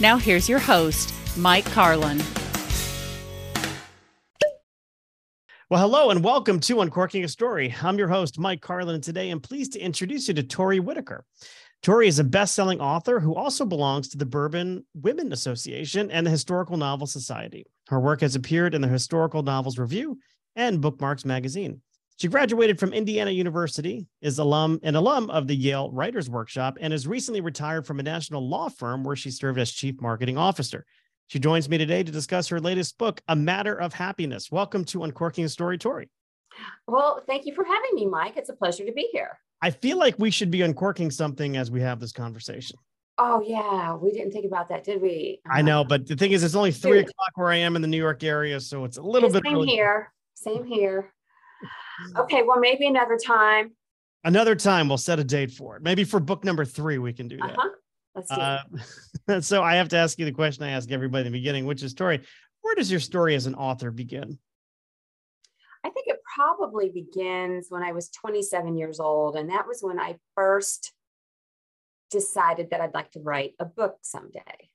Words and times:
Now, 0.00 0.16
here's 0.16 0.48
your 0.48 0.58
host, 0.58 1.12
Mike 1.36 1.66
Carlin. 1.66 2.22
Well, 5.68 5.82
hello 5.82 6.08
and 6.08 6.24
welcome 6.24 6.58
to 6.60 6.80
Uncorking 6.80 7.22
a 7.22 7.28
Story. 7.28 7.74
I'm 7.82 7.98
your 7.98 8.08
host, 8.08 8.38
Mike 8.38 8.62
Carlin, 8.62 8.94
and 8.94 9.04
today 9.04 9.28
I'm 9.28 9.40
pleased 9.40 9.74
to 9.74 9.78
introduce 9.78 10.26
you 10.26 10.32
to 10.34 10.42
Tori 10.42 10.80
Whitaker. 10.80 11.26
Tori 11.82 12.08
is 12.08 12.18
a 12.18 12.24
best-selling 12.24 12.80
author 12.80 13.20
who 13.20 13.34
also 13.34 13.66
belongs 13.66 14.08
to 14.08 14.16
the 14.16 14.24
Bourbon 14.24 14.86
Women 14.94 15.34
Association 15.34 16.10
and 16.10 16.26
the 16.26 16.30
Historical 16.30 16.78
Novel 16.78 17.06
Society. 17.06 17.66
Her 17.88 18.00
work 18.00 18.22
has 18.22 18.34
appeared 18.34 18.74
in 18.74 18.80
the 18.80 18.88
Historical 18.88 19.42
Novels 19.42 19.78
Review 19.78 20.18
and 20.56 20.80
Bookmarks 20.80 21.26
magazine. 21.26 21.82
She 22.20 22.28
graduated 22.28 22.78
from 22.78 22.92
Indiana 22.92 23.30
University, 23.30 24.06
is 24.20 24.38
alum 24.38 24.78
an 24.82 24.94
alum 24.94 25.30
of 25.30 25.46
the 25.46 25.56
Yale 25.56 25.90
Writers 25.90 26.28
Workshop, 26.28 26.76
and 26.78 26.92
is 26.92 27.06
recently 27.06 27.40
retired 27.40 27.86
from 27.86 27.98
a 27.98 28.02
national 28.02 28.46
law 28.46 28.68
firm 28.68 29.04
where 29.04 29.16
she 29.16 29.30
served 29.30 29.58
as 29.58 29.72
chief 29.72 29.98
marketing 30.02 30.36
officer. 30.36 30.84
She 31.28 31.38
joins 31.38 31.66
me 31.70 31.78
today 31.78 32.02
to 32.02 32.12
discuss 32.12 32.48
her 32.48 32.60
latest 32.60 32.98
book, 32.98 33.22
A 33.28 33.34
Matter 33.34 33.74
of 33.74 33.94
Happiness. 33.94 34.50
Welcome 34.52 34.84
to 34.86 35.04
Uncorking 35.04 35.46
a 35.46 35.48
Story, 35.48 35.78
Tori. 35.78 36.10
Well, 36.86 37.24
thank 37.26 37.46
you 37.46 37.54
for 37.54 37.64
having 37.64 37.94
me, 37.94 38.04
Mike. 38.04 38.36
It's 38.36 38.50
a 38.50 38.54
pleasure 38.54 38.84
to 38.84 38.92
be 38.92 39.08
here. 39.12 39.38
I 39.62 39.70
feel 39.70 39.96
like 39.96 40.18
we 40.18 40.30
should 40.30 40.50
be 40.50 40.60
uncorking 40.60 41.10
something 41.10 41.56
as 41.56 41.70
we 41.70 41.80
have 41.80 42.00
this 42.00 42.12
conversation. 42.12 42.76
Oh, 43.16 43.42
yeah. 43.46 43.94
We 43.94 44.12
didn't 44.12 44.32
think 44.32 44.44
about 44.44 44.68
that, 44.68 44.84
did 44.84 45.00
we? 45.00 45.40
I 45.46 45.60
uh-huh. 45.60 45.62
know, 45.62 45.84
but 45.84 46.06
the 46.06 46.16
thing 46.16 46.32
is, 46.32 46.44
it's 46.44 46.54
only 46.54 46.72
three 46.72 46.98
o'clock 46.98 47.32
where 47.36 47.48
I 47.48 47.56
am 47.56 47.76
in 47.76 47.82
the 47.82 47.88
New 47.88 47.96
York 47.96 48.22
area. 48.24 48.60
So 48.60 48.84
it's 48.84 48.98
a 48.98 49.02
little 49.02 49.30
yeah, 49.30 49.40
bit 49.40 49.44
same 49.46 49.54
early. 49.54 49.68
here. 49.68 50.12
Same 50.34 50.66
here. 50.66 51.14
Okay. 52.16 52.42
Well, 52.42 52.58
maybe 52.58 52.86
another 52.86 53.18
time. 53.18 53.72
Another 54.24 54.54
time, 54.54 54.88
we'll 54.88 54.96
set 54.96 55.18
a 55.18 55.24
date 55.24 55.50
for 55.50 55.76
it. 55.76 55.82
Maybe 55.82 56.04
for 56.04 56.18
book 56.18 56.44
number 56.44 56.64
three, 56.64 56.96
we 56.96 57.12
can 57.12 57.28
do 57.28 57.36
that. 57.36 57.58
Uh-huh. 57.58 57.68
Let's 58.14 58.28
do 58.28 58.36
it. 58.40 59.36
Uh, 59.36 59.40
so 59.42 59.62
I 59.62 59.76
have 59.76 59.90
to 59.90 59.96
ask 59.96 60.18
you 60.18 60.24
the 60.24 60.32
question 60.32 60.64
I 60.64 60.70
ask 60.70 60.90
everybody 60.90 61.26
in 61.26 61.32
the 61.32 61.38
beginning, 61.38 61.66
which 61.66 61.82
is 61.82 61.92
Tori, 61.92 62.20
where 62.62 62.74
does 62.74 62.90
your 62.90 63.00
story 63.00 63.34
as 63.34 63.46
an 63.46 63.54
author 63.54 63.90
begin? 63.90 64.38
I 65.84 65.90
think 65.90 66.06
it 66.08 66.20
probably 66.34 66.90
begins 66.90 67.66
when 67.70 67.82
I 67.82 67.92
was 67.92 68.10
27 68.10 68.76
years 68.76 69.00
old. 69.00 69.36
And 69.36 69.50
that 69.50 69.66
was 69.66 69.80
when 69.82 69.98
I 69.98 70.16
first 70.34 70.92
decided 72.10 72.70
that 72.70 72.80
I'd 72.80 72.94
like 72.94 73.12
to 73.12 73.20
write 73.20 73.54
a 73.58 73.64
book 73.64 73.96
someday. 74.02 74.70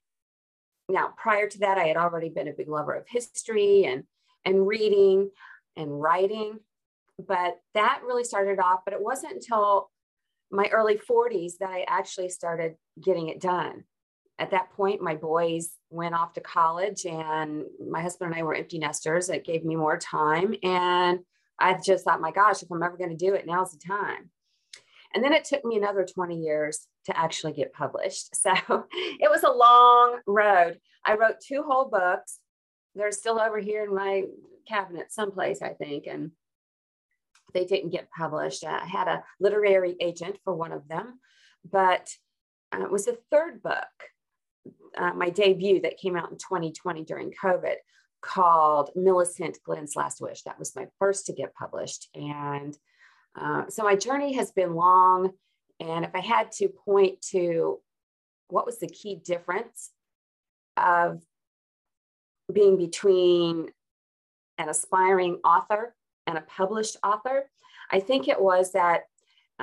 Now, 0.89 1.13
prior 1.17 1.47
to 1.47 1.59
that, 1.59 1.77
I 1.77 1.85
had 1.85 1.97
already 1.97 2.29
been 2.29 2.47
a 2.47 2.53
big 2.53 2.69
lover 2.69 2.93
of 2.93 3.05
history 3.07 3.85
and, 3.85 4.03
and 4.43 4.65
reading 4.65 5.31
and 5.75 6.01
writing. 6.01 6.59
But 7.19 7.57
that 7.73 8.01
really 8.05 8.23
started 8.23 8.59
off, 8.59 8.81
but 8.83 8.93
it 8.93 9.01
wasn't 9.01 9.33
until 9.33 9.89
my 10.51 10.67
early 10.71 10.97
40s 10.97 11.53
that 11.59 11.69
I 11.69 11.85
actually 11.87 12.29
started 12.29 12.75
getting 13.01 13.29
it 13.29 13.41
done. 13.41 13.83
At 14.37 14.51
that 14.51 14.71
point, 14.71 15.01
my 15.01 15.15
boys 15.15 15.71
went 15.89 16.13
off 16.13 16.33
to 16.33 16.41
college, 16.41 17.05
and 17.05 17.63
my 17.89 18.01
husband 18.01 18.31
and 18.31 18.39
I 18.39 18.43
were 18.43 18.53
empty 18.53 18.79
nesters. 18.79 19.29
It 19.29 19.45
gave 19.45 19.63
me 19.63 19.77
more 19.77 19.97
time. 19.97 20.55
And 20.61 21.19
I 21.57 21.77
just 21.83 22.03
thought, 22.03 22.19
my 22.19 22.31
gosh, 22.31 22.61
if 22.61 22.69
I'm 22.69 22.83
ever 22.83 22.97
going 22.97 23.15
to 23.17 23.25
do 23.25 23.33
it, 23.33 23.47
now's 23.47 23.71
the 23.71 23.79
time. 23.79 24.29
And 25.13 25.23
then 25.23 25.31
it 25.31 25.45
took 25.45 25.63
me 25.63 25.77
another 25.77 26.05
20 26.05 26.37
years 26.37 26.87
to 27.05 27.17
actually 27.17 27.53
get 27.53 27.73
published. 27.73 28.35
So 28.45 28.85
it 28.93 29.29
was 29.31 29.43
a 29.43 29.51
long 29.51 30.19
road. 30.27 30.79
I 31.05 31.15
wrote 31.15 31.35
two 31.45 31.63
whole 31.63 31.89
books. 31.89 32.39
They're 32.93 33.11
still 33.11 33.39
over 33.39 33.57
here 33.57 33.85
in 33.85 33.95
my 33.95 34.23
cabinet 34.67 35.11
someplace, 35.11 35.61
I 35.61 35.69
think. 35.69 36.05
And 36.07 36.31
they 37.55 37.65
didn't 37.65 37.89
get 37.89 38.11
published. 38.11 38.63
I 38.63 38.85
had 38.85 39.07
a 39.07 39.23
literary 39.39 39.95
agent 39.99 40.37
for 40.43 40.53
one 40.53 40.73
of 40.73 40.87
them, 40.87 41.19
but 41.69 42.13
uh, 42.71 42.83
it 42.83 42.91
was 42.91 43.05
the 43.05 43.17
third 43.31 43.63
book, 43.63 43.87
uh, 44.97 45.13
my 45.13 45.29
debut 45.29 45.81
that 45.81 45.97
came 45.97 46.15
out 46.15 46.29
in 46.29 46.37
2020 46.37 47.05
during 47.05 47.31
COVID 47.31 47.75
called 48.21 48.89
Millicent 48.95 49.57
Glenn's 49.63 49.95
Last 49.95 50.21
Wish. 50.21 50.43
That 50.43 50.59
was 50.59 50.75
my 50.75 50.87
first 50.99 51.27
to 51.27 51.33
get 51.33 51.55
published. 51.55 52.09
And 52.13 52.77
uh, 53.39 53.69
so 53.69 53.83
my 53.83 53.95
journey 53.95 54.33
has 54.33 54.51
been 54.51 54.75
long. 54.75 55.31
And 55.79 56.03
if 56.03 56.11
I 56.13 56.19
had 56.21 56.51
to 56.53 56.67
point 56.67 57.21
to 57.31 57.79
what 58.49 58.65
was 58.65 58.79
the 58.79 58.87
key 58.87 59.15
difference 59.15 59.91
of 60.75 61.21
being 62.51 62.77
between 62.77 63.69
an 64.57 64.69
aspiring 64.69 65.39
author 65.43 65.94
and 66.27 66.37
a 66.37 66.41
published 66.41 66.97
author. 67.03 67.49
I 67.91 67.99
think 67.99 68.27
it 68.27 68.41
was 68.41 68.71
that 68.71 69.03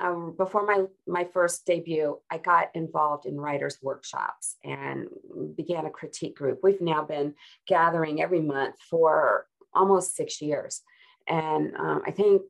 um, 0.00 0.34
before 0.38 0.64
my 0.64 0.84
my 1.06 1.24
first 1.24 1.66
debut, 1.66 2.18
I 2.30 2.38
got 2.38 2.70
involved 2.74 3.26
in 3.26 3.38
writers' 3.38 3.78
workshops 3.82 4.56
and 4.64 5.08
began 5.54 5.84
a 5.84 5.90
critique 5.90 6.36
group. 6.36 6.60
We've 6.62 6.80
now 6.80 7.04
been 7.04 7.34
gathering 7.66 8.22
every 8.22 8.40
month 8.40 8.76
for 8.88 9.46
almost 9.74 10.16
six 10.16 10.40
years, 10.40 10.80
and 11.28 11.76
um, 11.76 12.02
I 12.06 12.10
think 12.10 12.42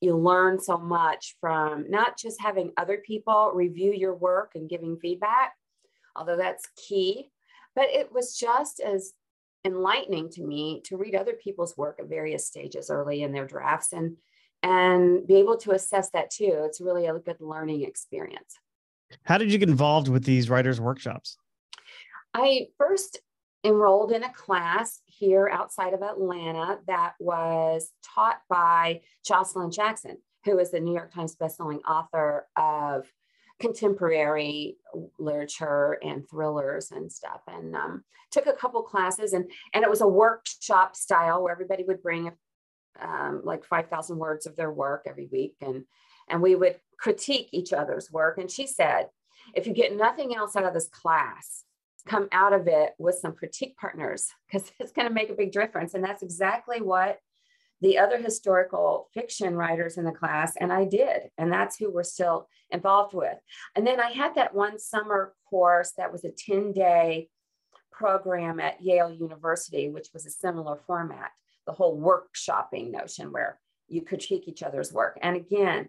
you 0.00 0.16
learn 0.16 0.58
so 0.58 0.78
much 0.78 1.36
from 1.40 1.90
not 1.90 2.18
just 2.18 2.40
having 2.40 2.72
other 2.78 3.02
people 3.06 3.52
review 3.54 3.92
your 3.92 4.14
work 4.14 4.52
and 4.54 4.68
giving 4.68 4.96
feedback, 4.96 5.52
although 6.16 6.38
that's 6.38 6.66
key, 6.88 7.30
but 7.74 7.90
it 7.90 8.10
was 8.10 8.36
just 8.36 8.80
as 8.80 9.12
enlightening 9.64 10.30
to 10.30 10.42
me 10.42 10.80
to 10.84 10.96
read 10.96 11.14
other 11.14 11.34
people's 11.34 11.76
work 11.76 11.98
at 12.00 12.08
various 12.08 12.46
stages 12.46 12.90
early 12.90 13.22
in 13.22 13.32
their 13.32 13.46
drafts 13.46 13.92
and 13.92 14.16
and 14.62 15.26
be 15.26 15.36
able 15.36 15.56
to 15.56 15.70
assess 15.72 16.10
that 16.10 16.30
too. 16.30 16.64
It's 16.64 16.82
really 16.82 17.06
a 17.06 17.14
good 17.14 17.40
learning 17.40 17.82
experience. 17.82 18.58
How 19.24 19.38
did 19.38 19.50
you 19.50 19.58
get 19.58 19.70
involved 19.70 20.08
with 20.08 20.24
these 20.24 20.50
writers 20.50 20.80
workshops? 20.80 21.38
I 22.34 22.66
first 22.76 23.20
enrolled 23.64 24.12
in 24.12 24.22
a 24.22 24.32
class 24.32 25.00
here 25.06 25.48
outside 25.52 25.92
of 25.92 26.00
atlanta 26.00 26.78
that 26.86 27.12
was 27.18 27.92
taught 28.02 28.40
by 28.48 29.00
Joshilyn 29.28 29.72
Jackson 29.74 30.16
who 30.44 30.58
is 30.58 30.70
the 30.70 30.80
new 30.80 30.94
york 30.94 31.12
times 31.12 31.36
bestselling 31.36 31.80
author 31.88 32.46
of 32.56 33.06
contemporary 33.60 34.76
literature 35.18 35.98
and 36.02 36.28
thrillers 36.28 36.90
and 36.90 37.12
stuff. 37.12 37.40
And 37.46 37.76
um, 37.76 38.04
took 38.30 38.46
a 38.46 38.52
couple 38.52 38.82
classes 38.82 39.32
and 39.32 39.50
and 39.74 39.84
it 39.84 39.90
was 39.90 40.00
a 40.00 40.08
workshop 40.08 40.96
style 40.96 41.42
where 41.42 41.52
everybody 41.52 41.84
would 41.84 42.02
bring 42.02 42.32
um, 43.00 43.42
like 43.44 43.64
5000 43.64 44.18
words 44.18 44.46
of 44.46 44.56
their 44.56 44.72
work 44.72 45.06
every 45.06 45.28
week. 45.30 45.54
And 45.60 45.84
and 46.28 46.42
we 46.42 46.54
would 46.54 46.76
critique 46.98 47.48
each 47.52 47.72
other's 47.72 48.10
work. 48.10 48.38
And 48.38 48.50
she 48.50 48.66
said 48.66 49.06
if 49.54 49.66
you 49.66 49.72
get 49.72 49.96
nothing 49.96 50.34
else 50.34 50.56
out 50.56 50.64
of 50.64 50.74
this 50.74 50.88
class 50.88 51.64
come 52.06 52.28
out 52.32 52.52
of 52.52 52.66
it 52.66 52.92
with 52.98 53.16
some 53.16 53.34
critique 53.34 53.76
partners 53.76 54.28
because 54.46 54.70
it's 54.78 54.92
going 54.92 55.08
to 55.08 55.14
make 55.14 55.30
a 55.30 55.34
big 55.34 55.52
difference. 55.52 55.94
And 55.94 56.02
that's 56.02 56.22
exactly 56.22 56.80
what 56.80 57.18
the 57.80 57.98
other 57.98 58.18
historical 58.18 59.08
fiction 59.14 59.54
writers 59.54 59.96
in 59.96 60.04
the 60.04 60.12
class, 60.12 60.54
and 60.56 60.72
I 60.72 60.84
did. 60.84 61.30
And 61.38 61.52
that's 61.52 61.76
who 61.76 61.90
we're 61.90 62.02
still 62.02 62.48
involved 62.70 63.14
with. 63.14 63.36
And 63.74 63.86
then 63.86 64.00
I 64.00 64.10
had 64.10 64.34
that 64.34 64.54
one 64.54 64.78
summer 64.78 65.34
course 65.48 65.92
that 65.96 66.12
was 66.12 66.24
a 66.24 66.30
10 66.30 66.72
day 66.72 67.28
program 67.90 68.60
at 68.60 68.82
Yale 68.82 69.10
University, 69.10 69.88
which 69.88 70.08
was 70.12 70.26
a 70.26 70.30
similar 70.30 70.78
format, 70.86 71.30
the 71.66 71.72
whole 71.72 72.00
workshopping 72.00 72.90
notion 72.90 73.32
where 73.32 73.58
you 73.88 74.02
critique 74.02 74.44
each 74.46 74.62
other's 74.62 74.92
work. 74.92 75.18
And 75.22 75.36
again, 75.36 75.88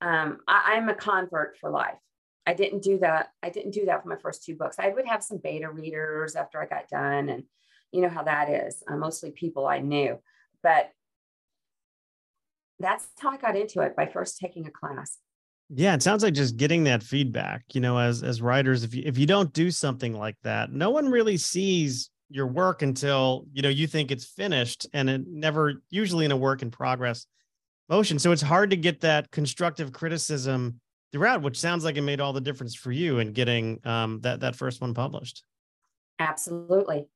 um, 0.00 0.38
I, 0.46 0.74
I'm 0.74 0.88
a 0.88 0.94
convert 0.94 1.58
for 1.58 1.70
life. 1.70 1.98
I 2.46 2.54
didn't 2.54 2.82
do 2.82 2.98
that. 2.98 3.28
I 3.42 3.50
didn't 3.50 3.72
do 3.72 3.86
that 3.86 4.02
for 4.02 4.08
my 4.08 4.16
first 4.16 4.44
two 4.44 4.56
books. 4.56 4.76
I 4.78 4.88
would 4.88 5.06
have 5.06 5.22
some 5.22 5.38
beta 5.38 5.70
readers 5.70 6.36
after 6.36 6.60
I 6.60 6.66
got 6.66 6.88
done, 6.88 7.28
and 7.28 7.44
you 7.92 8.00
know 8.02 8.08
how 8.08 8.22
that 8.24 8.48
is. 8.48 8.82
Uh, 8.88 8.96
mostly 8.96 9.30
people 9.30 9.66
I 9.66 9.78
knew, 9.78 10.18
but 10.62 10.90
that's 12.80 13.08
how 13.18 13.30
I 13.30 13.36
got 13.36 13.56
into 13.56 13.80
it 13.82 13.94
by 13.94 14.06
first 14.06 14.38
taking 14.38 14.66
a 14.66 14.70
class. 14.70 15.18
Yeah, 15.68 15.94
it 15.94 16.02
sounds 16.02 16.24
like 16.24 16.34
just 16.34 16.56
getting 16.56 16.84
that 16.84 17.02
feedback. 17.02 17.62
You 17.72 17.80
know, 17.80 17.98
as 17.98 18.24
as 18.24 18.42
writers, 18.42 18.82
if 18.82 18.94
you 18.94 19.02
if 19.06 19.16
you 19.18 19.26
don't 19.26 19.52
do 19.52 19.70
something 19.70 20.14
like 20.14 20.36
that, 20.42 20.72
no 20.72 20.90
one 20.90 21.08
really 21.08 21.36
sees 21.36 22.10
your 22.28 22.46
work 22.46 22.82
until 22.82 23.46
you 23.52 23.62
know 23.62 23.68
you 23.68 23.86
think 23.86 24.10
it's 24.10 24.24
finished, 24.24 24.86
and 24.92 25.08
it 25.08 25.22
never 25.28 25.74
usually 25.90 26.24
in 26.24 26.32
a 26.32 26.36
work 26.36 26.62
in 26.62 26.70
progress 26.72 27.26
motion. 27.88 28.18
So 28.18 28.32
it's 28.32 28.42
hard 28.42 28.70
to 28.70 28.76
get 28.76 29.00
that 29.02 29.30
constructive 29.30 29.92
criticism 29.92 30.80
throughout, 31.12 31.42
which 31.42 31.58
sounds 31.58 31.84
like 31.84 31.96
it 31.96 32.02
made 32.02 32.20
all 32.20 32.32
the 32.32 32.40
difference 32.40 32.74
for 32.74 32.90
you 32.90 33.18
in 33.18 33.32
getting 33.32 33.80
um, 33.84 34.20
that 34.22 34.40
that 34.40 34.56
first 34.56 34.80
one 34.80 34.94
published. 34.94 35.44
Absolutely. 36.18 37.06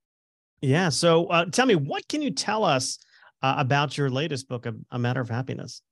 Yeah. 0.60 0.88
So 0.90 1.26
uh, 1.26 1.46
tell 1.46 1.66
me, 1.66 1.74
what 1.74 2.06
can 2.08 2.22
you 2.22 2.30
tell 2.30 2.64
us 2.64 2.98
uh, 3.44 3.54
about 3.58 3.98
your 3.98 4.08
latest 4.08 4.48
book, 4.48 4.66
a, 4.90 4.98
Matter 4.98 5.20
of 5.20 5.28
Happiness? 5.28 5.82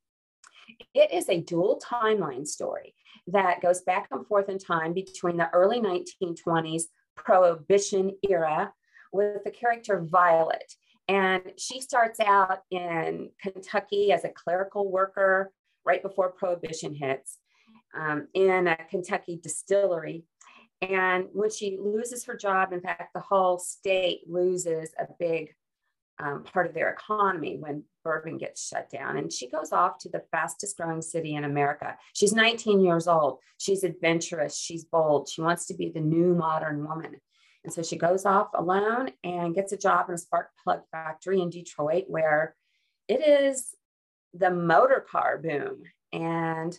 It 0.94 1.12
is 1.12 1.28
a 1.28 1.42
dual 1.42 1.78
timeline 1.84 2.46
story 2.46 2.94
that 3.26 3.60
goes 3.60 3.82
back 3.82 4.08
and 4.10 4.26
forth 4.26 4.48
in 4.48 4.58
time 4.58 4.94
between 4.94 5.36
the 5.36 5.50
early 5.52 5.78
1920s 5.78 6.84
Prohibition 7.14 8.12
era 8.26 8.72
with 9.12 9.44
the 9.44 9.50
character 9.50 10.00
Violet. 10.02 10.72
And 11.08 11.42
she 11.58 11.82
starts 11.82 12.20
out 12.20 12.60
in 12.70 13.28
Kentucky 13.38 14.12
as 14.12 14.24
a 14.24 14.30
clerical 14.30 14.90
worker 14.90 15.52
right 15.84 16.02
before 16.02 16.32
Prohibition 16.32 16.94
hits 16.94 17.38
um, 17.94 18.28
in 18.32 18.66
a 18.66 18.78
Kentucky 18.88 19.38
distillery. 19.42 20.24
And 20.80 21.26
when 21.34 21.50
she 21.50 21.76
loses 21.78 22.24
her 22.24 22.34
job, 22.34 22.72
in 22.72 22.80
fact, 22.80 23.12
the 23.12 23.20
whole 23.20 23.58
state 23.58 24.22
loses 24.26 24.94
a 24.98 25.04
big 25.18 25.54
um, 26.18 26.44
part 26.44 26.66
of 26.66 26.74
their 26.74 26.90
economy 26.90 27.56
when 27.58 27.84
bourbon 28.04 28.38
gets 28.38 28.66
shut 28.66 28.90
down. 28.90 29.16
And 29.16 29.32
she 29.32 29.48
goes 29.48 29.72
off 29.72 29.98
to 29.98 30.08
the 30.08 30.24
fastest 30.30 30.76
growing 30.76 31.02
city 31.02 31.34
in 31.34 31.44
America. 31.44 31.96
She's 32.14 32.32
19 32.32 32.80
years 32.80 33.08
old. 33.08 33.38
She's 33.58 33.84
adventurous. 33.84 34.56
She's 34.56 34.84
bold. 34.84 35.28
She 35.28 35.40
wants 35.40 35.66
to 35.66 35.74
be 35.74 35.90
the 35.90 36.00
new 36.00 36.34
modern 36.34 36.86
woman. 36.86 37.16
And 37.64 37.72
so 37.72 37.82
she 37.82 37.96
goes 37.96 38.26
off 38.26 38.48
alone 38.54 39.10
and 39.22 39.54
gets 39.54 39.72
a 39.72 39.76
job 39.76 40.08
in 40.08 40.14
a 40.14 40.18
spark 40.18 40.50
plug 40.62 40.80
factory 40.90 41.40
in 41.40 41.50
Detroit, 41.50 42.04
where 42.08 42.56
it 43.08 43.26
is 43.26 43.74
the 44.34 44.50
motor 44.50 45.04
car 45.08 45.38
boom. 45.38 45.82
And 46.12 46.76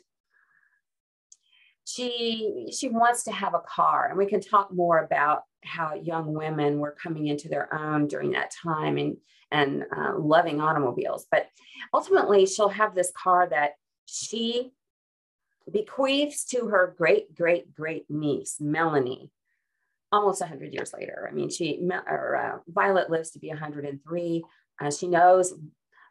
she 1.85 2.71
she 2.77 2.87
wants 2.89 3.23
to 3.23 3.31
have 3.31 3.53
a 3.53 3.59
car 3.59 4.07
and 4.07 4.17
we 4.17 4.25
can 4.25 4.39
talk 4.39 4.73
more 4.73 4.99
about 4.99 5.43
how 5.63 5.95
young 5.95 6.33
women 6.33 6.79
were 6.79 6.95
coming 7.01 7.27
into 7.27 7.49
their 7.49 7.73
own 7.73 8.07
during 8.07 8.31
that 8.31 8.51
time 8.51 8.97
and 8.97 9.17
and 9.51 9.85
uh, 9.95 10.17
loving 10.17 10.59
automobiles. 10.61 11.27
But 11.29 11.47
ultimately 11.93 12.45
she'll 12.45 12.69
have 12.69 12.95
this 12.95 13.11
car 13.15 13.47
that 13.49 13.73
she 14.05 14.71
bequeaths 15.71 16.45
to 16.45 16.67
her 16.67 16.93
great 16.97 17.33
great 17.35 17.73
great 17.73 18.05
niece 18.09 18.57
melanie 18.59 19.31
almost 20.11 20.41
100 20.41 20.73
years 20.73 20.93
later. 20.93 21.27
I 21.29 21.33
mean 21.33 21.49
she 21.49 21.89
or, 22.07 22.35
uh, 22.35 22.57
violet 22.67 23.09
lives 23.09 23.31
to 23.31 23.39
be 23.39 23.49
103 23.49 24.43
uh, 24.81 24.91
she 24.91 25.07
knows 25.07 25.53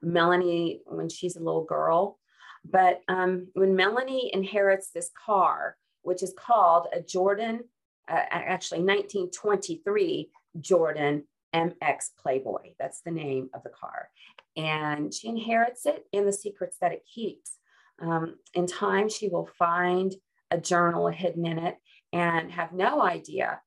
melanie 0.01 0.81
when 0.87 1.09
she's 1.09 1.37
a 1.37 1.43
little 1.43 1.65
girl. 1.65 2.19
But 2.65 3.01
um, 3.09 3.49
when 3.55 3.75
Melanie 3.75 4.31
inherits 4.33 4.91
this 4.91 5.11
car, 5.27 5.77
which 6.03 6.23
is 6.23 6.35
called 6.37 6.89
a 6.93 7.01
Jordan, 7.01 7.65
uh, 8.09 8.21
actually 8.31 8.81
1923 8.81 10.31
Jordan 10.61 11.25
MX 11.55 12.11
Playboy, 12.19 12.73
that's 12.79 13.03
the 13.03 13.11
name 13.11 13.51
of 13.55 13.63
the 13.63 13.71
car. 13.71 14.09
And 14.57 15.13
she 15.13 15.29
inherits 15.29 15.87
it 15.87 16.05
in 16.13 16.27
the 16.27 16.33
secrets 16.33 16.77
that 16.81 16.93
it 16.93 17.07
keeps. 17.13 17.59
Um, 18.01 18.37
in 18.55 18.67
time, 18.67 19.09
she 19.09 19.29
will 19.29 19.49
find 19.59 20.15
a 20.51 20.59
journal 20.59 21.09
hidden 21.09 21.47
in 21.47 21.59
it 21.59 21.77
and 22.13 22.51
have 22.53 22.73
no 22.73 23.03
idea 23.03 23.61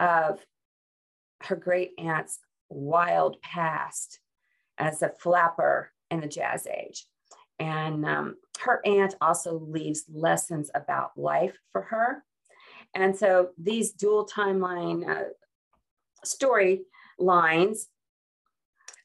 of 0.00 0.44
her 1.42 1.56
great 1.56 1.92
aunt's 1.98 2.38
wild 2.68 3.40
past 3.42 4.20
as 4.78 5.02
a 5.02 5.10
flapper 5.20 5.90
in 6.10 6.20
the 6.20 6.26
jazz 6.26 6.66
age. 6.66 7.06
And 7.58 8.04
um, 8.06 8.36
her 8.60 8.80
aunt 8.84 9.14
also 9.20 9.58
leaves 9.58 10.04
lessons 10.12 10.70
about 10.74 11.16
life 11.16 11.56
for 11.70 11.82
her. 11.82 12.24
And 12.94 13.16
so 13.16 13.50
these 13.58 13.92
dual 13.92 14.26
timeline 14.26 15.08
uh, 15.08 15.30
story 16.24 16.82
lines 17.18 17.88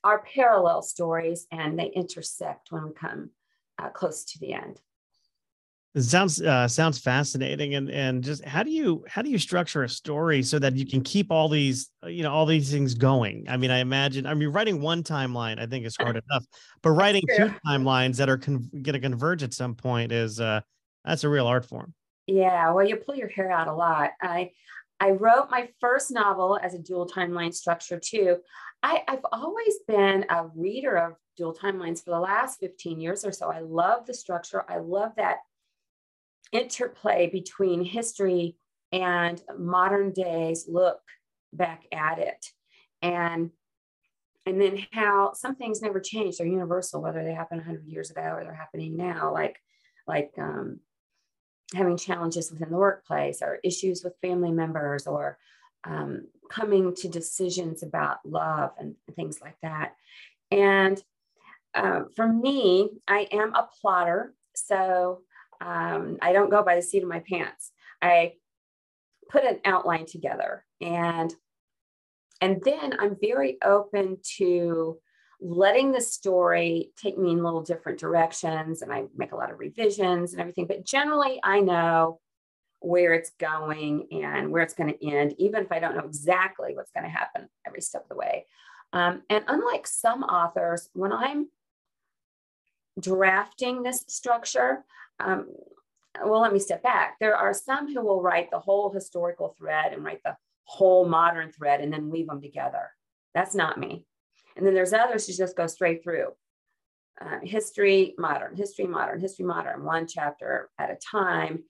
are 0.03 0.23
parallel 0.33 0.81
stories 0.81 1.47
and 1.51 1.77
they 1.77 1.87
intersect 1.87 2.71
when 2.71 2.87
we 2.87 2.93
come 2.93 3.31
uh, 3.79 3.89
close 3.89 4.23
to 4.25 4.39
the 4.39 4.53
end. 4.53 4.81
It 5.95 6.03
sounds 6.03 6.39
uh, 6.39 6.67
sounds 6.67 6.99
fascinating, 6.99 7.73
and 7.73 7.89
and 7.89 8.23
just 8.23 8.45
how 8.45 8.61
do 8.61 8.69
you 8.69 9.03
how 9.07 9.23
do 9.23 9.31
you 9.31 9.39
structure 9.39 9.81
a 9.81 9.89
story 9.89 10.43
so 10.43 10.59
that 10.59 10.75
you 10.75 10.85
can 10.85 11.01
keep 11.01 11.31
all 11.31 11.49
these 11.49 11.89
you 12.05 12.21
know 12.21 12.31
all 12.31 12.45
these 12.45 12.69
things 12.69 12.93
going? 12.93 13.47
I 13.49 13.57
mean, 13.57 13.71
I 13.71 13.79
imagine 13.79 14.27
I 14.27 14.35
mean 14.35 14.49
writing 14.49 14.79
one 14.79 15.01
timeline 15.01 15.59
I 15.59 15.65
think 15.65 15.87
is 15.87 15.97
hard 15.97 16.21
enough, 16.29 16.45
but 16.83 16.91
writing 16.91 17.23
two 17.35 17.51
timelines 17.65 18.17
that 18.17 18.29
are 18.29 18.37
con- 18.37 18.69
going 18.71 18.93
to 18.93 18.99
converge 18.99 19.41
at 19.41 19.55
some 19.55 19.73
point 19.73 20.11
is 20.11 20.39
uh, 20.39 20.61
that's 21.03 21.23
a 21.23 21.29
real 21.29 21.47
art 21.47 21.65
form. 21.65 21.95
Yeah, 22.27 22.71
well, 22.71 22.85
you 22.85 22.97
pull 22.97 23.15
your 23.15 23.29
hair 23.29 23.51
out 23.51 23.67
a 23.67 23.73
lot. 23.73 24.11
I 24.21 24.51
I 24.99 25.11
wrote 25.11 25.49
my 25.49 25.69
first 25.79 26.11
novel 26.11 26.59
as 26.61 26.73
a 26.73 26.79
dual 26.79 27.07
timeline 27.07 27.53
structure 27.53 27.99
too. 27.99 28.37
I, 28.81 29.03
I've 29.07 29.25
always 29.31 29.75
been 29.87 30.25
a 30.29 30.47
reader 30.55 30.97
of 30.97 31.13
dual 31.35 31.53
timelines 31.55 32.03
for 32.03 32.11
the 32.11 32.19
last 32.19 32.59
15 32.59 32.99
years 32.99 33.23
or 33.23 33.31
so. 33.31 33.51
I 33.51 33.59
love 33.59 34.07
the 34.07 34.13
structure. 34.13 34.65
I 34.67 34.77
love 34.77 35.11
that 35.17 35.37
interplay 36.51 37.29
between 37.29 37.83
history 37.83 38.55
and 38.91 39.41
modern 39.57 40.13
days 40.13 40.65
look 40.67 40.99
back 41.53 41.83
at 41.91 42.19
it 42.19 42.45
and 43.01 43.51
and 44.45 44.61
then 44.61 44.85
how 44.93 45.33
some 45.33 45.55
things 45.55 45.81
never 45.81 45.99
change 45.99 46.37
they're 46.37 46.47
universal 46.47 47.01
whether 47.01 47.21
they 47.23 47.33
happened 47.33 47.59
100 47.59 47.85
years 47.85 48.11
ago 48.11 48.21
or 48.21 48.43
they're 48.43 48.53
happening 48.53 48.95
now 48.95 49.33
like 49.33 49.57
like 50.07 50.31
um, 50.37 50.79
having 51.73 51.97
challenges 51.97 52.51
within 52.51 52.69
the 52.69 52.77
workplace 52.77 53.41
or 53.41 53.59
issues 53.63 54.03
with 54.03 54.19
family 54.21 54.51
members 54.51 55.07
or 55.07 55.37
um, 55.83 56.27
coming 56.49 56.95
to 56.95 57.07
decisions 57.07 57.83
about 57.83 58.17
love 58.25 58.71
and 58.79 58.95
things 59.15 59.39
like 59.41 59.57
that 59.61 59.95
and 60.51 61.01
uh, 61.75 62.01
for 62.15 62.27
me 62.27 62.89
i 63.07 63.27
am 63.31 63.53
a 63.53 63.67
plotter 63.81 64.33
so 64.55 65.21
um, 65.61 66.17
I 66.21 66.33
don't 66.33 66.49
go 66.49 66.63
by 66.63 66.75
the 66.75 66.81
seat 66.81 67.03
of 67.03 67.09
my 67.09 67.19
pants. 67.19 67.71
I 68.01 68.33
put 69.29 69.43
an 69.43 69.59
outline 69.65 70.05
together 70.05 70.63
and 70.81 71.33
and 72.39 72.61
then 72.63 72.95
I'm 72.99 73.17
very 73.19 73.57
open 73.63 74.19
to 74.37 74.99
letting 75.39 75.91
the 75.91 76.01
story 76.01 76.91
take 77.01 77.17
me 77.17 77.31
in 77.31 77.43
little 77.43 77.61
different 77.61 77.99
directions 77.99 78.81
and 78.81 78.91
I 78.91 79.03
make 79.15 79.31
a 79.31 79.35
lot 79.35 79.51
of 79.51 79.59
revisions 79.59 80.33
and 80.33 80.41
everything. 80.41 80.65
But 80.65 80.85
generally, 80.85 81.39
I 81.43 81.59
know 81.59 82.19
where 82.79 83.13
it's 83.13 83.31
going 83.39 84.07
and 84.11 84.51
where 84.51 84.63
it's 84.63 84.73
going 84.73 84.93
to 84.93 85.07
end, 85.07 85.35
even 85.37 85.63
if 85.63 85.71
I 85.71 85.79
don't 85.79 85.95
know 85.95 86.05
exactly 86.05 86.75
what's 86.75 86.91
going 86.91 87.03
to 87.03 87.09
happen 87.09 87.49
every 87.65 87.81
step 87.81 88.03
of 88.03 88.09
the 88.09 88.15
way. 88.15 88.45
Um, 88.93 89.23
and 89.29 89.43
unlike 89.47 89.85
some 89.87 90.23
authors, 90.23 90.89
when 90.93 91.11
I'm 91.11 91.49
drafting 92.99 93.83
this 93.83 94.05
structure, 94.07 94.83
um, 95.19 95.47
well, 96.23 96.41
let 96.41 96.53
me 96.53 96.59
step 96.59 96.81
back. 96.81 97.17
There 97.19 97.35
are 97.35 97.53
some 97.53 97.93
who 97.93 98.03
will 98.03 98.21
write 98.21 98.49
the 98.49 98.59
whole 98.59 98.91
historical 98.91 99.55
thread 99.57 99.93
and 99.93 100.03
write 100.03 100.21
the 100.23 100.35
whole 100.63 101.07
modern 101.07 101.51
thread 101.51 101.81
and 101.81 101.93
then 101.93 102.09
weave 102.09 102.27
them 102.27 102.41
together. 102.41 102.89
That's 103.33 103.53
not 103.53 103.77
me. 103.77 104.05
And 104.57 104.65
then 104.65 104.73
there's 104.73 104.93
others 104.93 105.27
who 105.27 105.33
just 105.33 105.55
go 105.55 105.67
straight 105.67 106.03
through 106.03 106.29
uh, 107.21 107.39
history, 107.43 108.15
modern, 108.17 108.55
history, 108.55 108.87
modern, 108.87 109.19
history, 109.19 109.45
modern, 109.45 109.83
one 109.83 110.07
chapter 110.07 110.69
at 110.79 110.91
a 110.91 110.97
time. 110.97 111.63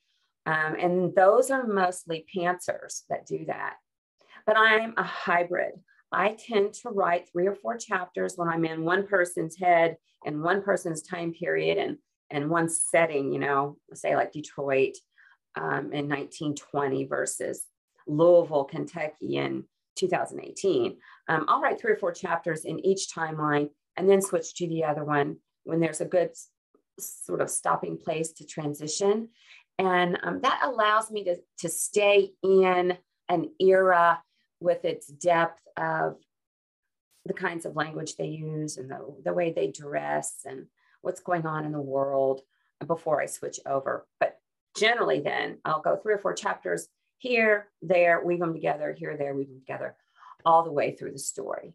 Um, 0.45 0.75
and 0.79 1.15
those 1.15 1.51
are 1.51 1.67
mostly 1.67 2.25
pantsers 2.35 3.03
that 3.09 3.27
do 3.27 3.45
that. 3.45 3.75
But 4.45 4.57
I'm 4.57 4.93
a 4.97 5.03
hybrid. 5.03 5.73
I 6.11 6.37
tend 6.39 6.73
to 6.75 6.89
write 6.89 7.29
three 7.29 7.47
or 7.47 7.55
four 7.55 7.77
chapters 7.77 8.33
when 8.37 8.47
I'm 8.47 8.63
in 8.63 8.83
one 8.83 9.05
person's 9.05 9.57
head 9.57 9.97
and 10.25 10.41
one 10.41 10.61
person's 10.61 11.01
time 11.01 11.33
period 11.33 11.77
and 11.77 11.97
and 12.29 12.49
one 12.49 12.67
setting, 12.67 13.31
you 13.31 13.39
know, 13.39 13.77
say 13.93 14.15
like 14.15 14.33
Detroit 14.33 14.97
um, 15.55 15.93
in 15.93 16.09
1920 16.09 17.05
versus 17.05 17.63
Louisville, 18.05 18.65
Kentucky 18.65 19.37
in 19.37 19.63
2018. 19.97 20.97
Um, 21.27 21.45
I'll 21.47 21.61
write 21.61 21.79
three 21.79 21.91
or 21.91 21.97
four 21.97 22.11
chapters 22.11 22.65
in 22.65 22.85
each 22.85 23.09
timeline 23.13 23.69
and 23.97 24.09
then 24.09 24.21
switch 24.21 24.55
to 24.55 24.67
the 24.67 24.83
other 24.83 25.03
one 25.03 25.37
when 25.63 25.79
there's 25.79 26.01
a 26.01 26.05
good 26.05 26.31
sort 26.99 27.41
of 27.41 27.49
stopping 27.49 27.97
place 27.97 28.31
to 28.33 28.45
transition. 28.45 29.29
And 29.79 30.17
um, 30.23 30.41
that 30.41 30.61
allows 30.63 31.11
me 31.11 31.23
to, 31.25 31.35
to 31.59 31.69
stay 31.69 32.31
in 32.43 32.97
an 33.29 33.49
era 33.59 34.21
with 34.59 34.85
its 34.85 35.07
depth 35.07 35.61
of 35.75 36.17
the 37.25 37.33
kinds 37.33 37.65
of 37.65 37.75
language 37.75 38.15
they 38.15 38.27
use 38.27 38.77
and 38.77 38.89
the, 38.89 38.99
the 39.23 39.33
way 39.33 39.51
they 39.51 39.67
dress 39.67 40.39
and 40.45 40.65
what's 41.01 41.19
going 41.19 41.45
on 41.45 41.65
in 41.65 41.71
the 41.71 41.81
world 41.81 42.41
before 42.85 43.21
I 43.21 43.25
switch 43.25 43.59
over. 43.65 44.07
But 44.19 44.39
generally, 44.77 45.19
then 45.19 45.57
I'll 45.65 45.81
go 45.81 45.97
three 45.97 46.13
or 46.13 46.19
four 46.19 46.33
chapters 46.33 46.87
here, 47.17 47.67
there, 47.81 48.23
weave 48.23 48.39
them 48.39 48.53
together, 48.53 48.95
here, 48.97 49.17
there, 49.17 49.35
weave 49.35 49.47
them 49.47 49.59
together, 49.59 49.95
all 50.45 50.63
the 50.63 50.71
way 50.71 50.95
through 50.95 51.11
the 51.11 51.19
story. 51.19 51.73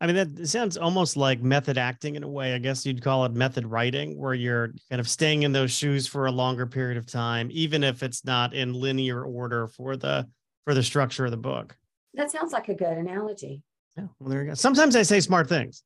I 0.00 0.06
mean, 0.06 0.16
that 0.16 0.48
sounds 0.48 0.76
almost 0.76 1.16
like 1.16 1.42
method 1.42 1.76
acting 1.76 2.16
in 2.16 2.22
a 2.22 2.28
way. 2.28 2.54
I 2.54 2.58
guess 2.58 2.86
you'd 2.86 3.02
call 3.02 3.24
it 3.26 3.32
method 3.32 3.66
writing, 3.66 4.18
where 4.18 4.32
you're 4.32 4.72
kind 4.90 5.00
of 5.00 5.08
staying 5.08 5.42
in 5.42 5.52
those 5.52 5.70
shoes 5.70 6.06
for 6.06 6.26
a 6.26 6.32
longer 6.32 6.66
period 6.66 6.96
of 6.96 7.06
time, 7.06 7.48
even 7.52 7.84
if 7.84 8.02
it's 8.02 8.24
not 8.24 8.54
in 8.54 8.72
linear 8.72 9.22
order 9.22 9.66
for 9.66 9.96
the 9.96 10.26
for 10.64 10.74
the 10.74 10.82
structure 10.82 11.26
of 11.26 11.30
the 11.30 11.36
book. 11.36 11.76
That 12.14 12.30
sounds 12.30 12.52
like 12.52 12.68
a 12.68 12.74
good 12.74 12.96
analogy. 12.96 13.62
Yeah, 13.96 14.04
well, 14.18 14.30
there 14.30 14.42
you 14.42 14.48
go. 14.48 14.54
Sometimes 14.54 14.96
I 14.96 15.02
say 15.02 15.20
smart 15.20 15.48
things. 15.48 15.82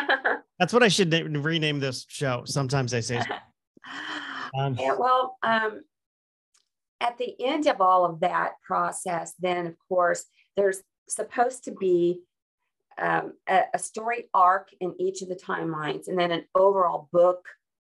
That's 0.58 0.72
what 0.72 0.82
I 0.82 0.88
should 0.88 1.10
na- 1.10 1.40
rename 1.40 1.80
this 1.80 2.06
show. 2.08 2.42
Sometimes 2.46 2.94
I 2.94 3.00
say. 3.00 3.20
Um, 4.56 4.76
yeah, 4.78 4.94
well, 4.96 5.36
um, 5.42 5.80
at 7.04 7.18
the 7.18 7.34
end 7.44 7.66
of 7.66 7.80
all 7.82 8.06
of 8.06 8.20
that 8.20 8.54
process, 8.66 9.34
then 9.38 9.66
of 9.66 9.74
course, 9.88 10.24
there's 10.56 10.80
supposed 11.08 11.64
to 11.64 11.72
be 11.72 12.22
um, 12.96 13.34
a, 13.46 13.62
a, 13.74 13.78
story 13.78 14.30
arc 14.32 14.68
in 14.80 14.94
each 14.98 15.20
of 15.20 15.28
the 15.28 15.34
timelines 15.34 16.08
and 16.08 16.18
then 16.18 16.30
an 16.30 16.44
overall 16.54 17.08
book 17.12 17.44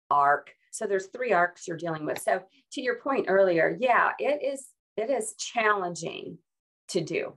arc. 0.10 0.52
So 0.72 0.88
there's 0.88 1.08
three 1.08 1.32
arcs 1.32 1.68
you're 1.68 1.78
dealing 1.78 2.06
with. 2.06 2.20
So 2.20 2.42
to 2.74 2.82
your 2.82 2.96
point 2.96 3.28
earlier, 3.30 3.78
yeah, 3.80 4.12
it 4.20 4.44
is 4.44 4.68
it 4.98 5.10
is 5.10 5.36
challenging 5.38 6.40
to 6.90 7.02
do. 7.02 7.34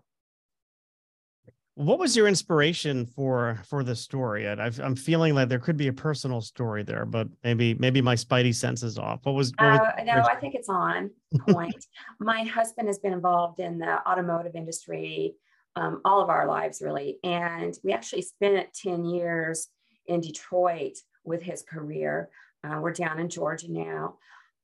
What 1.80 1.98
was 1.98 2.14
your 2.14 2.28
inspiration 2.28 3.06
for 3.06 3.58
for 3.64 3.82
the 3.82 3.96
story? 3.96 4.46
i 4.46 4.70
am 4.82 4.94
feeling 4.94 5.34
like 5.34 5.48
there 5.48 5.58
could 5.58 5.78
be 5.78 5.88
a 5.88 5.92
personal 5.94 6.42
story 6.42 6.82
there, 6.82 7.06
but 7.06 7.26
maybe 7.42 7.72
maybe 7.72 8.02
my 8.02 8.16
spidey 8.16 8.54
sense 8.54 8.82
is 8.82 8.98
off. 8.98 9.20
What 9.22 9.34
was? 9.34 9.50
What 9.56 9.80
was 9.80 9.80
uh, 9.98 10.04
no, 10.04 10.20
I 10.20 10.34
think 10.34 10.54
it's 10.54 10.68
on 10.68 11.10
point. 11.48 11.86
my 12.20 12.42
husband 12.42 12.86
has 12.88 12.98
been 12.98 13.14
involved 13.14 13.60
in 13.60 13.78
the 13.78 14.06
automotive 14.06 14.56
industry 14.56 15.36
um, 15.74 16.02
all 16.04 16.20
of 16.20 16.28
our 16.28 16.46
lives, 16.46 16.82
really, 16.82 17.18
and 17.24 17.74
we 17.82 17.94
actually 17.94 18.22
spent 18.22 18.74
ten 18.74 19.06
years 19.06 19.68
in 20.06 20.20
Detroit 20.20 20.98
with 21.24 21.40
his 21.40 21.62
career. 21.62 22.28
Uh, 22.62 22.78
we're 22.82 22.92
down 22.92 23.18
in 23.18 23.30
Georgia 23.30 23.72
now, 23.72 24.16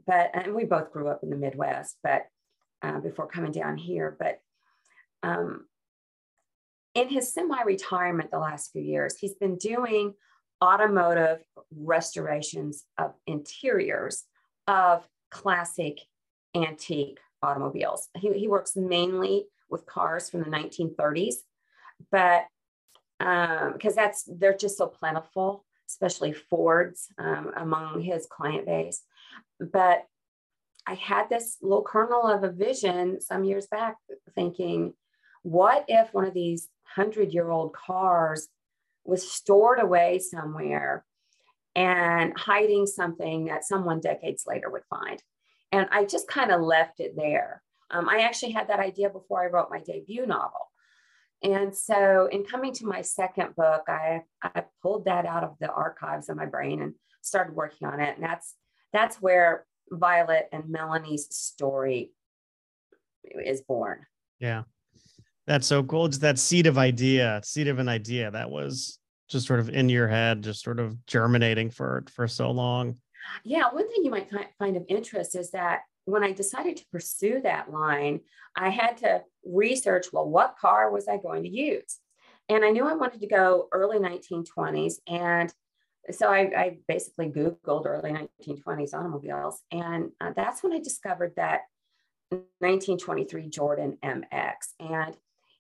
but 0.07 0.33
and 0.35 0.55
we 0.55 0.65
both 0.65 0.93
grew 0.93 1.09
up 1.09 1.21
in 1.23 1.31
the 1.31 1.37
Midwest, 1.37 1.97
but 2.03 2.27
uh, 2.83 3.01
before 3.01 3.27
coming 3.27 3.53
down 3.53 3.79
here, 3.79 4.15
but. 4.19 4.39
Um, 5.23 5.65
in 6.97 7.11
his 7.11 7.33
semi 7.33 7.63
retirement 7.63 8.31
the 8.31 8.39
last 8.39 8.73
few 8.73 8.81
years, 8.81 9.19
he's 9.19 9.35
been 9.35 9.57
doing 9.59 10.15
automotive 10.65 11.45
restorations 11.71 12.85
of 12.97 13.13
interiors 13.27 14.25
of 14.67 15.07
classic 15.31 16.01
antique 16.55 17.19
automobiles. 17.43 18.09
He, 18.17 18.33
he 18.33 18.49
works 18.49 18.75
mainly 18.77 19.45
with 19.69 19.85
cars 19.85 20.31
from 20.31 20.41
the 20.41 20.47
1930s, 20.47 21.35
but 22.11 22.45
because 23.19 23.93
um, 23.93 23.97
that's 23.97 24.25
they're 24.27 24.57
just 24.57 24.79
so 24.79 24.87
plentiful, 24.87 25.67
especially 25.89 26.33
Fords 26.33 27.09
um, 27.19 27.53
among 27.57 28.01
his 28.01 28.27
client 28.27 28.65
base. 28.65 29.03
But 29.61 30.07
I 30.87 30.95
had 30.95 31.29
this 31.29 31.59
little 31.61 31.85
kernel 31.85 32.27
of 32.27 32.43
a 32.43 32.51
vision 32.51 33.21
some 33.21 33.45
years 33.45 33.67
back, 33.67 33.97
thinking, 34.35 34.95
what 35.43 35.85
if 35.89 36.15
one 36.15 36.25
of 36.25 36.33
these 36.33 36.69
hundred 36.95 37.33
year 37.33 37.51
old 37.51 37.73
cars 37.73 38.49
was 39.05 39.31
stored 39.31 39.81
away 39.81 40.19
somewhere 40.19 41.05
and 41.75 42.33
hiding 42.37 42.87
something 42.87 43.47
that 43.47 43.65
someone 43.65 44.01
decades 44.01 44.45
later 44.47 44.71
would 44.71 44.85
find. 44.89 45.23
And 45.73 45.87
I 45.91 46.05
just 46.05 46.27
kind 46.27 46.51
of 46.51 46.63
left 46.63 47.01
it 47.01 47.15
there. 47.17 47.63
Um, 47.91 48.09
I 48.09 48.21
actually 48.21 48.53
had 48.53 48.69
that 48.69 48.81
idea 48.81 49.11
before 49.11 49.43
I 49.43 49.51
wrote 49.51 49.71
my 49.71 49.81
debut 49.81 50.27
novel. 50.27 50.73
And 51.43 51.77
so, 51.77 52.29
in 52.33 52.45
coming 52.45 52.73
to 52.75 52.87
my 52.87 53.03
second 53.03 53.55
book, 53.57 53.83
I, 53.89 54.23
I 54.43 54.65
pulled 54.83 55.05
that 55.05 55.27
out 55.27 55.45
of 55.45 55.57
the 55.61 55.71
archives 55.71 56.29
of 56.29 56.37
my 56.37 56.47
brain 56.47 56.81
and 56.81 56.95
started 57.21 57.55
working 57.55 57.87
on 57.87 58.01
it. 58.01 58.15
And 58.17 58.25
that's 58.25 58.55
that's 58.93 59.21
where 59.21 59.67
Violet 59.91 60.49
and 60.53 60.69
Melanie's 60.69 61.29
story 61.31 62.13
is 63.25 63.61
born. 63.61 64.07
Yeah. 64.41 64.63
That's 65.47 65.67
so 65.67 65.83
cool. 65.83 66.09
Just 66.09 66.23
that 66.23 66.39
seed 66.39 66.67
of 66.67 66.79
idea, 66.79 67.41
seed 67.45 67.69
of 67.69 67.79
an 67.79 67.89
idea 67.89 68.31
that 68.31 68.51
was 68.51 68.99
just 69.29 69.47
sort 69.47 69.61
of 69.61 69.69
in 69.69 69.89
your 69.89 70.09
head, 70.09 70.43
just 70.43 70.63
sort 70.63 70.81
of 70.81 71.05
germinating 71.07 71.71
for 71.71 72.05
for 72.13 72.27
so 72.29 72.51
long. 72.51 72.97
Yeah, 73.45 73.71
one 73.73 73.89
thing 73.89 74.05
you 74.05 74.11
might 74.11 74.31
find 74.59 74.77
of 74.77 74.85
interest 74.89 75.35
is 75.35 75.51
that 75.51 75.83
when 76.05 76.23
I 76.23 76.33
decided 76.33 76.77
to 76.77 76.87
pursue 76.93 77.41
that 77.43 77.71
line, 77.71 78.21
I 78.57 78.71
had 78.71 78.99
to 78.99 79.23
research 79.45 80.07
well, 80.13 80.29
what 80.29 80.57
car 80.59 80.91
was 80.91 81.09
I 81.09 81.19
going 81.19 81.43
to 81.43 81.49
use? 81.49 81.99
And 82.49 82.65
I 82.65 82.71
knew 82.71 82.87
I 82.87 82.95
wanted 82.95 83.21
to 83.21 83.27
go 83.27 83.69
early 83.73 83.99
1920s. 83.99 84.95
And 85.09 85.53
so 86.13 86.29
I, 86.29 86.39
I 86.39 86.79
basically 86.87 87.29
Googled 87.29 87.87
early 87.87 88.13
1920s 88.13 88.95
automobiles. 88.95 89.61
And 89.73 90.13
uh, 90.21 90.31
that's 90.35 90.63
when 90.63 90.73
I 90.73 90.79
discovered 90.79 91.33
that 91.37 91.63
1923 92.31 93.49
Jordan 93.49 93.99
MX. 94.03 94.55
And 94.79 95.17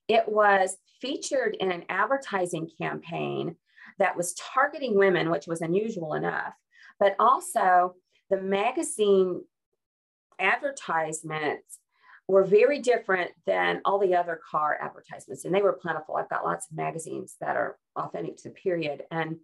it 0.09 0.29
was 0.29 0.77
featured 1.01 1.57
in 1.59 1.71
an 1.71 1.85
advertising 1.89 2.71
campaign 2.81 3.57
that 3.99 4.17
was 4.17 4.35
targeting 4.35 4.97
women, 4.97 5.31
which 5.31 5.47
was 5.47 5.61
unusual 5.61 6.15
enough, 6.15 6.55
but 6.99 7.17
also 7.19 7.95
the 8.31 8.41
magazine 8.41 9.43
advertisements 10.39 11.79
were 12.29 12.45
very 12.45 12.81
different 12.81 13.31
than 13.47 13.81
all 13.85 13.99
the 13.99 14.15
other 14.15 14.41
car 14.51 14.77
advertisements, 14.81 15.45
and 15.45 15.55
they 15.55 15.63
were 15.63 15.73
plentiful. 15.73 16.17
I've 16.17 16.29
got 16.29 16.45
lots 16.45 16.69
of 16.71 16.77
magazines 16.77 17.37
that 17.41 17.57
are 17.57 17.79
authentic 17.95 18.37
to 18.39 18.49
the 18.49 18.55
period. 18.55 19.05
And 19.11 19.37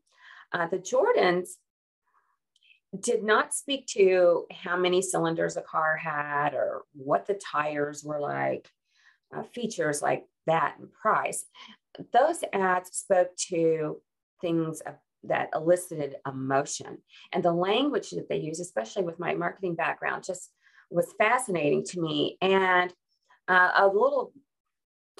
uh, 0.52 0.66
the 0.66 0.78
Jordans 0.78 1.50
did 2.98 3.22
not 3.22 3.54
speak 3.54 3.86
to 3.86 4.46
how 4.50 4.76
many 4.76 5.00
cylinders 5.00 5.56
a 5.56 5.62
car 5.62 5.96
had 5.96 6.54
or 6.54 6.82
what 6.92 7.26
the 7.26 7.34
tires 7.34 8.02
were 8.04 8.20
like, 8.20 8.68
uh, 9.34 9.42
features 9.42 10.02
like 10.02 10.26
that 10.46 10.76
and 10.78 10.92
price. 10.92 11.44
Those 12.12 12.42
ads 12.52 12.96
spoke 12.96 13.34
to 13.48 14.00
things 14.40 14.82
that 15.24 15.50
elicited 15.54 16.16
emotion. 16.26 16.98
And 17.32 17.42
the 17.42 17.52
language 17.52 18.10
that 18.10 18.28
they 18.28 18.38
use, 18.38 18.60
especially 18.60 19.04
with 19.04 19.20
my 19.20 19.34
marketing 19.34 19.74
background, 19.74 20.24
just 20.24 20.50
was 20.90 21.14
fascinating 21.18 21.84
to 21.84 22.00
me. 22.00 22.38
And 22.40 22.92
uh, 23.48 23.70
a 23.76 23.86
little 23.86 24.32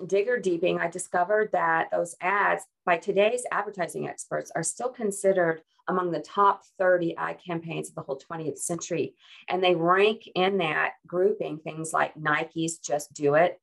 digger 0.06 0.38
deeping, 0.38 0.80
I 0.80 0.88
discovered 0.88 1.50
that 1.52 1.88
those 1.90 2.16
ads, 2.20 2.64
by 2.84 2.96
today's 2.96 3.44
advertising 3.52 4.08
experts, 4.08 4.50
are 4.54 4.62
still 4.62 4.88
considered 4.88 5.62
among 5.88 6.10
the 6.10 6.20
top 6.20 6.62
30 6.78 7.16
ad 7.16 7.38
campaigns 7.44 7.88
of 7.88 7.94
the 7.94 8.02
whole 8.02 8.20
20th 8.30 8.58
century. 8.58 9.14
And 9.48 9.62
they 9.62 9.74
rank 9.74 10.28
in 10.34 10.58
that 10.58 10.92
grouping 11.06 11.58
things 11.58 11.92
like 11.92 12.16
Nike's 12.16 12.78
Just 12.78 13.12
Do 13.12 13.34
It 13.34 13.60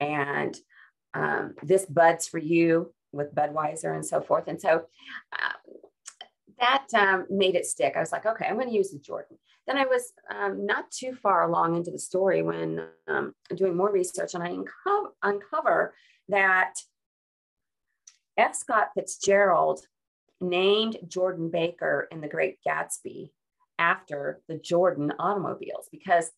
and 0.00 0.56
um, 1.18 1.54
this 1.62 1.84
buds 1.86 2.28
for 2.28 2.38
you 2.38 2.92
with 3.12 3.34
Budweiser 3.34 3.94
and 3.94 4.06
so 4.06 4.20
forth. 4.20 4.44
And 4.46 4.60
so 4.60 4.84
uh, 5.32 5.72
that 6.58 6.86
um, 6.94 7.26
made 7.30 7.54
it 7.54 7.66
stick. 7.66 7.94
I 7.96 8.00
was 8.00 8.12
like, 8.12 8.26
okay, 8.26 8.46
I'm 8.46 8.54
going 8.54 8.68
to 8.68 8.74
use 8.74 8.90
the 8.90 8.98
Jordan. 8.98 9.36
Then 9.66 9.78
I 9.78 9.84
was 9.84 10.12
um, 10.34 10.64
not 10.64 10.90
too 10.90 11.14
far 11.14 11.42
along 11.42 11.76
into 11.76 11.90
the 11.90 11.98
story 11.98 12.42
when 12.42 12.86
um, 13.06 13.34
doing 13.54 13.76
more 13.76 13.92
research, 13.92 14.34
and 14.34 14.42
I 14.42 14.50
unco- 14.50 15.14
uncover 15.22 15.94
that 16.28 16.74
F. 18.36 18.54
Scott 18.54 18.88
Fitzgerald 18.94 19.80
named 20.40 20.96
Jordan 21.06 21.50
Baker 21.50 22.08
in 22.10 22.20
The 22.20 22.28
Great 22.28 22.58
Gatsby 22.66 23.30
after 23.78 24.40
the 24.48 24.58
Jordan 24.58 25.12
automobiles 25.18 25.88
because 25.90 26.30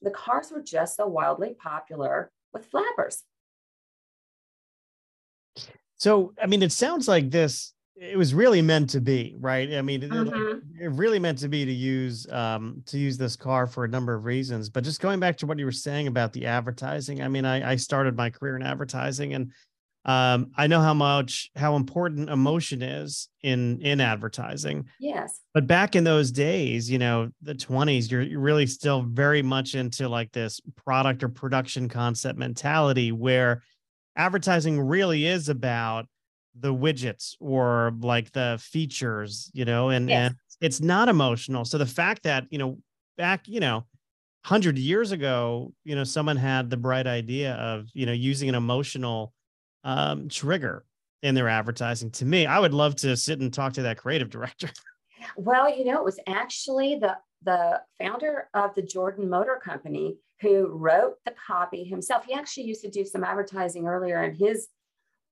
the 0.00 0.10
cars 0.10 0.50
were 0.50 0.62
just 0.62 0.96
so 0.96 1.06
wildly 1.06 1.54
popular 1.54 2.32
with 2.52 2.66
flappers. 2.66 3.22
So, 5.96 6.32
I 6.42 6.46
mean, 6.46 6.62
it 6.62 6.72
sounds 6.72 7.06
like 7.06 7.30
this, 7.30 7.72
it 7.94 8.18
was 8.18 8.34
really 8.34 8.62
meant 8.62 8.90
to 8.90 9.00
be, 9.00 9.36
right? 9.38 9.72
I 9.72 9.82
mean, 9.82 10.00
mm-hmm. 10.00 10.80
it, 10.80 10.86
it, 10.86 10.88
really 10.92 11.20
meant 11.20 11.38
to 11.38 11.48
be 11.48 11.64
to 11.64 11.72
use, 11.72 12.26
um, 12.32 12.82
to 12.86 12.98
use 12.98 13.16
this 13.16 13.36
car 13.36 13.68
for 13.68 13.84
a 13.84 13.88
number 13.88 14.12
of 14.14 14.24
reasons, 14.24 14.68
but 14.68 14.82
just 14.82 15.00
going 15.00 15.20
back 15.20 15.36
to 15.38 15.46
what 15.46 15.58
you 15.58 15.64
were 15.64 15.70
saying 15.70 16.08
about 16.08 16.32
the 16.32 16.46
advertising. 16.46 17.22
I 17.22 17.28
mean, 17.28 17.44
I, 17.44 17.72
I 17.72 17.76
started 17.76 18.16
my 18.16 18.30
career 18.30 18.56
in 18.56 18.62
advertising 18.62 19.34
and 19.34 19.52
um, 20.04 20.50
I 20.56 20.66
know 20.66 20.80
how 20.80 20.94
much 20.94 21.50
how 21.54 21.76
important 21.76 22.28
emotion 22.28 22.82
is 22.82 23.28
in 23.42 23.80
in 23.82 24.00
advertising. 24.00 24.86
Yes. 24.98 25.40
But 25.54 25.68
back 25.68 25.94
in 25.94 26.02
those 26.02 26.32
days, 26.32 26.90
you 26.90 26.98
know, 26.98 27.30
the 27.40 27.54
20s, 27.54 28.10
you're, 28.10 28.22
you're 28.22 28.40
really 28.40 28.66
still 28.66 29.02
very 29.02 29.42
much 29.42 29.76
into 29.76 30.08
like 30.08 30.32
this 30.32 30.60
product 30.74 31.22
or 31.22 31.28
production 31.28 31.88
concept 31.88 32.36
mentality 32.38 33.12
where 33.12 33.62
advertising 34.16 34.80
really 34.80 35.26
is 35.26 35.48
about 35.48 36.06
the 36.58 36.74
widgets 36.74 37.34
or 37.40 37.94
like 38.00 38.32
the 38.32 38.58
features, 38.60 39.50
you 39.54 39.64
know, 39.64 39.88
and, 39.88 40.08
yes. 40.08 40.18
and 40.18 40.36
it's 40.60 40.80
not 40.80 41.08
emotional. 41.08 41.64
So 41.64 41.78
the 41.78 41.86
fact 41.86 42.24
that, 42.24 42.46
you 42.50 42.58
know, 42.58 42.78
back, 43.16 43.48
you 43.48 43.60
know, 43.60 43.86
100 44.46 44.76
years 44.76 45.12
ago, 45.12 45.72
you 45.84 45.94
know, 45.94 46.04
someone 46.04 46.36
had 46.36 46.68
the 46.68 46.76
bright 46.76 47.06
idea 47.06 47.54
of, 47.54 47.88
you 47.94 48.06
know, 48.06 48.12
using 48.12 48.48
an 48.48 48.54
emotional 48.54 49.32
um, 49.84 50.28
trigger 50.28 50.84
in 51.22 51.34
their 51.34 51.48
advertising. 51.48 52.10
To 52.10 52.24
me, 52.24 52.46
I 52.46 52.58
would 52.58 52.74
love 52.74 52.96
to 52.96 53.16
sit 53.16 53.40
and 53.40 53.52
talk 53.52 53.74
to 53.74 53.82
that 53.82 53.98
creative 53.98 54.30
director. 54.30 54.68
Well, 55.36 55.72
you 55.72 55.84
know, 55.84 55.98
it 55.98 56.04
was 56.04 56.18
actually 56.26 56.96
the 56.96 57.16
the 57.44 57.80
founder 58.00 58.48
of 58.54 58.74
the 58.74 58.82
Jordan 58.82 59.28
Motor 59.28 59.60
Company 59.62 60.16
who 60.42 60.66
wrote 60.66 61.14
the 61.24 61.34
copy 61.46 61.84
himself. 61.84 62.24
He 62.26 62.34
actually 62.34 62.64
used 62.64 62.82
to 62.82 62.90
do 62.90 63.04
some 63.04 63.24
advertising 63.24 63.86
earlier 63.86 64.22
in 64.22 64.34
his 64.34 64.68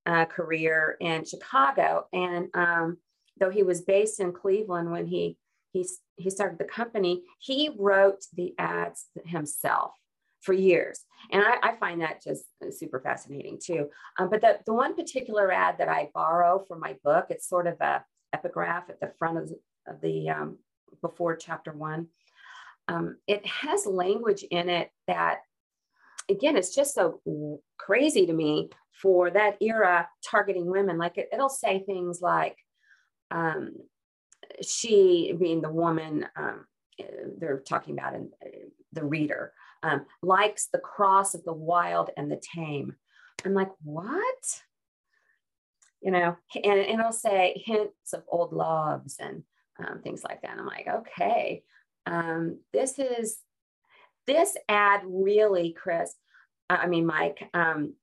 uh, 0.06 0.24
career 0.24 0.96
in 1.00 1.24
Chicago, 1.24 2.06
and 2.12 2.48
um, 2.54 2.96
though 3.38 3.50
he 3.50 3.62
was 3.62 3.82
based 3.82 4.20
in 4.20 4.32
Cleveland 4.32 4.90
when 4.90 5.06
he 5.06 5.36
he 5.72 5.86
he 6.16 6.30
started 6.30 6.58
the 6.58 6.64
company, 6.64 7.22
he 7.38 7.70
wrote 7.78 8.24
the 8.34 8.54
ads 8.58 9.06
himself 9.24 9.92
for 10.40 10.52
years. 10.52 11.04
And 11.30 11.42
I, 11.42 11.56
I 11.62 11.76
find 11.76 12.00
that 12.00 12.22
just 12.22 12.44
super 12.70 13.00
fascinating 13.00 13.58
too. 13.62 13.88
Um, 14.18 14.30
but 14.30 14.40
the, 14.40 14.58
the 14.66 14.72
one 14.72 14.96
particular 14.96 15.52
ad 15.52 15.76
that 15.78 15.88
I 15.88 16.10
borrow 16.14 16.64
for 16.66 16.78
my 16.78 16.96
book, 17.04 17.26
it's 17.28 17.48
sort 17.48 17.66
of 17.66 17.80
a 17.80 18.02
epigraph 18.32 18.88
at 18.88 19.00
the 19.00 19.12
front 19.18 19.38
of 19.38 19.48
the, 19.48 19.58
of 19.86 20.00
the 20.00 20.30
um, 20.30 20.58
before 21.02 21.36
chapter 21.36 21.72
one. 21.72 22.08
Um, 22.90 23.16
it 23.26 23.46
has 23.46 23.86
language 23.86 24.42
in 24.50 24.68
it 24.68 24.90
that, 25.06 25.38
again, 26.28 26.56
it's 26.56 26.74
just 26.74 26.94
so 26.94 27.20
crazy 27.78 28.26
to 28.26 28.32
me 28.32 28.70
for 29.00 29.30
that 29.30 29.56
era 29.62 30.08
targeting 30.28 30.66
women. 30.66 30.98
Like 30.98 31.16
it, 31.16 31.28
will 31.32 31.48
say 31.48 31.84
things 31.86 32.20
like, 32.20 32.56
um, 33.30 33.74
she 34.60 35.32
being 35.38 35.60
the 35.60 35.70
woman 35.70 36.26
um, 36.36 36.66
they're 37.38 37.60
talking 37.60 37.96
about 37.96 38.14
in 38.14 38.30
uh, 38.44 38.48
the 38.92 39.04
reader 39.04 39.52
um, 39.82 40.04
likes 40.22 40.68
the 40.72 40.78
cross 40.78 41.34
of 41.34 41.44
the 41.44 41.52
wild 41.52 42.10
and 42.16 42.30
the 42.30 42.42
tame. 42.54 42.96
I'm 43.44 43.54
like, 43.54 43.70
what? 43.82 44.60
You 46.02 46.10
know, 46.10 46.36
and, 46.54 46.80
and 46.80 47.00
it'll 47.00 47.12
say 47.12 47.62
hints 47.64 48.12
of 48.12 48.24
old 48.28 48.52
loves 48.52 49.16
and 49.20 49.44
um, 49.78 50.00
things 50.02 50.24
like 50.24 50.42
that. 50.42 50.58
I'm 50.58 50.66
like, 50.66 50.88
okay, 50.88 51.62
um, 52.10 52.58
this 52.72 52.98
is 52.98 53.38
this 54.26 54.56
ad 54.68 55.00
really, 55.06 55.72
Chris. 55.72 56.14
I 56.68 56.86
mean, 56.86 57.06
Mike, 57.06 57.48
um, 57.54 57.94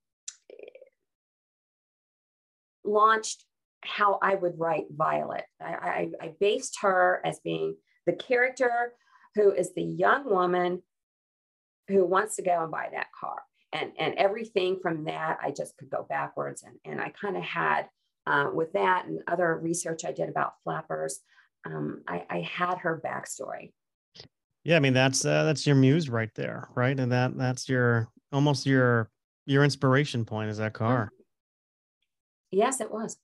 launched 2.83 3.43
how 3.81 4.17
I 4.21 4.35
would 4.35 4.57
write 4.57 4.85
Violet. 4.89 5.43
I, 5.61 5.73
I, 5.73 6.09
I 6.21 6.33
based 6.39 6.79
her 6.81 7.21
as 7.23 7.39
being 7.39 7.75
the 8.05 8.13
character 8.13 8.93
who 9.35 9.51
is 9.51 9.73
the 9.73 9.83
young 9.83 10.29
woman 10.29 10.81
who 11.87 12.05
wants 12.05 12.35
to 12.37 12.41
go 12.41 12.63
and 12.63 12.71
buy 12.71 12.89
that 12.91 13.07
car. 13.17 13.41
And, 13.73 13.91
and 13.99 14.15
everything 14.15 14.79
from 14.81 15.05
that, 15.05 15.37
I 15.41 15.51
just 15.51 15.77
could 15.77 15.89
go 15.89 16.05
backwards. 16.09 16.63
And, 16.63 16.75
and 16.85 17.01
I 17.01 17.09
kind 17.09 17.37
of 17.37 17.43
had, 17.43 17.87
uh, 18.25 18.49
with 18.53 18.73
that 18.73 19.05
and 19.05 19.19
other 19.27 19.57
research 19.57 20.03
I 20.05 20.11
did 20.11 20.29
about 20.29 20.53
flappers, 20.63 21.19
um, 21.65 22.03
I, 22.07 22.25
I 22.29 22.41
had 22.41 22.79
her 22.79 23.01
backstory. 23.05 23.71
Yeah, 24.67 24.75
I 24.75 24.79
mean 24.79 24.91
that's 24.91 25.23
uh, 25.23 25.45
that's 25.45 25.65
your 25.65 25.77
muse 25.77 26.09
right 26.09 26.29
there, 26.35 26.67
right? 26.75 26.99
And 26.99 27.09
that 27.13 27.37
that's 27.37 27.69
your 27.69 28.09
almost 28.33 28.65
your 28.65 29.09
your 29.45 29.63
inspiration 29.63 30.25
point 30.25 30.49
is 30.49 30.57
that 30.57 30.73
car. 30.73 31.09
Yes, 32.51 32.81
it 32.81 32.91
was. 32.91 33.15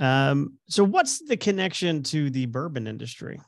Um, 0.00 0.58
so 0.68 0.82
what's 0.82 1.24
the 1.24 1.36
connection 1.36 2.02
to 2.04 2.30
the 2.30 2.46
bourbon 2.46 2.88
industry? 2.88 3.40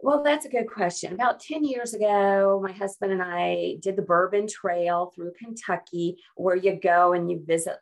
Well, 0.00 0.24
that's 0.24 0.44
a 0.44 0.48
good 0.48 0.68
question. 0.68 1.12
About 1.12 1.38
10 1.38 1.62
years 1.62 1.94
ago, 1.94 2.60
my 2.60 2.72
husband 2.72 3.12
and 3.12 3.22
I 3.22 3.76
did 3.80 3.94
the 3.94 4.02
Bourbon 4.02 4.46
Trail 4.48 5.12
through 5.14 5.32
Kentucky, 5.38 6.16
where 6.36 6.54
you 6.56 6.78
go 6.80 7.12
and 7.12 7.30
you 7.30 7.42
visit 7.44 7.76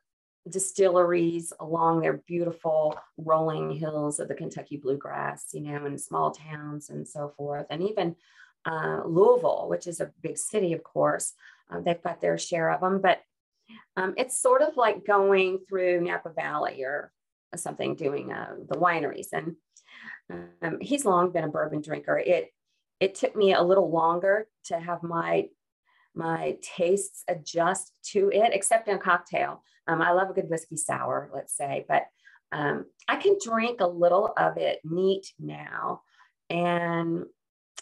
distilleries 0.49 1.53
along 1.61 2.01
their 2.01 2.15
beautiful 2.15 2.99
rolling 3.17 3.71
hills 3.71 4.21
of 4.21 4.29
the 4.29 4.35
Kentucky 4.35 4.77
bluegrass, 4.77 5.49
you 5.53 5.61
know, 5.61 5.85
in 5.87 5.99
small 5.99 6.31
towns 6.31 6.91
and 6.91 7.07
so 7.07 7.33
forth. 7.37 7.67
And 7.71 7.83
even 7.83 8.17
uh, 8.65 9.03
Louisville, 9.05 9.67
which 9.69 9.87
is 9.87 10.01
a 10.01 10.13
big 10.23 10.39
city, 10.39 10.73
of 10.73 10.83
course, 10.83 11.35
uh, 11.71 11.81
they've 11.81 12.03
got 12.03 12.21
their 12.21 12.39
share 12.39 12.71
of 12.71 12.81
them. 12.81 13.01
But 13.01 13.21
um, 13.97 14.15
it's 14.17 14.39
sort 14.41 14.63
of 14.63 14.77
like 14.77 15.07
going 15.07 15.61
through 15.69 16.01
Napa 16.03 16.31
Valley 16.31 16.83
or 16.85 17.13
something, 17.55 17.95
doing 17.95 18.33
uh, 18.33 18.55
the 18.69 18.77
wineries. 18.77 19.29
And 19.33 19.57
um, 20.63 20.79
he's 20.81 21.05
long 21.05 21.31
been 21.31 21.45
a 21.45 21.49
bourbon 21.49 21.81
drinker. 21.81 22.19
It 22.19 22.53
it 22.99 23.15
took 23.15 23.37
me 23.37 23.53
a 23.53 23.63
little 23.63 23.91
longer 23.91 24.49
to 24.65 24.79
have 24.79 25.03
my 25.03 25.49
my 26.15 26.57
tastes 26.63 27.25
adjust 27.29 27.93
to 28.03 28.31
it, 28.33 28.53
except 28.53 28.89
in 28.89 28.97
a 28.97 28.99
cocktail. 28.99 29.63
Um, 29.89 30.03
I 30.03 30.13
love 30.13 30.31
a 30.31 30.35
good 30.35 30.51
whiskey 30.51 30.77
sour, 30.77 31.31
let's 31.35 31.57
say, 31.57 31.85
but 31.89 32.05
um, 32.53 32.87
I 33.09 33.17
can 33.17 33.37
drink 33.45 33.81
a 33.81 33.87
little 33.87 34.33
of 34.37 34.57
it 34.57 34.81
neat 34.85 35.33
now 35.39 36.03
and 36.51 37.25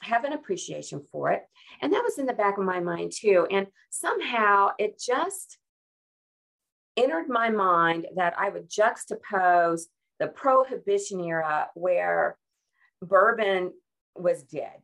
have 0.02 0.24
an 0.24 0.32
appreciation 0.32 1.02
for 1.10 1.30
it. 1.32 1.42
And 1.80 1.92
that 1.92 2.04
was 2.04 2.18
in 2.18 2.26
the 2.26 2.32
back 2.32 2.58
of 2.58 2.64
my 2.64 2.80
mind 2.80 3.12
too. 3.14 3.46
And 3.50 3.66
somehow 3.90 4.70
it 4.78 5.00
just 5.00 5.58
entered 6.96 7.28
my 7.28 7.50
mind 7.50 8.06
that 8.16 8.34
I 8.38 8.48
would 8.48 8.70
juxtapose 8.70 9.82
the 10.20 10.28
prohibition 10.28 11.20
era 11.20 11.68
where 11.74 12.36
bourbon 13.02 13.72
was 14.14 14.42
dead 14.44 14.80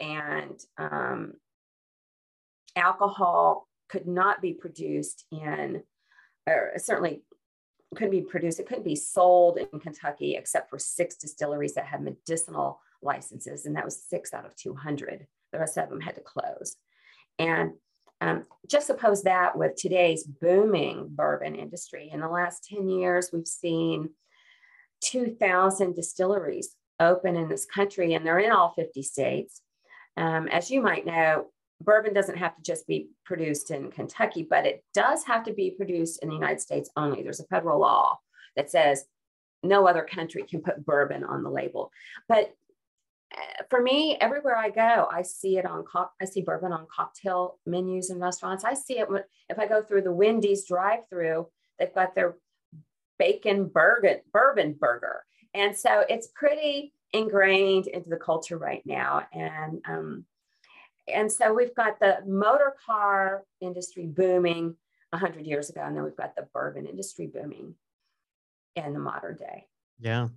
and 0.00 0.58
um, 0.78 1.32
alcohol 2.76 3.68
could 3.88 4.06
not 4.06 4.40
be 4.40 4.52
produced 4.52 5.24
in, 5.32 5.82
or 6.48 6.72
certainly 6.76 7.22
couldn't 7.94 8.10
be 8.10 8.22
produced, 8.22 8.60
it 8.60 8.66
couldn't 8.66 8.84
be 8.84 8.96
sold 8.96 9.58
in 9.58 9.80
Kentucky 9.80 10.36
except 10.36 10.70
for 10.70 10.78
six 10.78 11.16
distilleries 11.16 11.74
that 11.74 11.86
had 11.86 12.02
medicinal 12.02 12.80
licenses, 13.02 13.66
and 13.66 13.76
that 13.76 13.84
was 13.84 14.02
six 14.02 14.34
out 14.34 14.44
of 14.44 14.54
200. 14.56 15.26
The 15.52 15.58
rest 15.58 15.78
of 15.78 15.88
them 15.88 16.00
had 16.00 16.16
to 16.16 16.20
close. 16.20 16.76
And 17.38 17.72
um, 18.20 18.44
just 18.66 18.86
suppose 18.86 19.22
that 19.22 19.56
with 19.56 19.76
today's 19.76 20.24
booming 20.24 21.08
bourbon 21.10 21.54
industry. 21.54 22.10
In 22.12 22.20
the 22.20 22.28
last 22.28 22.66
10 22.68 22.88
years, 22.88 23.30
we've 23.32 23.46
seen 23.46 24.10
2,000 25.04 25.94
distilleries 25.94 26.74
open 27.00 27.36
in 27.36 27.48
this 27.48 27.64
country, 27.64 28.14
and 28.14 28.26
they're 28.26 28.40
in 28.40 28.50
all 28.50 28.72
50 28.74 29.02
states. 29.02 29.62
Um, 30.16 30.48
as 30.48 30.70
you 30.70 30.82
might 30.82 31.06
know, 31.06 31.46
bourbon 31.80 32.12
doesn't 32.12 32.38
have 32.38 32.56
to 32.56 32.62
just 32.62 32.86
be 32.86 33.08
produced 33.24 33.70
in 33.70 33.90
Kentucky, 33.90 34.46
but 34.48 34.66
it 34.66 34.84
does 34.94 35.24
have 35.24 35.44
to 35.44 35.52
be 35.52 35.70
produced 35.70 36.22
in 36.22 36.28
the 36.28 36.34
United 36.34 36.60
States 36.60 36.90
only. 36.96 37.22
There's 37.22 37.40
a 37.40 37.46
federal 37.46 37.80
law 37.80 38.18
that 38.56 38.70
says 38.70 39.04
no 39.62 39.86
other 39.86 40.02
country 40.02 40.42
can 40.42 40.60
put 40.60 40.84
bourbon 40.84 41.24
on 41.24 41.42
the 41.42 41.50
label. 41.50 41.90
But 42.28 42.54
uh, 43.32 43.64
for 43.70 43.82
me, 43.82 44.16
everywhere 44.20 44.56
I 44.56 44.70
go, 44.70 45.06
I 45.10 45.22
see 45.22 45.58
it 45.58 45.66
on 45.66 45.84
co- 45.84 46.10
I 46.20 46.24
see 46.24 46.42
bourbon 46.42 46.72
on 46.72 46.86
cocktail 46.94 47.58
menus 47.66 48.10
and 48.10 48.20
restaurants. 48.20 48.64
I 48.64 48.74
see 48.74 48.98
it 48.98 49.08
when, 49.08 49.22
if 49.48 49.58
I 49.58 49.66
go 49.66 49.82
through 49.82 50.02
the 50.02 50.12
Wendy's 50.12 50.66
drive-through. 50.66 51.46
They've 51.78 51.94
got 51.94 52.14
their 52.14 52.36
bacon 53.18 53.68
bourbon 53.68 54.20
bourbon 54.32 54.76
burger, 54.80 55.24
and 55.54 55.76
so 55.76 56.04
it's 56.08 56.28
pretty 56.34 56.94
ingrained 57.12 57.86
into 57.86 58.08
the 58.08 58.16
culture 58.16 58.56
right 58.56 58.82
now. 58.86 59.26
And 59.32 59.80
um, 59.86 60.24
and 61.12 61.30
so 61.30 61.52
we've 61.52 61.74
got 61.74 62.00
the 62.00 62.18
motor 62.26 62.74
car 62.86 63.44
industry 63.60 64.06
booming 64.06 64.76
100 65.10 65.46
years 65.46 65.70
ago, 65.70 65.82
and 65.84 65.96
then 65.96 66.04
we've 66.04 66.16
got 66.16 66.36
the 66.36 66.46
bourbon 66.52 66.86
industry 66.86 67.26
booming 67.26 67.74
in 68.76 68.92
the 68.92 68.98
modern 68.98 69.36
day. 69.36 69.66
Yeah. 70.00 70.28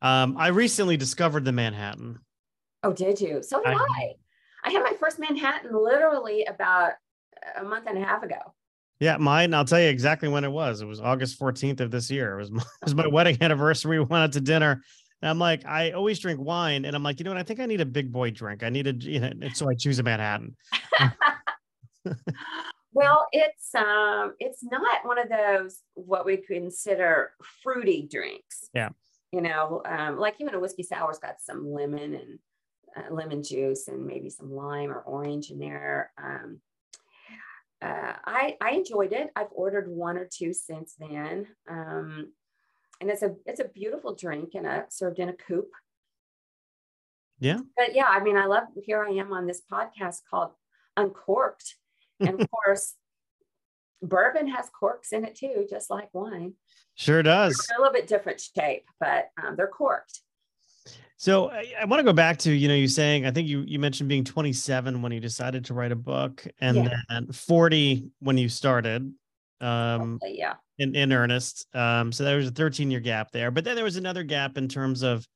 Um, 0.00 0.36
I 0.36 0.48
recently 0.48 0.96
discovered 0.96 1.44
the 1.44 1.52
Manhattan. 1.52 2.20
Oh, 2.82 2.92
did 2.92 3.20
you? 3.20 3.42
So 3.42 3.60
did 3.62 3.74
I. 3.74 3.74
I. 3.74 4.12
I 4.64 4.70
had 4.70 4.82
my 4.82 4.94
first 5.00 5.18
Manhattan 5.18 5.72
literally 5.72 6.44
about 6.44 6.92
a 7.56 7.64
month 7.64 7.86
and 7.88 7.98
a 7.98 8.04
half 8.04 8.22
ago. 8.22 8.54
Yeah, 9.00 9.16
mine. 9.16 9.54
I'll 9.54 9.64
tell 9.64 9.80
you 9.80 9.88
exactly 9.88 10.28
when 10.28 10.44
it 10.44 10.50
was. 10.50 10.80
It 10.80 10.86
was 10.86 11.00
August 11.00 11.38
14th 11.40 11.80
of 11.80 11.90
this 11.90 12.10
year. 12.10 12.34
It 12.34 12.40
was 12.40 12.50
my, 12.50 12.62
it 12.82 12.84
was 12.84 12.94
my 12.94 13.06
wedding 13.06 13.38
anniversary. 13.40 13.98
We 13.98 14.04
went 14.04 14.24
out 14.24 14.32
to 14.32 14.40
dinner. 14.40 14.82
And 15.22 15.30
I'm 15.30 15.38
like, 15.38 15.66
I 15.66 15.90
always 15.92 16.18
drink 16.18 16.40
wine, 16.40 16.84
and 16.84 16.94
I'm 16.94 17.02
like, 17.02 17.18
you 17.18 17.24
know 17.24 17.30
what? 17.30 17.38
I 17.38 17.42
think 17.42 17.60
I 17.60 17.66
need 17.66 17.80
a 17.80 17.86
big 17.86 18.12
boy 18.12 18.30
drink. 18.30 18.62
I 18.62 18.68
need 18.68 18.86
a, 18.86 18.94
you 18.94 19.20
know, 19.20 19.32
so 19.52 19.68
I 19.68 19.74
choose 19.74 19.98
a 19.98 20.02
Manhattan. 20.02 20.56
Well, 22.98 23.28
it's 23.30 23.74
um, 23.76 24.34
it's 24.40 24.64
not 24.64 25.04
one 25.04 25.20
of 25.20 25.28
those 25.28 25.82
what 25.94 26.26
we 26.26 26.38
consider 26.38 27.30
fruity 27.62 28.08
drinks. 28.10 28.68
Yeah. 28.74 28.88
You 29.30 29.40
know, 29.40 29.82
um, 29.84 30.18
like 30.18 30.34
even 30.40 30.54
a 30.54 30.58
whiskey 30.58 30.82
sour's 30.82 31.20
got 31.20 31.40
some 31.40 31.70
lemon 31.72 32.14
and 32.14 32.38
uh, 32.96 33.14
lemon 33.14 33.44
juice 33.44 33.86
and 33.86 34.04
maybe 34.04 34.30
some 34.30 34.50
lime 34.50 34.90
or 34.90 35.00
orange 35.02 35.50
in 35.50 35.60
there. 35.60 36.10
Um, 36.20 36.60
uh, 37.80 38.14
I 38.24 38.56
I 38.60 38.70
enjoyed 38.70 39.12
it. 39.12 39.28
I've 39.36 39.52
ordered 39.52 39.88
one 39.88 40.16
or 40.16 40.28
two 40.32 40.52
since 40.52 40.96
then, 40.98 41.46
um, 41.70 42.32
and 43.00 43.10
it's 43.10 43.22
a 43.22 43.34
it's 43.46 43.60
a 43.60 43.64
beautiful 43.68 44.14
drink 44.14 44.50
and 44.54 44.66
a 44.66 44.86
served 44.88 45.18
in 45.18 45.28
a 45.28 45.32
coupe. 45.32 45.70
Yeah. 47.40 47.58
But 47.76 47.94
yeah, 47.94 48.06
I 48.08 48.20
mean, 48.20 48.36
I 48.36 48.46
love. 48.46 48.64
Here 48.84 49.02
I 49.04 49.10
am 49.10 49.32
on 49.32 49.46
this 49.46 49.62
podcast 49.70 50.18
called 50.28 50.50
Uncorked, 50.96 51.76
and 52.20 52.40
of 52.40 52.50
course, 52.50 52.94
bourbon 54.02 54.48
has 54.48 54.68
corks 54.70 55.12
in 55.12 55.24
it 55.24 55.36
too, 55.36 55.66
just 55.70 55.90
like 55.90 56.08
wine. 56.12 56.54
Sure 56.94 57.22
does. 57.22 57.56
They're 57.68 57.78
a 57.78 57.80
little 57.80 57.94
bit 57.94 58.08
different 58.08 58.40
shape, 58.40 58.86
but 58.98 59.28
um, 59.42 59.54
they're 59.56 59.68
corked. 59.68 60.20
So 61.16 61.50
I, 61.50 61.74
I 61.80 61.84
want 61.84 61.98
to 62.00 62.04
go 62.04 62.12
back 62.12 62.38
to 62.38 62.52
you 62.52 62.68
know 62.68 62.74
you 62.74 62.88
saying 62.88 63.26
I 63.26 63.30
think 63.30 63.48
you 63.48 63.62
you 63.66 63.78
mentioned 63.78 64.08
being 64.08 64.24
27 64.24 65.02
when 65.02 65.12
you 65.12 65.20
decided 65.20 65.64
to 65.66 65.74
write 65.74 65.92
a 65.92 65.96
book 65.96 66.46
and 66.60 66.76
Yeah. 66.76 66.94
then 67.08 67.30
40 67.32 68.10
when 68.20 68.38
you 68.38 68.48
started 68.48 69.12
um 69.60 70.18
yeah. 70.24 70.54
in, 70.78 70.94
in 70.94 71.12
earnest 71.12 71.66
um 71.74 72.12
so 72.12 72.24
there 72.24 72.36
was 72.36 72.46
a 72.46 72.52
13 72.52 72.90
year 72.90 73.00
gap 73.00 73.30
there 73.32 73.50
but 73.50 73.64
then 73.64 73.74
there 73.74 73.84
was 73.84 73.96
another 73.96 74.22
gap 74.22 74.56
in 74.56 74.68
terms 74.68 75.02
of 75.02 75.26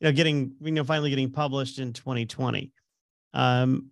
you 0.00 0.06
know 0.06 0.12
getting 0.12 0.52
you 0.60 0.72
know 0.72 0.84
finally 0.84 1.10
getting 1.10 1.30
published 1.30 1.78
in 1.78 1.92
2020 1.92 2.72
um 3.34 3.90